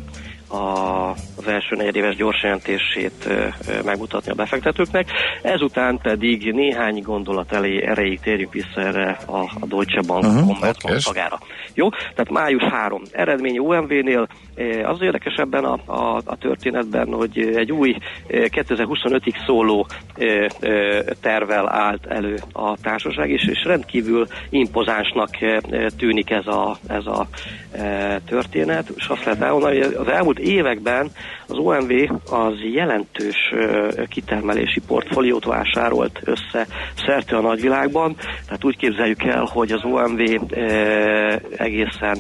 a, 0.50 1.10
az 1.38 1.48
első 1.48 1.76
negyedéves 1.76 2.16
gyorsjelentését 2.16 3.26
ö, 3.26 3.32
ö, 3.32 3.48
megmutatni 3.86 4.32
a 4.32 4.36
befektetőknek. 4.36 5.12
Ezután 5.42 6.00
pedig 6.02 6.52
néhány 6.54 7.02
gondolat 7.02 7.52
elé 7.52 7.84
erejéig 7.86 8.20
térjünk 8.20 8.54
vissza 8.54 8.82
erre 8.82 9.18
a, 9.26 9.38
a 9.38 9.66
Deutsche 9.66 10.02
Bank 10.08 10.24
Mhm, 10.24 10.38
uh-huh, 10.50 10.70
oké. 10.84 10.98
szagára. 10.98 11.40
Jó? 11.74 11.90
Tehát 11.90 12.30
május 12.30 12.64
3. 12.64 13.02
Eredmény 13.12 13.58
OMV-nél 13.60 14.28
az 14.84 15.02
érdekes 15.02 15.34
ebben 15.36 15.64
a, 15.64 15.80
a, 15.86 16.22
a 16.26 16.38
történetben, 16.38 17.14
hogy 17.14 17.54
egy 17.56 17.72
új 17.72 17.96
eh, 18.28 18.44
2025-ig 18.52 19.46
szóló 19.46 19.88
tervel 21.22 21.70
állt 21.70 22.06
elő 22.06 22.36
a 22.54 22.78
társaság, 22.82 23.30
és, 23.30 23.48
és 23.48 23.64
rendkívül 23.64 24.28
impozánsnak 24.50 25.30
tűnik 25.98 26.30
ez 26.30 26.48
a, 26.48 26.78
ez 26.88 27.06
a 27.06 27.28
történet, 28.26 28.90
és 28.96 29.08
azt 29.08 29.24
lehet 29.26 29.42
elmondani, 29.42 29.84
hogy 29.84 29.94
az 29.94 30.08
elmúlt 30.08 30.39
években 30.40 31.12
az 31.48 31.58
OMV 31.58 31.92
az 32.32 32.54
jelentős 32.74 33.54
kitermelési 34.08 34.82
portfóliót 34.88 35.46
vásárolt 35.46 36.20
össze 36.24 36.68
szerte 37.06 37.38
a 37.38 37.42
nagyvilágban, 37.42 38.16
tehát 38.46 38.64
úgy 38.64 38.78
képzeljük 38.78 39.24
el, 39.24 39.44
hogy 39.44 39.72
az 39.72 39.84
OMV 39.84 40.20
egészen 41.58 42.18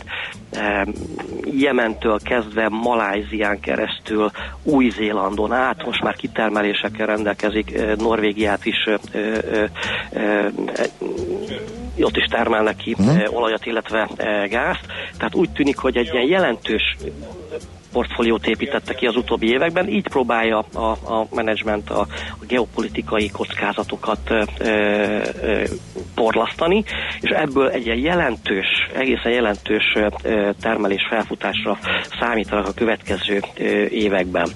Jementől 1.51 2.20
kezdve 2.24 2.70
Malázián 2.70 3.59
keresztül 3.59 4.32
Új-Zélandon 4.63 5.53
át, 5.53 5.86
most 5.86 6.03
már 6.03 6.15
kitermelésekkel 6.15 7.05
rendelkezik, 7.05 7.95
Norvégiát 7.97 8.65
is 8.65 8.88
ott 12.03 12.17
is 12.17 12.26
termelnek 12.26 12.76
ki 12.76 12.95
eh, 12.99 13.34
olajat, 13.34 13.65
illetve 13.65 14.09
gázt. 14.49 14.86
Tehát 15.17 15.36
úgy 15.36 15.49
tűnik, 15.49 15.78
hogy 15.78 15.97
egy 15.97 16.09
ilyen 16.13 16.28
jelentős 16.28 16.95
portfóliót 17.92 18.48
építette 18.48 18.94
ki 18.94 19.06
az 19.06 19.16
utóbbi 19.16 19.48
években, 19.48 19.88
így 19.88 20.08
próbálja 20.08 20.60
a, 20.74 20.80
a 20.80 21.28
menedzsment 21.32 21.90
a, 21.90 22.00
a 22.42 22.46
geopolitikai 22.48 23.30
kockázatokat 23.30 24.20
ö, 24.30 24.44
ö, 24.60 25.64
porlasztani, 26.16 26.84
és 27.22 27.30
ebből 27.30 27.70
egy 27.70 28.04
jelentős, 28.04 28.68
egészen 28.96 29.32
jelentős 29.32 29.96
ö, 30.24 30.50
termelés 30.62 31.08
felfutásra 31.10 31.78
számítanak 32.20 32.68
a 32.68 32.74
következő 32.74 33.42
ö, 33.58 33.64
években. 33.86 34.50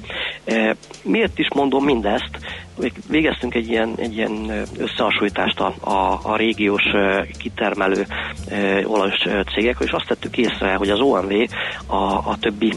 Ö, 0.45 0.71
Miért 1.03 1.39
is 1.39 1.47
mondom 1.53 1.83
mindezt? 1.83 2.39
Vég- 2.77 3.01
Végeztünk 3.09 3.55
egy 3.55 3.69
ilyen, 3.69 3.93
egy 3.97 4.15
ilyen 4.17 4.51
összehasonlítást 4.77 5.59
a, 5.59 5.73
a, 5.79 6.19
a 6.23 6.35
régiós 6.35 6.83
kitermelő 7.37 8.05
olajos 8.83 9.25
ö, 9.25 9.41
cégekről, 9.53 9.87
és 9.87 9.93
azt 9.93 10.07
tettük 10.07 10.37
észre, 10.37 10.75
hogy 10.75 10.89
az 10.89 10.99
OMV 10.99 11.31
a, 11.85 12.03
a 12.29 12.37
többi 12.39 12.73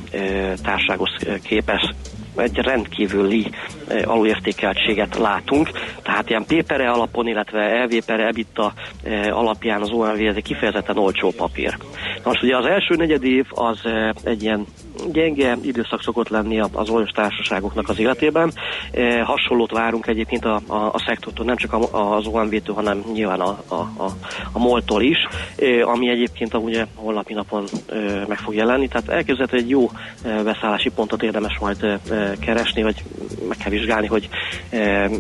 társághoz 0.63 1.11
ö, 1.25 1.35
képest 1.43 1.95
egy 2.37 2.57
rendkívüli 2.57 3.51
alulértékeltséget 4.05 5.17
látunk, 5.17 5.71
tehát 6.03 6.31
ilyen 6.31 6.45
pépere 6.47 6.91
alapon, 6.91 7.27
illetve 7.27 7.59
elvépere, 7.59 8.27
ebita 8.27 8.73
eh, 9.03 9.39
alapján 9.39 9.83
az 9.83 9.91
OMV 9.91 10.21
ez 10.21 10.37
egy 10.37 10.43
kifejezetten 10.43 10.99
olcsó 10.99 11.31
papír. 11.31 11.77
Na 12.15 12.31
most 12.31 12.43
ugye 12.43 12.57
az 12.57 12.67
első 12.67 12.95
negyed 12.95 13.25
év 13.25 13.47
az 13.49 13.81
egy 14.25 14.43
ilyen 14.43 14.67
gyenge 15.13 15.57
időszak 15.63 16.03
szokott 16.03 16.29
lenni 16.29 16.61
az 16.61 16.89
olajos 16.89 17.11
társaságoknak 17.11 17.89
az 17.89 17.99
életében. 17.99 18.53
Eh, 18.91 19.27
hasonlót 19.27 19.71
várunk 19.71 20.07
egyébként 20.07 20.45
a, 20.45 20.61
a, 20.67 20.77
a 20.77 21.03
szektortól, 21.07 21.45
nem 21.45 21.57
csak 21.57 21.73
a, 21.73 22.17
az 22.17 22.27
OMV-től, 22.27 22.75
hanem 22.75 23.05
nyilván 23.13 23.41
a, 23.41 23.63
a, 23.69 23.75
a, 23.75 24.11
a 24.53 24.59
MOL-tól 24.59 25.03
is, 25.03 25.19
eh, 25.57 25.89
ami 25.89 26.09
egyébként 26.09 26.55
a, 26.55 26.59
ugye 26.59 26.87
holnapi 26.95 27.33
napon 27.33 27.65
eh, 27.89 28.23
meg 28.29 28.39
fog 28.39 28.55
jelenni. 28.55 28.89
Tehát 28.89 29.09
elképzelhető 29.09 29.57
egy 29.57 29.69
jó 29.69 29.91
eh, 30.23 30.43
beszállási 30.43 30.91
pontot 30.91 31.23
érdemes 31.23 31.59
majd 31.59 31.83
eh, 31.83 31.99
keresni, 32.41 32.83
vagy 32.83 33.03
meg 33.49 33.57
kell 33.57 33.71
vizsgálni, 33.71 34.07
hogy 34.07 34.29
eh, 34.71 35.11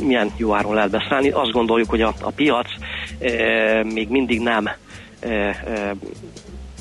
milyen 0.00 0.30
jó 0.36 0.54
áron 0.54 0.74
lehet 0.74 0.90
beszállni. 0.90 1.30
Azt 1.30 1.52
gondoljuk, 1.52 1.90
hogy 1.90 2.02
a, 2.02 2.14
a 2.20 2.30
piac 2.30 2.68
eh, 3.18 3.84
még 3.84 4.08
mindig 4.08 4.40
nem 4.40 4.68
eh, 5.20 5.48
eh, 5.48 5.90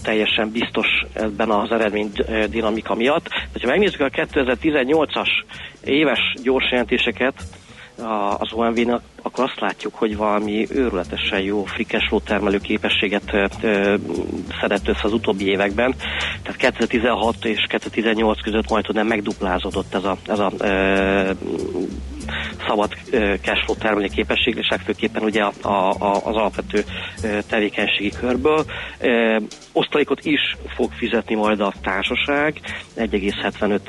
teljesen 0.05 0.51
biztos 0.51 0.87
ebben 1.13 1.49
az 1.49 1.71
eredmény 1.71 2.11
eh, 2.15 2.43
dinamika 2.43 2.95
miatt. 2.95 3.27
Ha 3.61 3.67
megnézzük 3.67 4.01
a 4.01 4.09
2018-as 4.09 5.29
éves 5.83 6.19
gyors 6.43 6.71
jelentéseket 6.71 7.33
az 8.37 8.53
OMV-nak, 8.53 9.01
akkor 9.21 9.43
azt 9.43 9.59
látjuk, 9.59 9.95
hogy 9.95 10.17
valami 10.17 10.67
őrületesen 10.69 11.41
jó 11.41 11.63
flow 12.07 12.19
termelő 12.19 12.59
képességet 12.59 13.33
ö, 13.33 13.45
ö, 13.61 13.95
szedett 14.61 14.87
össze 14.87 15.01
az 15.03 15.13
utóbbi 15.13 15.47
években. 15.47 15.95
Tehát 16.43 16.59
2016 16.59 17.45
és 17.45 17.65
2018 17.67 18.41
között 18.41 18.69
majd 18.69 18.93
nem 18.93 19.07
megduplázódott 19.07 19.93
ez 19.93 20.03
a, 20.03 20.17
ez 20.27 20.39
a 20.39 20.51
ö, 20.57 21.31
szabad 22.67 22.93
cashflow 23.41 23.75
termelő 23.77 24.07
képesség, 24.07 24.55
és 24.57 24.67
legfőképpen 24.69 25.23
ugye 25.23 25.43
a, 25.43 25.69
a, 25.69 26.13
az 26.23 26.35
alapvető 26.35 26.83
tevékenységi 27.49 28.09
körből. 28.09 28.65
Osztalékot 29.71 30.25
is 30.25 30.57
fog 30.75 30.91
fizetni 30.91 31.35
majd 31.35 31.59
a 31.59 31.73
társaság, 31.81 32.59
1,75 32.97 33.79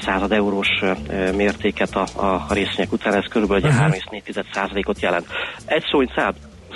század 0.00 0.32
eurós 0.32 0.68
mértéket 1.36 1.96
a, 1.96 2.06
a, 2.22 2.54
részvények 2.54 2.92
után, 2.92 3.14
ez 3.14 3.24
körülbelül 3.30 3.70
Mhm. 3.70 3.78
uh-huh. 3.78 3.94
3,4 3.94 4.44
százalékot 4.52 5.00
jelent. 5.00 5.26
Egy 5.64 5.84
szó, 5.90 6.02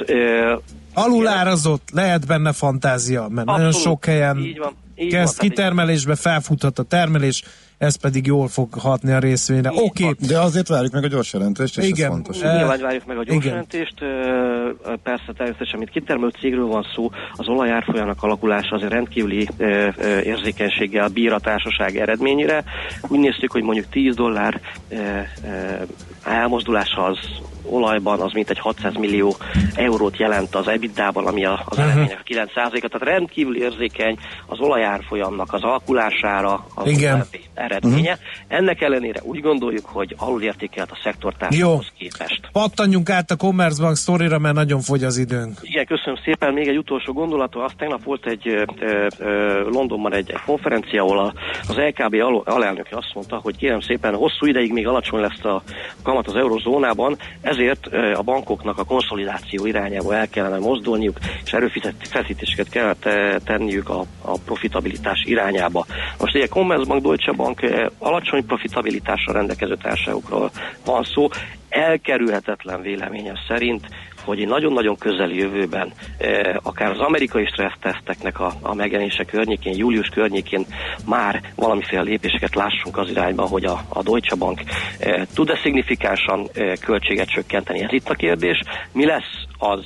ö, 0.07 0.57
Alulárazott, 0.95 1.89
lehet 1.93 2.27
benne 2.27 2.53
fantázia, 2.53 3.29
mert 3.29 3.47
nagyon 3.47 3.67
Abszolút. 3.67 3.87
sok 3.87 4.05
helyen 4.05 4.39
Így 4.39 4.59
van, 4.59 4.77
így 4.99 5.11
kezd 5.11 5.37
van, 5.39 5.49
kitermelésbe, 5.49 6.15
felfuthat 6.15 6.79
a 6.79 6.83
termelés, 6.83 7.43
ez 7.79 7.97
pedig 7.97 8.27
jól 8.27 8.49
fog 8.49 8.75
hatni 8.75 9.13
a 9.13 9.19
részvényre. 9.19 9.71
Oké, 9.73 10.05
okay. 10.05 10.27
De 10.29 10.39
azért 10.41 10.69
várjuk 10.69 10.93
meg 10.93 11.05
a 11.05 11.07
gyors 11.07 11.33
jelentést, 11.33 11.79
és 11.79 11.87
Igen. 11.87 12.07
ez 12.07 12.13
fontos. 12.13 12.41
Eh, 12.41 12.57
Nyilván 12.57 12.81
várjuk 12.81 13.07
meg 13.07 13.17
a 13.19 13.23
gyors 13.25 13.37
igen. 13.37 13.49
jelentést. 13.49 13.95
Ö, 14.01 14.95
Persze 15.03 15.33
természetesen, 15.37 15.79
mint 15.79 15.91
kitermelő 15.91 16.33
cégről 16.41 16.67
van 16.67 16.87
szó, 16.95 17.11
az 17.33 17.49
olajárfolyamnak 17.49 18.23
alakulása 18.23 18.75
azért 18.75 18.93
rendkívüli 18.93 19.49
ö, 19.57 19.89
érzékenységgel 20.21 21.09
bír 21.09 21.33
a 21.33 21.39
társaság 21.41 21.97
eredményére. 21.97 22.65
Úgy 23.09 23.19
néztük, 23.19 23.53
hogy 23.53 23.63
mondjuk 23.63 23.89
10 23.91 24.15
dollár 24.15 24.61
elmozdulása 26.25 27.05
az 27.05 27.19
olajban 27.71 28.21
az 28.21 28.33
mintegy 28.33 28.59
600 28.59 28.95
millió 28.95 29.37
eurót 29.75 30.17
jelent 30.17 30.55
az 30.55 30.69
EBITDA-ban, 30.69 31.27
ami 31.27 31.45
a, 31.45 31.63
az 31.65 31.79
eredmények 31.79 32.23
a 32.25 32.29
9%-a, 32.29 32.89
tehát 32.89 33.17
rendkívül 33.17 33.57
érzékeny 33.57 34.19
az 34.47 34.59
olajárfolyamnak 34.61 35.53
az 35.53 35.63
alakulására 35.63 36.67
az 36.75 36.87
Igen. 36.87 37.25
Eredménye. 37.55 38.19
Ennek 38.49 38.81
ellenére 38.81 39.21
úgy 39.23 39.41
gondoljuk, 39.41 39.87
hogy 39.87 40.15
alulértékelt 40.17 40.91
a 40.91 40.99
szektortársakhoz 41.03 41.93
képest. 41.99 42.41
pattanjunk 42.53 43.11
át 43.11 43.31
a 43.31 43.37
Commerzbank 43.37 43.97
sztorira, 43.97 44.39
mert 44.39 44.55
nagyon 44.55 44.81
fogy 44.81 45.05
az 45.05 45.17
időnk. 45.17 45.59
Igen, 45.63 45.87
köszönöm 45.87 46.19
szépen. 46.25 46.53
Még 46.53 46.69
egy 46.69 46.77
utolsó 46.77 47.13
gondolat, 47.13 47.55
az 47.55 47.73
tegnap 47.77 48.05
volt 48.05 48.27
egy 48.27 48.49
ö, 48.49 48.65
ö, 49.19 49.69
Londonban 49.71 50.15
egy, 50.15 50.31
egy 50.31 50.41
konferencia, 50.47 51.03
ahol 51.03 51.19
a, 51.19 51.33
az 51.69 51.77
LKB 51.77 52.15
al- 52.15 52.49
alelnöke 52.49 52.97
azt 52.97 53.15
mondta, 53.15 53.37
hogy 53.43 53.57
kérem 53.57 53.81
szépen, 53.81 54.15
hosszú 54.15 54.47
ideig 54.47 54.73
még 54.73 54.87
alacsony 54.87 55.21
lesz 55.21 55.45
a 55.45 55.63
kamat 56.03 56.27
az 56.27 56.35
eurozónában, 56.35 57.17
ezért 57.59 57.87
a 58.17 58.23
bankoknak 58.23 58.79
a 58.79 58.85
konszolidáció 58.85 59.67
irányába 59.67 60.15
el 60.15 60.29
kellene 60.29 60.59
mozdulniuk, 60.59 61.19
és 61.45 61.53
erőfeszítéseket 61.53 62.69
kell 62.69 62.95
te- 62.95 63.39
tenniük 63.45 63.89
a, 63.89 64.05
a 64.23 64.39
profitabilitás 64.45 65.23
irányába. 65.25 65.87
Most 66.19 66.35
ugye 66.35 66.47
Commerzbank, 66.47 67.03
Deutsche 67.03 67.33
Bank 67.33 67.61
alacsony 67.99 68.47
profitabilitással 68.47 69.35
rendelkező 69.35 69.77
társaságokról 69.77 70.51
van 70.85 71.05
szó, 71.05 71.29
elkerülhetetlen 71.69 72.83
véleményem 72.83 73.35
szerint, 73.49 73.87
hogy 74.29 74.41
egy 74.41 74.49
nagyon-nagyon 74.49 74.97
közeli 74.97 75.39
jövőben 75.39 75.93
eh, 76.19 76.57
akár 76.63 76.91
az 76.91 76.99
amerikai 76.99 77.47
stresszteszteknek 77.47 78.41
a, 78.41 78.53
a 78.63 78.75
megjelenése 78.75 79.25
környékén, 79.25 79.77
július 79.77 80.09
környékén 80.09 80.67
már 81.07 81.43
valamiféle 81.55 82.03
lépéseket 82.03 82.55
lássunk 82.55 82.97
az 82.97 83.11
irányba, 83.11 83.47
hogy 83.47 83.65
a, 83.65 83.81
a 83.89 84.03
Deutsche 84.03 84.37
Bank 84.37 84.61
eh, 84.99 85.27
tud-e 85.35 85.59
szignifikánsan 85.63 86.49
eh, 86.53 86.73
költséget 86.77 87.29
csökkenteni. 87.29 87.83
Ez 87.83 87.93
itt 87.93 88.09
a 88.09 88.15
kérdés. 88.15 88.61
Mi 88.93 89.05
lesz 89.05 89.45
az 89.59 89.85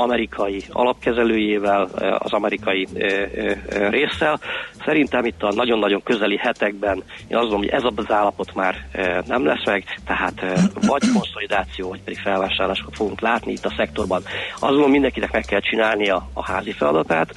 amerikai 0.00 0.62
alapkezelőjével, 0.70 1.88
eh, 1.98 2.14
az 2.18 2.32
amerikai 2.32 2.86
eh, 2.94 3.30
eh, 3.34 3.90
résszel. 3.90 4.40
Szerintem 4.84 5.24
itt 5.24 5.42
a 5.42 5.52
nagyon-nagyon 5.52 6.02
közeli 6.02 6.36
hetekben 6.36 6.96
én 7.28 7.36
azt 7.36 7.48
gondolom, 7.48 7.60
hogy 7.60 7.68
ez 7.68 7.82
az 7.96 8.10
állapot 8.10 8.54
már 8.54 8.74
nem 9.26 9.44
lesz 9.44 9.64
meg, 9.64 9.84
tehát 10.06 10.42
eh, 10.42 10.52
vagy 10.86 11.02
konszolidáció, 11.14 11.88
vagy 11.88 12.02
pedig 12.02 12.18
felvásárlásokat 12.18 12.96
fogunk 12.96 13.20
látni 13.20 13.52
itt 13.52 13.64
a 13.64 13.74
szektorban. 13.76 14.22
Gondolom, 14.60 14.90
mindenkinek 14.90 15.32
meg 15.32 15.44
kell 15.44 15.60
csinálnia 15.60 16.28
a 16.32 16.44
házi 16.44 16.72
feladatát. 16.72 17.34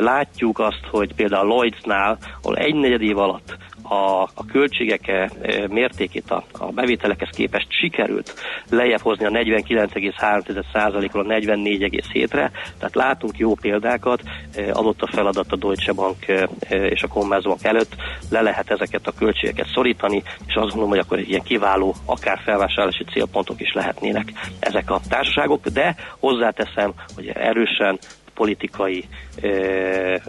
Látjuk 0.00 0.58
azt, 0.58 0.84
hogy 0.90 1.14
például 1.14 1.46
Lloydsnál, 1.46 2.18
ahol 2.42 2.56
egy 2.56 2.74
negyed 2.74 3.02
év 3.02 3.18
alatt 3.18 3.56
a, 3.90 4.22
a 4.22 4.44
költségek 4.52 5.08
eh, 5.08 5.28
mértékét 5.68 6.30
a, 6.30 6.44
a 6.52 6.72
bevételekhez 6.72 7.28
képest 7.36 7.66
sikerült 7.68 8.34
lejjebb 8.70 9.00
hozni 9.00 9.24
a 9.24 9.30
49,3%-ról 9.30 11.30
a 11.30 11.34
44,7-re, 11.34 12.50
tehát 12.78 12.94
látunk 12.94 13.38
jó 13.38 13.54
példákat, 13.54 14.22
eh, 14.54 14.78
adott 14.78 15.02
a 15.02 15.10
feladat 15.12 15.52
a 15.52 15.56
Deutsche 15.56 15.92
Bank 15.92 16.26
és 16.68 17.02
a 17.02 17.08
Commerzbank 17.08 17.64
előtt, 17.64 17.96
le 18.30 18.40
lehet 18.40 18.70
ezeket 18.70 19.06
a 19.06 19.12
költségeket 19.18 19.66
szorítani, 19.74 20.22
és 20.46 20.54
azt 20.54 20.66
gondolom, 20.66 20.88
hogy 20.88 20.98
akkor 20.98 21.18
egy 21.18 21.28
ilyen 21.28 21.42
kiváló, 21.42 21.94
akár 22.04 22.40
felvásárlási 22.44 23.04
célpontok 23.04 23.60
is 23.60 23.72
lehetnének 23.72 24.32
ezek 24.58 24.90
a 24.90 25.00
társaságok, 25.08 25.66
de 25.66 25.96
hozzáteszem, 26.18 26.92
hogy 27.14 27.28
erősen 27.28 27.98
politikai 28.40 29.08
ö, 29.42 29.48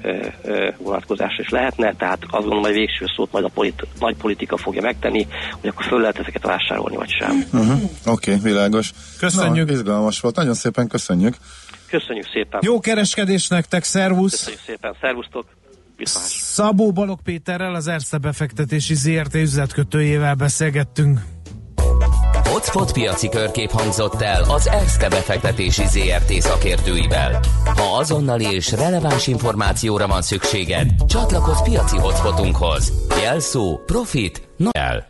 ö, 0.01 0.27
ö, 0.43 0.69
vonatkozás 0.77 1.37
is 1.37 1.49
lehetne, 1.49 1.95
tehát 1.97 2.19
azt 2.21 2.31
gondolom, 2.31 2.63
hogy 2.63 2.73
végső 2.73 3.05
szót 3.15 3.31
majd 3.31 3.45
a 3.45 3.47
politi- 3.47 3.87
nagy 3.99 4.15
politika 4.15 4.57
fogja 4.57 4.81
megtenni, 4.81 5.27
hogy 5.59 5.69
akkor 5.69 5.85
föl 5.85 5.99
lehet 5.99 6.19
ezeket 6.19 6.43
vásárolni, 6.43 6.95
vagy 6.95 7.09
sem. 7.09 7.43
Uh-huh. 7.53 7.81
Oké, 8.05 8.33
okay, 8.35 8.51
világos. 8.51 8.91
Köszönjük. 9.19 9.67
Na, 9.67 9.73
izgalmas 9.73 10.19
volt, 10.19 10.35
nagyon 10.35 10.53
szépen 10.53 10.87
köszönjük. 10.87 11.35
Köszönjük 11.89 12.25
szépen! 12.33 12.59
Jó 12.63 12.79
kereskedés 12.79 13.47
nektek, 13.47 13.83
szervusz! 13.83 14.31
Köszönjük 14.31 14.61
szépen, 14.65 14.95
szervusztok! 15.01 15.45
Viszlát. 15.97 16.23
Szabó 16.25 16.91
Balog 16.91 17.19
Péterrel, 17.23 17.75
az 17.75 17.87
Erste 17.87 18.17
befektetési 18.17 18.95
ZRT 18.95 19.35
üzletkötőjével 19.35 20.35
beszélgettünk. 20.35 21.19
Hotspot 22.61 22.91
piaci 22.91 23.29
körkép 23.29 23.69
hangzott 23.69 24.21
el 24.21 24.43
az 24.43 24.67
Erste 24.67 25.09
befektetési 25.09 25.83
ZRT 25.87 26.41
szakértőivel. 26.41 27.39
Ha 27.65 27.97
azonnali 27.97 28.45
és 28.53 28.71
releváns 28.71 29.27
információra 29.27 30.07
van 30.07 30.21
szükséged, 30.21 30.89
csatlakozz 31.07 31.61
piaci 31.61 31.97
hotspotunkhoz. 31.97 32.93
Jelszó 33.21 33.79
Profit 33.85 34.47
no 34.57 34.69
el. 34.71 35.09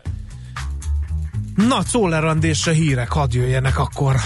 Na, 1.68 1.82
Czólerandésre 1.84 2.72
hírek, 2.72 3.12
hadd 3.12 3.34
jöjjenek 3.34 3.78
akkor. 3.78 4.16